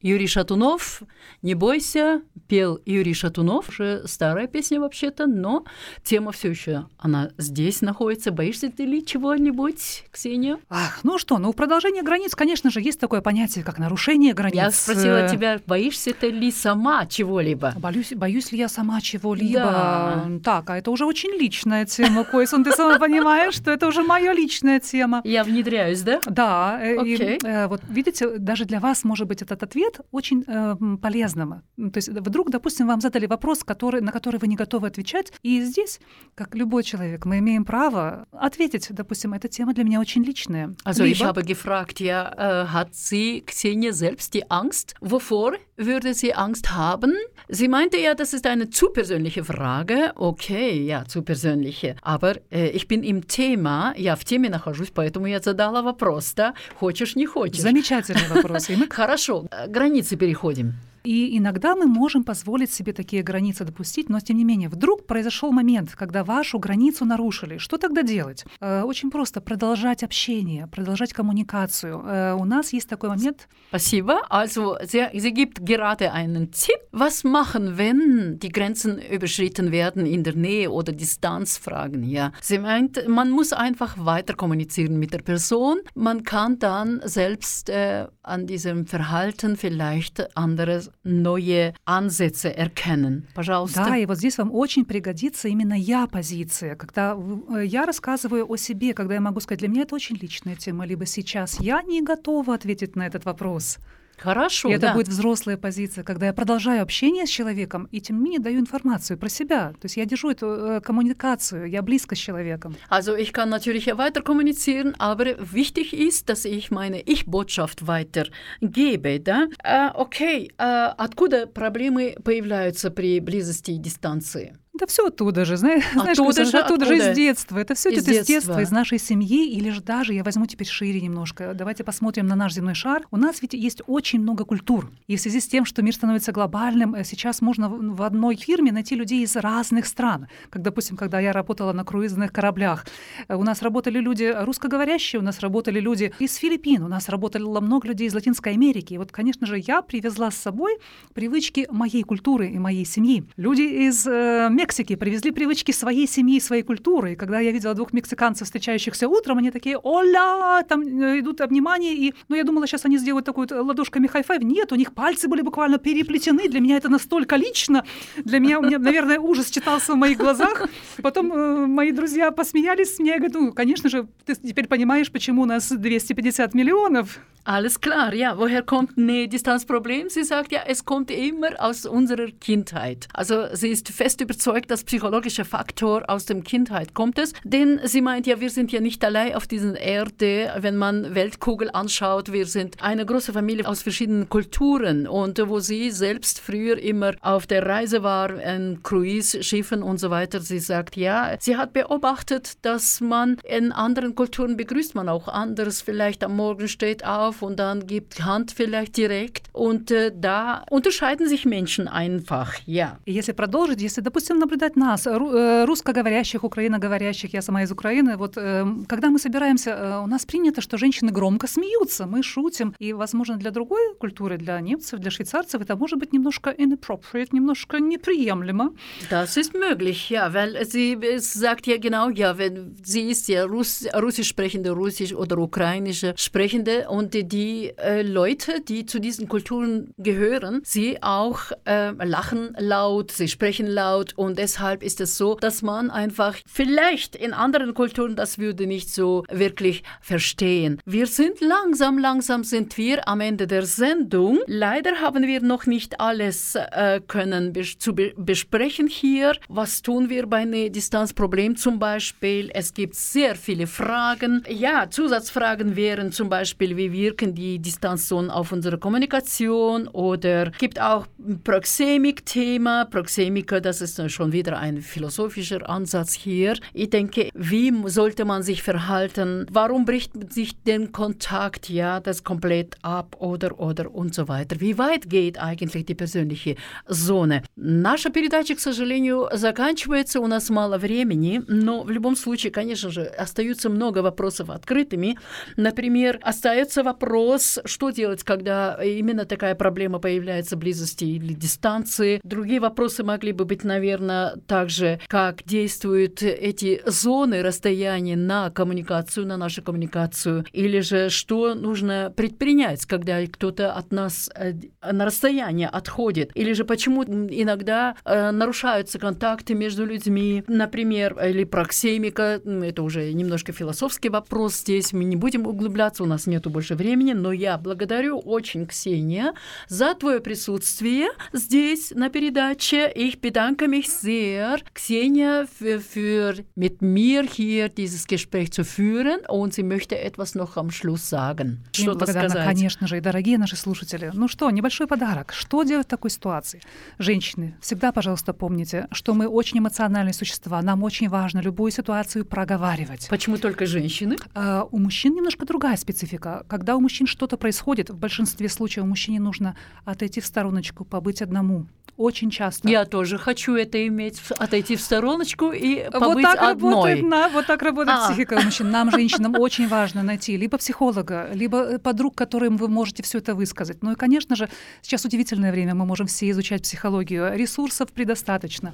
Юрий 0.01 0.29
Шатунов, 0.29 1.03
не 1.43 1.55
бойся, 1.55 2.23
пел 2.49 2.81
Юрий 2.87 3.15
Шатунов, 3.15 3.69
уже 3.69 4.03
старая 4.07 4.47
песня 4.47 4.81
вообще-то, 4.81 5.27
но 5.27 5.65
тема 6.03 6.33
все 6.33 6.51
еще, 6.51 6.87
она 6.99 7.31
здесь 7.37 7.83
находится. 7.83 8.33
Боишься 8.33 8.71
ты 8.71 8.85
ли 8.85 9.05
чего-нибудь, 9.05 10.05
Ксения? 10.11 10.59
Ах, 10.71 11.01
ну 11.03 11.19
что, 11.19 11.39
ну 11.39 11.53
в 11.53 11.57
продолжение 11.57 12.03
границ, 12.03 12.35
конечно 12.35 12.71
же, 12.71 12.81
есть 12.81 12.99
такое 12.99 13.21
понятие, 13.21 13.65
как 13.65 13.79
нарушение 13.79 14.33
границ. 14.33 14.57
Я 14.57 14.71
спросила 14.71 15.29
тебя, 15.29 15.61
боишься 15.67 16.13
ты 16.13 16.31
ли 16.31 16.51
сама 16.51 17.07
чего-либо? 17.07 17.75
Боюсь, 17.77 18.13
боюсь 18.15 18.51
ли 18.53 18.59
я 18.59 18.69
сама 18.69 19.01
чего-либо? 19.01 19.61
Да. 19.61 20.27
Так, 20.43 20.71
а 20.71 20.79
это 20.79 20.91
уже 20.91 21.05
очень 21.05 21.31
личная 21.39 21.85
тема, 21.85 22.25
Койсон, 22.25 22.65
ты 22.65 22.73
сама 22.73 22.99
понимаешь, 22.99 23.55
что 23.55 23.71
это 23.71 23.87
уже 23.87 24.03
моя 24.03 24.33
личная 24.33 24.81
тема. 24.81 25.21
Я 25.25 25.45
внедряюсь, 25.45 26.01
да? 26.03 26.21
Да, 26.27 26.79
э, 26.81 26.95
и, 27.05 27.15
Окей. 27.15 27.39
э, 27.45 27.67
вот 27.67 27.83
видите, 27.89 28.39
даже 28.39 28.65
для 28.65 28.81
вас 28.81 29.05
может 29.05 29.29
быть 29.29 29.43
этот 29.43 29.63
ответ 29.63 30.01
очень 30.11 30.45
э, 30.47 30.77
полезным. 31.03 31.63
То 31.77 31.97
есть 31.97 32.09
вдруг, 32.09 32.38
допустим, 32.49 32.87
вам 32.87 33.01
задали 33.01 33.27
вопрос, 33.27 33.65
который, 33.65 34.01
на 34.01 34.13
который 34.13 34.39
вы 34.39 34.47
не 34.49 34.57
готовы 34.57 34.87
отвечать, 34.89 35.33
и 35.43 35.63
здесь, 35.63 36.01
как 36.35 36.55
любой 36.55 36.83
человек, 36.83 37.25
мы 37.25 37.39
имеем 37.39 37.65
право 37.65 38.27
ответить, 38.33 38.87
допустим, 38.91 39.35
эта 39.35 39.49
тема 39.49 39.75
для 39.75 39.85
меня 39.85 40.01
очень 40.01 40.23
личная. 40.25 40.75
Also 40.85 41.05
ich 41.05 41.19
Либо- 41.21 41.27
habe 41.29 41.43
gefragt, 41.45 42.01
ja, 42.01 42.33
äh, 42.37 42.67
hat 42.73 42.95
sie 42.95 43.43
Xenia 43.47 43.93
selbst 43.93 44.35
die 44.35 44.51
Angst? 44.51 44.95
Wovor 45.01 45.55
würde 45.77 46.15
sie 46.15 46.35
Angst 46.35 46.71
haben? 46.75 47.13
Sie 47.49 47.69
meinte 47.69 47.97
ja, 47.99 48.15
das 48.15 48.33
ist 48.35 48.47
eine 48.47 48.69
zu 48.71 48.91
persönliche 48.91 49.45
Frage. 49.45 50.13
Okay, 50.17 50.85
ja, 50.85 51.05
zu 51.07 51.23
persönliche. 51.23 51.97
Aber 52.03 52.37
äh, 52.51 52.69
ich 52.71 52.89
bin 52.89 53.03
im 53.03 53.27
Thema, 53.27 53.95
я 53.97 54.17
в 54.17 54.25
теме 54.25 54.49
нахожусь, 54.51 54.91
поэтому 54.95 55.27
я 55.27 55.41
задала 55.41 55.83
вопрос, 55.83 56.35
да? 56.35 56.55
Хочешь, 56.79 57.17
не 57.17 57.27
хочешь? 57.27 57.61
Замечательный 57.61 58.29
вопрос. 58.29 58.69
Хорошо, 58.91 59.47
э, 59.51 59.67
границы 59.69 60.17
переходим. 60.17 60.75
И 61.09 61.39
иногда 61.39 61.75
мы 61.75 61.87
можем 61.87 62.23
позволить 62.23 62.71
себе 62.71 62.93
такие 62.93 63.23
границы 63.23 63.65
допустить, 63.65 64.11
но 64.11 64.21
тем 64.21 64.37
не 64.37 64.45
менее, 64.45 64.69
вдруг 64.69 65.07
произошел 65.07 65.53
момент, 65.53 65.95
когда 65.97 66.23
вашу 66.23 66.59
границу 66.59 67.07
нарушили. 67.07 67.57
Что 67.57 67.79
тогда 67.79 68.03
делать? 68.03 68.45
Э, 68.61 68.83
Очень 68.83 69.11
просто 69.11 69.41
продолжать 69.41 70.03
общение, 70.03 70.67
продолжать 70.67 71.15
коммуникацию. 71.15 72.03
Э, 72.05 72.35
У 72.35 72.45
нас 72.45 72.75
есть 72.75 72.91
такой 72.91 73.09
момент. 73.09 73.49
Spasiba. 73.73 74.19
Also, 74.29 74.77
sie, 74.83 75.09
sie 75.15 75.33
gibt 75.33 75.65
gerade 75.65 76.13
einen 76.13 76.51
Tipp. 76.53 76.77
Was 76.93 77.25
machen, 77.25 77.79
wenn 77.79 78.39
die 78.39 78.51
Grenzen 78.51 78.99
überschritten 78.99 79.73
werden 79.73 80.05
in 80.05 80.23
der 80.25 80.35
Nähe 80.37 80.71
oder 80.71 80.93
Distanzfragen? 80.93 82.03
Ja, 82.03 82.33
sie 82.43 82.59
meint, 82.59 83.09
man 83.09 83.31
muss 83.31 83.55
einfach 83.55 83.97
weiter 83.97 84.35
kommunizieren 84.35 84.99
mit 84.99 85.15
der 85.15 85.23
Person. 85.23 85.79
Man 85.95 86.23
kann 86.23 86.59
dann 86.59 87.01
selbst 87.05 87.71
äh, 87.71 88.07
an 88.23 88.47
diesem 88.47 88.85
Verhalten 88.87 89.57
vielleicht 89.57 90.37
andere 90.37 90.83
neue 91.05 91.75
Ansätze 91.85 92.55
erkennen. 92.57 93.27
Пожалуйста. 93.35 93.85
Да, 93.85 93.97
и 93.97 94.07
вот 94.07 94.19
здесь 94.19 94.39
вам 94.39 94.53
очень 94.53 94.85
пригодится 94.85 95.49
именно 95.49 95.75
я-позиция, 95.75 96.77
когда 96.77 97.17
э, 97.17 97.65
я 97.65 97.87
рассказываю 97.87 98.51
о 98.51 98.57
себе, 98.57 98.95
когда 98.95 99.15
я 99.15 99.21
могу 99.21 99.41
сказать, 99.41 99.61
для 99.61 99.69
меня 99.69 99.83
это 99.83 99.95
очень 99.95 100.17
личная 100.17 100.57
тема, 100.57 100.87
либо 100.87 101.07
сейчас 101.07 101.61
я 101.61 101.83
не 101.83 102.03
готова 102.03 102.55
ответить 102.55 102.97
на 102.97 103.07
этот 103.07 103.25
вопрос. 103.25 103.79
Хорошо, 104.19 104.69
и 104.69 104.73
это 104.73 104.89
да. 104.89 104.95
будет 104.95 105.09
взрослая 105.09 105.57
позиция, 105.57 106.05
когда 106.05 106.27
я 106.27 106.33
продолжаю 106.33 106.83
общение 106.83 107.27
с 107.27 107.31
человеком 107.31 107.89
и 107.91 108.01
тем 108.01 108.17
не 108.19 108.25
менее 108.25 108.41
даю 108.41 108.61
информацию 108.61 109.19
про 109.19 109.29
себя. 109.29 109.71
То 109.73 109.85
есть 109.85 109.97
я 109.97 110.05
держу 110.05 110.31
эту 110.31 110.47
э, 110.47 110.81
коммуникацию, 110.81 111.69
я 111.69 111.83
близко 111.83 112.15
с 112.15 112.19
человеком. 112.19 112.77
Also 112.91 113.17
ich 113.17 113.33
kann 113.33 113.49
natürlich 113.49 113.87
weiter 113.87 114.23
kommunizieren, 114.23 114.95
aber 114.99 115.37
wichtig 115.39 115.93
ist, 115.93 116.29
dass 116.29 116.45
ich 116.45 116.71
meine 116.71 117.01
Ich-Botschaft 117.01 117.87
weitergebe. 117.87 119.21
Да? 119.21 119.49
Äh, 119.63 119.91
okay, 119.95 120.51
äh, 120.59 120.93
откуда 120.97 121.47
проблемы 121.47 122.17
появляются 122.23 122.91
при 122.91 123.21
близости 123.21 123.73
и 123.73 123.79
дистанции? 123.79 124.57
Да 124.79 124.87
все 124.87 125.07
оттуда 125.07 125.45
же, 125.45 125.57
знаешь, 125.57 125.85
знаешь, 125.93 126.19
Оттуда 126.19 126.29
Костя, 126.29 126.45
же, 126.45 126.59
оттуда 126.59 126.87
же 126.87 126.97
из 126.97 127.17
детства. 127.17 127.59
Это 127.59 127.75
все 127.75 127.91
идет 127.91 128.01
из 128.01 128.07
детства. 128.07 128.35
детства, 128.35 128.61
из 128.61 128.71
нашей 128.71 128.99
семьи, 128.99 129.51
или 129.51 129.71
же 129.71 129.83
даже, 129.83 130.15
я 130.15 130.25
возьму 130.25 130.47
теперь 130.47 130.67
шире 130.67 131.01
немножко, 131.01 131.53
давайте 131.55 131.85
посмотрим 131.85 132.27
на 132.27 132.37
наш 132.37 132.55
земной 132.55 132.75
шар. 132.75 133.07
У 133.11 133.17
нас 133.17 133.43
ведь 133.43 133.55
есть 133.55 133.83
очень 133.87 134.21
много 134.21 134.45
культур. 134.45 134.91
И 135.07 135.17
в 135.17 135.21
связи 135.21 135.41
с 135.41 135.49
тем, 135.49 135.65
что 135.65 135.83
мир 135.83 135.95
становится 135.95 136.33
глобальным, 136.33 136.95
э, 136.95 137.05
сейчас 137.05 137.41
можно 137.41 137.69
в 137.69 137.99
в 137.99 138.03
одной 138.03 138.37
фирме 138.37 138.71
найти 138.71 138.95
людей 138.95 139.25
из 139.25 139.35
разных 139.37 139.87
стран. 139.87 140.29
Как, 140.51 140.63
допустим, 140.63 140.97
когда 140.97 141.19
я 141.19 141.33
работала 141.33 141.73
на 141.73 141.85
круизных 141.85 142.33
кораблях, 142.33 142.87
э, 143.27 143.35
у 143.35 143.43
нас 143.43 143.61
работали 143.63 143.99
люди 143.99 144.33
русскоговорящие, 144.37 145.21
у 145.21 145.23
нас 145.23 145.41
работали 145.41 145.81
люди 145.81 146.13
из 146.21 146.37
Филиппин, 146.37 146.85
у 146.85 146.89
нас 146.89 147.09
работало 147.09 147.61
много 147.61 147.89
людей 147.89 148.07
из 148.07 148.15
Латинской 148.15 148.53
Америки. 148.53 148.95
И 148.95 148.99
вот, 148.99 149.11
конечно 149.11 149.47
же, 149.47 149.59
я 149.59 149.83
привезла 149.83 150.31
с 150.31 150.37
собой 150.37 150.79
привычки 151.13 151.67
моей 151.71 152.05
культуры 152.05 152.49
и 152.49 152.59
моей 152.59 152.85
семьи. 152.85 153.25
Люди 153.37 153.63
из 153.63 154.07
э, 154.07 154.49
Мексики 154.49 154.68
привезли 154.73 155.31
привычки 155.31 155.73
своей 155.73 156.07
семьи, 156.07 156.41
своей 156.41 156.63
культуры. 156.63 157.13
И 157.13 157.17
когда 157.17 157.41
я 157.41 157.53
видела 157.53 157.75
двух 157.75 157.93
мексиканцев, 157.93 158.47
встречающихся 158.47 159.09
утром, 159.09 159.39
они 159.39 159.51
такие 159.51 159.79
«¡Hola!» 159.83 160.63
Там 160.69 160.83
э, 160.83 161.21
идут 161.21 161.41
обнимания. 161.41 161.95
И, 161.95 162.15
ну, 162.29 162.37
я 162.37 162.45
думала, 162.45 162.67
сейчас 162.67 162.85
они 162.85 162.99
сделают 162.99 163.27
такую 163.27 163.49
ладошками 163.51 164.07
high-five. 164.07 164.43
Нет, 164.43 164.73
у 164.73 164.77
них 164.77 164.93
пальцы 164.95 165.29
были 165.29 165.43
буквально 165.43 165.79
переплетены. 165.79 166.49
Для 166.49 166.61
меня 166.61 166.77
это 166.77 166.89
настолько 166.89 167.37
лично. 167.37 167.85
Для 168.17 168.39
меня, 168.39 168.59
у 168.59 168.63
меня, 168.63 168.79
наверное, 168.79 169.19
ужас 169.19 169.51
читался 169.51 169.93
в 169.93 169.97
моих 169.97 170.19
глазах. 170.19 170.69
Потом 171.03 171.33
э, 171.33 171.67
мои 171.67 171.93
друзья 171.93 172.31
посмеялись 172.31 172.97
с 172.97 172.99
меня. 172.99 173.15
Я 173.15 173.21
говорю, 173.21 173.41
ну, 173.41 173.53
конечно 173.53 173.89
же, 173.89 174.09
ты 174.25 174.35
теперь 174.35 174.69
понимаешь, 174.69 175.11
почему 175.11 175.43
у 175.43 175.47
нас 175.47 175.69
250 175.69 176.55
миллионов. 176.55 177.19
Alles 177.49 177.81
klar, 177.81 178.13
ja. 178.13 178.37
Woher 178.37 178.63
kommt 178.63 178.99
ein 178.99 179.31
Distanzproblem? 179.31 180.11
Sie 180.11 180.23
sagt 180.23 180.53
ja, 180.53 180.61
es 180.67 180.85
kommt 180.85 181.11
immer 181.11 181.53
aus 181.59 181.87
unserer 181.87 182.27
Kindheit. 182.27 183.09
Also 183.15 183.47
sie 183.55 183.69
ist 183.69 183.89
fest 183.89 184.21
überzeugt, 184.21 184.58
dass 184.68 184.84
psychologischer 184.84 185.46
Faktor 185.46 186.04
aus 186.08 186.26
der 186.26 186.42
Kindheit 186.42 186.94
kommt 186.94 187.20
es. 187.20 187.34
Denn 187.44 187.80
sie 187.84 188.02
meint 188.02 188.28
ja, 188.28 188.40
wir 188.40 188.50
sind 188.50 188.72
ja 188.72 188.82
nicht 188.82 189.04
allein 189.04 189.36
auf 189.36 189.48
dieser 189.48 189.80
Erde. 189.80 190.54
Wenn 190.60 190.78
man 190.78 191.16
Weltkugel 191.16 191.70
anschaut, 191.72 192.32
wir 192.32 192.46
sind 192.46 192.82
eine 192.82 193.06
große 193.06 193.34
Familie 193.34 193.68
aus 193.68 193.82
verschiedenen 193.82 194.30
Kulturen. 194.30 195.08
Und 195.08 195.40
wo 195.48 195.60
sie 195.60 195.92
selbst 195.92 196.40
früher 196.40 196.78
immer 196.78 197.14
auf 197.22 197.48
der 197.48 197.66
Reise 197.66 198.04
war, 198.04 198.42
in 198.42 198.82
Cruise-Schiffen 198.84 199.84
und 199.84 199.98
so 200.00 200.10
weiter, 200.10 200.40
sie 200.40 200.60
sagt, 200.60 200.96
ja, 200.96 201.36
sie 201.40 201.58
hat 201.58 201.74
beobachtet, 201.74 202.54
dass 202.62 203.02
man 203.02 203.38
in 203.44 203.72
anderen 203.72 204.16
Kulturen 204.16 204.58
begrüßt 204.58 204.96
man 204.96 205.10
auch 205.10 205.28
anders. 205.28 205.82
Vielleicht 205.82 206.24
am 206.24 206.36
Morgen 206.36 206.68
steht 206.68 207.06
auf 207.06 207.42
und 207.42 207.60
dann 207.60 207.88
gibt 207.88 208.24
Hand 208.24 208.52
vielleicht 208.52 208.98
direkt. 208.98 209.48
Und 209.52 209.92
äh, 209.92 210.12
da 210.16 210.64
unterscheiden 210.70 211.28
sich 211.28 211.46
Menschen 211.46 211.88
einfach, 211.88 212.54
ja. 212.66 213.00
И 213.06 213.14
если 213.14 213.34
продолжить, 213.34 213.82
если, 213.82 214.02
допустим, 214.02 214.37
наблюдать 214.39 214.77
нас, 214.77 215.07
э, 215.07 215.65
русскоговорящих, 215.65 216.45
украиноговорящих, 216.45 217.35
я 217.35 217.43
сама 217.43 217.63
из 217.63 217.73
Украины, 217.73 218.17
вот 218.17 218.37
э, 218.37 218.67
когда 218.87 219.11
мы 219.11 219.19
собираемся, 219.19 219.71
э, 219.71 220.03
у 220.05 220.07
нас 220.07 220.25
принято, 220.25 220.61
что 220.61 220.79
женщины 220.79 221.11
громко 221.11 221.47
смеются, 221.47 222.07
мы 222.07 222.23
шутим, 222.23 222.75
и, 222.79 222.93
возможно, 222.93 223.37
для 223.37 223.51
другой 223.51 223.95
культуры, 223.99 224.39
для 224.39 224.61
немцев, 224.61 225.01
для 225.01 225.11
швейцарцев 225.11 225.61
это 225.61 225.77
может 225.77 225.99
быть 225.99 226.13
немножко 226.13 226.51
inappropriate, 226.51 227.29
немножко 227.33 227.79
неприемлемо. 227.81 228.75
Das 229.11 229.37
ist 229.37 229.55
möglich, 229.55 230.11
ja, 230.11 230.33
weil 230.33 230.65
sie 230.67 230.99
sagt 231.19 231.67
ja 231.67 231.79
genau, 231.79 232.11
ja, 232.11 232.39
wenn 232.39 232.77
sie 232.83 233.11
ist 233.11 233.29
ja 233.29 233.45
Russ, 233.45 233.87
russisch 233.95 234.29
sprechende, 234.29 234.71
russisch 234.71 235.13
oder 235.15 235.39
ukrainische 235.39 236.15
sprechende 236.17 236.89
und 236.89 237.15
die 237.15 237.73
äh, 237.77 238.03
Leute, 238.03 238.61
die 238.61 238.87
zu 238.87 238.99
diesen 239.01 239.29
Kulturen 239.29 239.93
gehören, 239.99 240.61
sie 240.65 241.03
auch 241.03 241.53
äh, 241.65 241.93
lachen 242.05 242.55
laut, 242.59 243.11
sie 243.11 243.29
sprechen 243.29 243.67
laut 243.67 244.13
und 244.17 244.28
deshalb 244.37 244.83
ist 244.83 245.01
es 245.01 245.17
so, 245.17 245.37
dass 245.37 245.63
man 245.63 245.91
einfach 245.91 246.37
vielleicht 246.47 247.15
in 247.17 247.33
anderen 247.33 247.75
Kulturen 247.75 248.17
das 248.17 248.39
würde 248.39 248.67
nicht 248.67 248.91
so 248.91 249.25
wirklich 249.31 249.83
verstehen. 250.01 250.81
Wir 250.85 251.07
sind 251.07 251.41
langsam, 251.41 251.99
langsam 251.99 252.43
sind 252.45 252.77
wir 252.77 253.07
am 253.09 253.21
Ende 253.21 253.47
der 253.47 253.65
Sendung. 253.65 254.41
Leider 254.47 254.97
haben 255.01 255.27
wir 255.27 255.41
noch 255.41 255.67
nicht 255.67 256.01
alles 256.01 256.55
äh, 256.55 257.01
können 257.07 257.53
bes 257.53 257.79
zu 257.79 257.95
be 257.95 258.13
besprechen 258.17 258.89
hier. 258.89 259.33
Was 259.49 259.83
tun 259.83 260.09
wir 260.09 260.27
bei 260.27 260.39
einem 260.39 260.73
Distanzproblem 260.73 261.57
zum 261.57 261.79
Beispiel? 261.79 262.51
Es 262.53 262.75
gibt 262.75 262.95
sehr 262.95 263.37
viele 263.37 263.67
Fragen. 263.67 264.43
Ja, 264.49 264.91
Zusatzfragen 264.91 265.77
wären 265.77 266.13
zum 266.13 266.29
Beispiel, 266.29 266.77
wie 266.77 266.93
wirken 266.93 267.35
die 267.35 267.59
Distanzzonen 267.59 268.31
auf 268.31 268.53
unsere 268.53 268.79
Kommunikation 268.79 269.89
oder 269.89 270.51
gibt 270.59 270.81
auch 270.81 271.07
Proxemik-Thema. 271.45 272.87
Proxemiker, 272.87 273.61
das 273.61 273.81
ist 273.81 274.01
eine 274.01 274.11
schon 274.19 274.33
wieder 274.33 274.59
ein 274.59 274.83
philosophischer 274.83 275.71
Ansatz 275.71 276.13
hier. 276.13 276.55
Ich 276.75 276.91
denke, 276.91 277.31
wie 277.35 277.73
sollte 277.87 278.25
man 278.25 278.43
sich 278.43 278.65
verhalten? 278.65 279.47
Warum 279.49 279.85
bricht 279.85 280.33
sich 280.33 280.61
den 280.65 280.91
Kontakt, 280.91 281.69
ja, 281.69 282.01
das 282.01 282.25
komplett 282.25 282.75
ab 282.83 283.17
oder, 283.21 283.61
oder 283.61 283.95
und 283.95 284.13
so 284.15 284.27
weiter? 284.27 284.61
Wie 284.61 284.77
weit 284.77 285.09
geht 285.09 285.39
eigentlich 285.39 285.85
die 285.87 285.95
persönliche 285.95 286.57
зоны? 286.89 287.45
Наша 287.55 288.11
передача, 288.11 288.57
к 288.57 288.61
сожалению, 288.61 289.29
заканчивается, 289.33 290.19
у 290.21 290.27
нас 290.27 290.51
мало 290.51 290.79
времени, 290.79 291.41
но 291.47 291.85
в 291.85 291.91
любом 291.91 292.17
случае, 292.17 292.51
конечно 292.51 292.91
же, 292.91 293.05
остаются 293.05 293.71
много 293.71 294.01
вопросов 294.01 294.51
открытыми. 294.51 295.17
Например, 295.57 296.19
остается 296.23 296.83
вопрос, 296.83 297.61
что 297.65 297.91
делать, 297.91 298.25
когда 298.25 298.83
именно 298.83 299.25
такая 299.27 299.55
проблема 299.55 300.01
появляется 300.01 300.57
близости 300.57 301.05
или 301.05 301.35
дистанции. 301.35 302.21
Другие 302.25 302.59
вопросы 302.59 303.05
могли 303.05 303.31
бы 303.31 303.45
быть, 303.45 303.63
наверное, 303.63 304.08
также, 304.47 305.01
как 305.09 305.45
действуют 305.45 306.23
эти 306.23 306.83
зоны 306.87 307.43
расстояния 307.43 308.17
на 308.17 308.51
коммуникацию, 308.51 309.27
на 309.27 309.37
нашу 309.37 309.63
коммуникацию, 309.63 310.45
или 310.53 310.81
же 310.81 311.09
что 311.11 311.55
нужно 311.55 312.13
предпринять, 312.15 312.85
когда 312.87 313.25
кто-то 313.27 313.73
от 313.73 313.93
нас 313.93 314.31
э, 314.35 314.53
на 314.83 315.05
расстояние 315.05 315.69
отходит, 315.69 316.31
или 316.35 316.53
же 316.53 316.65
почему 316.65 317.05
иногда 317.05 317.97
э, 318.05 318.31
нарушаются 318.31 318.99
контакты 318.99 319.55
между 319.55 319.85
людьми, 319.85 320.45
например, 320.49 321.17
или 321.23 321.45
проксемика, 321.45 322.41
это 322.45 322.83
уже 322.83 323.13
немножко 323.13 323.53
философский 323.53 324.09
вопрос 324.09 324.57
здесь, 324.57 324.93
мы 324.93 325.05
не 325.05 325.17
будем 325.17 325.47
углубляться, 325.47 326.03
у 326.03 326.07
нас 326.07 326.27
нету 326.27 326.51
больше 326.51 326.75
времени, 326.75 327.13
но 327.13 327.33
я 327.33 327.59
благодарю 327.59 328.19
очень, 328.19 328.67
Ксения, 328.67 329.35
за 329.69 329.95
твое 329.95 330.21
присутствие 330.21 331.09
здесь 331.33 331.93
на 331.93 332.11
передаче. 332.11 332.93
Bedanke 333.29 333.69
mich 333.69 333.89
sehr, 334.01 334.59
Xenia, 334.75 335.47
für, 335.47 335.81
für 335.81 336.35
mit 336.55 336.83
mir 336.83 337.23
hier 337.23 337.69
dieses 337.69 338.07
Gespräch 338.07 338.53
zu 338.53 338.65
führen 338.65 339.21
und 339.29 339.55
sie 339.55 339.63
möchte 339.63 339.99
etwas 339.99 340.35
noch 340.35 340.57
am 340.57 340.71
Schluss 340.71 341.09
sagen. 341.09 341.65
Что-то 341.73 342.07
сказать. 342.07 342.45
Конечно 342.45 342.87
же, 342.87 342.99
и 342.99 343.01
дорогие 343.01 343.39
наши 343.39 343.57
слушатели. 343.57 344.11
Ну 344.15 344.29
что, 344.29 344.51
небольшой 344.51 344.87
подарок. 344.87 345.33
Что 345.33 345.63
делать 345.63 345.87
в 345.87 345.91
такой 345.91 346.11
ситуации? 346.11 346.61
Женщины, 346.99 347.57
всегда, 347.61 347.93
пожалуйста, 347.93 348.33
помните, 348.33 348.89
что 348.93 349.15
мы 349.15 349.27
очень 349.27 349.59
эмоциональные 349.59 350.15
существа. 350.15 350.63
Нам 350.63 350.83
очень 350.83 351.09
важно 351.09 351.41
любую 351.41 351.71
ситуацию 351.71 352.25
проговаривать. 352.25 353.09
Почему 353.09 353.39
только 353.39 353.67
женщины? 353.67 354.17
А, 354.35 354.67
у 354.71 354.79
мужчин 354.79 355.15
немножко 355.15 355.47
другая 355.47 355.77
специфика. 355.77 356.45
Когда 356.49 356.77
у 356.77 356.81
мужчин 356.81 357.07
что-то 357.07 357.37
происходит, 357.37 357.91
в 357.91 357.97
большинстве 357.97 358.49
случаев 358.49 358.87
мужчине 358.87 359.21
нужно 359.21 359.57
отойти 359.85 360.21
в 360.21 360.27
стороночку, 360.27 360.85
побыть 360.85 361.23
одному. 361.23 361.67
Очень 361.99 362.31
часто. 362.31 362.69
Я 362.69 362.85
тоже 362.85 363.19
хочу 363.19 363.57
это 363.57 363.85
иметь, 363.89 364.23
отойти 364.39 364.77
в 364.77 364.81
стороночку 364.81 365.51
и 365.51 365.91
побыть 365.91 366.15
вот 366.15 366.23
так 366.23 366.43
одной. 366.43 366.71
Работает, 366.71 367.03
на, 367.03 367.29
вот 367.29 367.47
так 367.47 367.61
работает 367.61 367.99
А. 368.01 368.07
психика 368.09 368.41
мужчин. 368.41 368.71
Нам, 368.71 368.93
женщинам, 368.93 369.35
очень 369.37 369.67
важно 369.67 370.05
найти 370.05 370.37
либо 370.37 370.59
психолога, 370.59 371.29
либо 371.35 371.59
э, 371.59 371.79
подруг, 371.81 372.15
которым 372.15 372.57
вы 372.57 372.69
можете 372.69 373.03
все 373.03 373.19
это 373.19 373.35
высказать. 373.35 373.83
Ну 373.83 373.91
и, 373.91 373.95
конечно 373.97 374.37
же, 374.37 374.49
сейчас 374.81 375.05
удивительное 375.05 375.51
время, 375.51 375.75
мы 375.75 375.87
можем 375.87 376.07
все 376.07 376.31
изучать 376.31 376.63
психологию. 376.63 377.37
Ресурсов 377.37 377.93
предостаточно. 377.93 378.73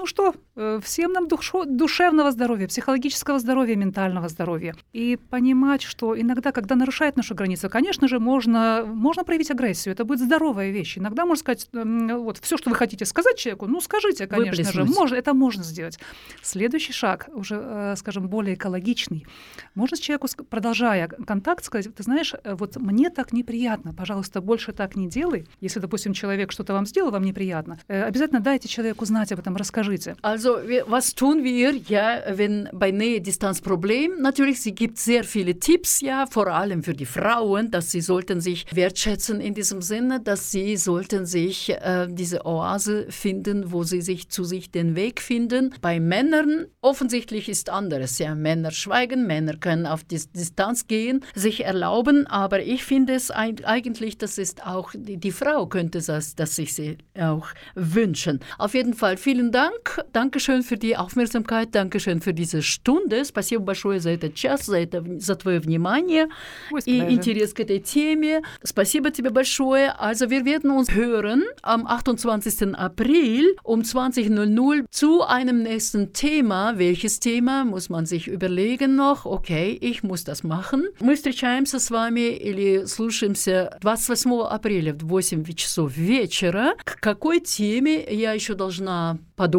Ну 0.00 0.06
что, 0.06 0.34
э, 0.56 0.80
всем 0.82 1.12
нам 1.12 1.26
душо- 1.26 1.66
душевного 1.66 2.30
здоровья, 2.30 2.66
психологического 2.66 3.38
здоровья, 3.38 3.76
ментального 3.76 4.30
здоровья. 4.30 4.74
И 4.94 5.18
понимать, 5.28 5.82
что 5.82 6.18
иногда, 6.18 6.52
когда 6.52 6.74
нарушает 6.74 7.16
нашу 7.16 7.34
границу, 7.34 7.68
конечно 7.68 8.08
же, 8.08 8.18
можно, 8.18 8.84
можно 8.86 9.24
проявить 9.24 9.50
агрессию. 9.50 9.92
Это 9.92 10.06
будет 10.06 10.20
здоровая 10.20 10.70
вещь. 10.70 10.96
Иногда 10.96 11.26
можно 11.26 11.40
сказать, 11.40 11.68
вот 11.74 12.38
все, 12.38 12.56
что 12.56 12.70
вы 12.70 12.76
хотите 12.76 13.04
сказать 13.04 13.36
человеку, 13.36 13.66
ну 13.66 13.82
скажите, 13.82 14.26
конечно 14.26 14.64
же, 14.64 14.80
Выплеснуть. 14.80 14.96
можно, 14.96 15.16
это 15.16 15.34
можно 15.34 15.62
сделать. 15.62 15.98
Следующий 16.40 16.94
шаг, 16.94 17.28
уже, 17.34 17.60
э, 17.62 17.94
скажем, 17.98 18.26
более 18.26 18.54
экологичный. 18.54 19.26
Можно 19.74 19.98
человеку, 19.98 20.28
продолжая 20.48 21.08
контакт, 21.08 21.62
сказать, 21.62 21.94
ты 21.94 22.02
знаешь, 22.02 22.34
э, 22.42 22.54
вот 22.54 22.76
мне 22.76 23.10
так 23.10 23.34
неприятно, 23.34 23.92
пожалуйста, 23.92 24.40
больше 24.40 24.72
так 24.72 24.96
не 24.96 25.08
делай. 25.10 25.46
Если, 25.60 25.78
допустим, 25.78 26.14
человек 26.14 26.52
что-то 26.52 26.72
вам 26.72 26.86
сделал, 26.86 27.10
вам 27.10 27.22
неприятно, 27.22 27.78
обязательно 27.86 28.40
дайте 28.40 28.66
человеку 28.66 29.04
знать 29.04 29.30
об 29.32 29.40
этом, 29.40 29.56
расскажите. 29.56 29.89
Also, 30.22 30.56
wir, 30.66 30.84
was 30.88 31.14
tun 31.14 31.44
wir, 31.44 31.74
ja, 31.88 32.22
wenn 32.28 32.68
bei 32.72 32.90
Nähe-Distanz-Problem? 32.90 34.20
Natürlich, 34.20 34.64
es 34.64 34.74
gibt 34.74 34.98
sehr 34.98 35.24
viele 35.24 35.58
Tipps, 35.58 36.00
ja, 36.00 36.26
vor 36.26 36.48
allem 36.48 36.82
für 36.82 36.94
die 36.94 37.06
Frauen, 37.06 37.70
dass 37.70 37.90
sie 37.90 38.00
sollten 38.00 38.40
sich 38.40 38.66
wertschätzen 38.74 39.40
in 39.40 39.54
diesem 39.54 39.82
Sinne, 39.82 40.20
dass 40.20 40.50
sie 40.50 40.76
sollten 40.76 41.26
sich 41.26 41.70
äh, 41.70 42.06
diese 42.10 42.44
Oase 42.44 43.06
finden, 43.10 43.72
wo 43.72 43.82
sie 43.82 44.00
sich 44.00 44.28
zu 44.28 44.44
sich 44.44 44.70
den 44.70 44.94
Weg 44.96 45.20
finden. 45.20 45.74
Bei 45.80 46.00
Männern 46.00 46.66
offensichtlich 46.80 47.48
ist 47.48 47.70
anderes, 47.70 48.18
ja, 48.18 48.34
Männer 48.34 48.70
schweigen, 48.70 49.26
Männer 49.26 49.56
können 49.56 49.86
auf 49.86 50.04
die 50.04 50.20
Distanz 50.34 50.86
gehen, 50.86 51.24
sich 51.34 51.64
erlauben, 51.64 52.26
aber 52.26 52.62
ich 52.62 52.84
finde 52.84 53.14
es 53.14 53.30
ein, 53.30 53.64
eigentlich, 53.64 54.18
das 54.18 54.38
ist 54.38 54.66
auch, 54.66 54.92
die, 54.94 55.16
die 55.16 55.32
Frau 55.32 55.66
könnte 55.66 56.00
das, 56.00 56.34
das 56.34 56.56
sich 56.56 56.74
sie 56.74 56.98
auch 57.18 57.48
wünschen. 57.74 58.40
Auf 58.58 58.74
jeden 58.74 58.94
Fall 58.94 59.16
vielen 59.16 59.52
Dank, 59.52 59.69
Dankeschön 59.69 60.63
für 60.63 60.77
die 60.77 60.97
Aufmerksamkeit, 60.97 61.73
Dankeschön 61.73 62.21
für 62.21 62.33
diese 62.33 62.61
Stunde, 62.61 63.25
спасибо 63.25 63.63
большое 63.63 63.99
за 63.99 64.11
этот 64.11 64.35
час, 64.35 64.65
за, 64.65 64.79
это, 64.79 65.03
за 65.19 65.35
твое 65.35 65.59
внимание 65.59 66.27
Пусть 66.69 66.87
и 66.87 66.99
pleasure. 66.99 67.13
Интерес 67.13 67.53
к 67.53 67.59
этой 67.59 67.79
теме. 67.79 68.41
Спасибо 68.63 69.11
тебе 69.11 69.29
большое. 69.29 69.93
Also 69.99 70.29
wir 70.29 70.45
werden 70.45 70.71
uns 70.71 70.93
hören 70.93 71.43
am 71.61 71.85
28. 71.87 72.75
April 72.75 73.55
um 73.63 73.81
20.00 73.81 74.85
zu 74.89 75.23
einem 75.23 75.63
nächsten 75.63 76.13
Thema. 76.13 76.77
Welches 76.77 77.19
Thema 77.19 77.65
muss 77.65 77.89
man 77.89 78.05
sich 78.05 78.27
überlegen 78.27 78.95
noch? 78.95 79.25
Окей, 79.25 79.77
ich 79.81 80.03
muss 80.03 80.23
das 80.23 80.43
machen. 80.43 80.89
Мы 80.99 81.15
встречаемся 81.15 81.79
с 81.79 81.89
вами 81.89 82.35
или 82.35 82.85
слушаемся 82.85 83.77
28 83.81 84.25
апреля 84.49 84.93
в 84.93 85.05
8 85.07 85.43
часов 85.55 85.95
вечера. 85.95 86.73
К 86.83 86.99
какой 86.99 87.39
теме 87.39 88.03
я 88.09 88.33
еще 88.33 88.55
должна 88.55 89.17
подумать? 89.35 89.58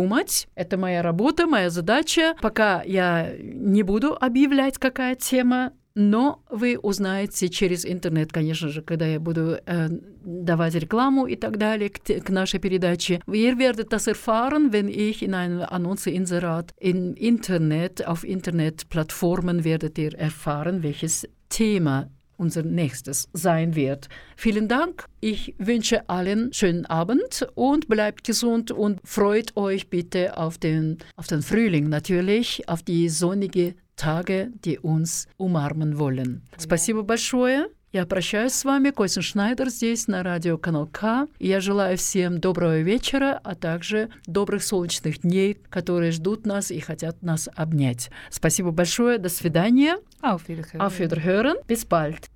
Это 0.55 0.77
моя 0.77 1.01
работа, 1.01 1.47
моя 1.47 1.69
задача. 1.69 2.35
Пока 2.41 2.83
я 2.83 3.33
не 3.41 3.83
буду 3.83 4.17
объявлять, 4.19 4.77
какая 4.77 5.15
тема, 5.15 5.73
но 5.95 6.41
вы 6.49 6.77
узнаете 6.81 7.49
через 7.49 7.85
интернет, 7.85 8.31
конечно 8.31 8.69
же, 8.69 8.81
когда 8.81 9.05
я 9.05 9.19
буду 9.19 9.57
äh, 9.65 9.89
давать 10.23 10.75
рекламу 10.75 11.25
и 11.25 11.35
так 11.35 11.57
далее 11.57 11.89
к, 11.89 11.99
к 11.99 12.29
нашей 12.29 12.59
передаче. 12.59 13.21
Ihr 13.27 13.57
werdet 13.57 13.91
das 13.91 14.07
erfahren, 14.07 14.71
wenn 14.71 14.87
ich 14.87 15.21
in 15.21 15.33
einem 15.33 15.61
Annonce-Inserat 15.61 16.73
im 16.79 17.13
Internet, 17.15 18.05
auf 18.05 18.23
Internetplattformen 18.23 19.63
werdet 19.63 19.97
ihr 19.97 20.17
erfahren, 20.17 20.83
welches 20.83 21.27
Thema 21.49 22.09
unser 22.40 22.62
nächstes 22.62 23.28
sein 23.32 23.74
wird. 23.74 24.08
Vielen 24.36 24.68
Dank. 24.68 25.06
Ich 25.20 25.54
wünsche 25.58 26.08
allen 26.08 26.52
schönen 26.52 26.86
Abend 26.86 27.46
und 27.54 27.88
bleibt 27.88 28.24
gesund 28.24 28.70
und 28.70 29.00
freut 29.04 29.56
euch 29.56 29.88
bitte 29.88 30.36
auf 30.36 30.58
den, 30.58 30.98
auf 31.16 31.26
den 31.26 31.42
Frühling 31.42 31.88
natürlich, 31.88 32.68
auf 32.68 32.82
die 32.82 33.08
sonnige 33.08 33.74
Tage, 33.96 34.50
die 34.64 34.78
uns 34.78 35.26
umarmen 35.38 35.98
wollen. 35.98 36.42
Спасибо 36.58 37.02
большое. 37.02 37.70
Я 37.91 38.05
прощаюсь 38.05 38.53
с 38.53 38.63
вами, 38.63 38.91
Костин 38.91 39.21
Шнайдер 39.21 39.67
здесь 39.67 40.07
на 40.07 40.23
радио 40.23 40.57
Канал 40.57 40.87
К. 40.87 41.27
Я 41.39 41.59
желаю 41.59 41.97
всем 41.97 42.39
доброго 42.39 42.79
вечера, 42.79 43.37
а 43.43 43.53
также 43.53 44.09
добрых 44.25 44.63
солнечных 44.63 45.19
дней, 45.23 45.57
которые 45.69 46.11
ждут 46.11 46.45
нас 46.45 46.71
и 46.71 46.79
хотят 46.79 47.21
нас 47.21 47.49
обнять. 47.53 48.09
Спасибо 48.29 48.71
большое, 48.71 49.17
до 49.17 49.27
свидания. 49.27 49.97
Auf 50.21 50.47
Wiederhören. 50.47 50.79
Auf 50.79 50.99
Wiederhören. 50.99 51.57
Bis 51.67 51.85
bald. 51.85 52.29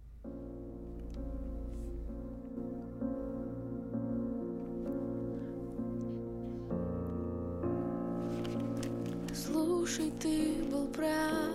Слушай, 9.34 10.12
ты 10.20 10.66
был 10.70 10.88
прав 10.88 11.55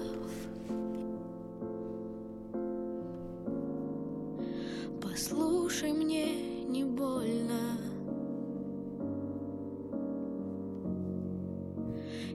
Послушай, 5.21 5.93
мне 5.93 6.65
не 6.65 6.83
больно. 6.83 7.77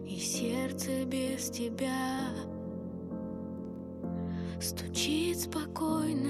И 0.07 0.19
сердце 0.19 1.03
без 1.05 1.49
тебя 1.49 2.29
Стучит 4.61 5.39
спокойно 5.39 6.29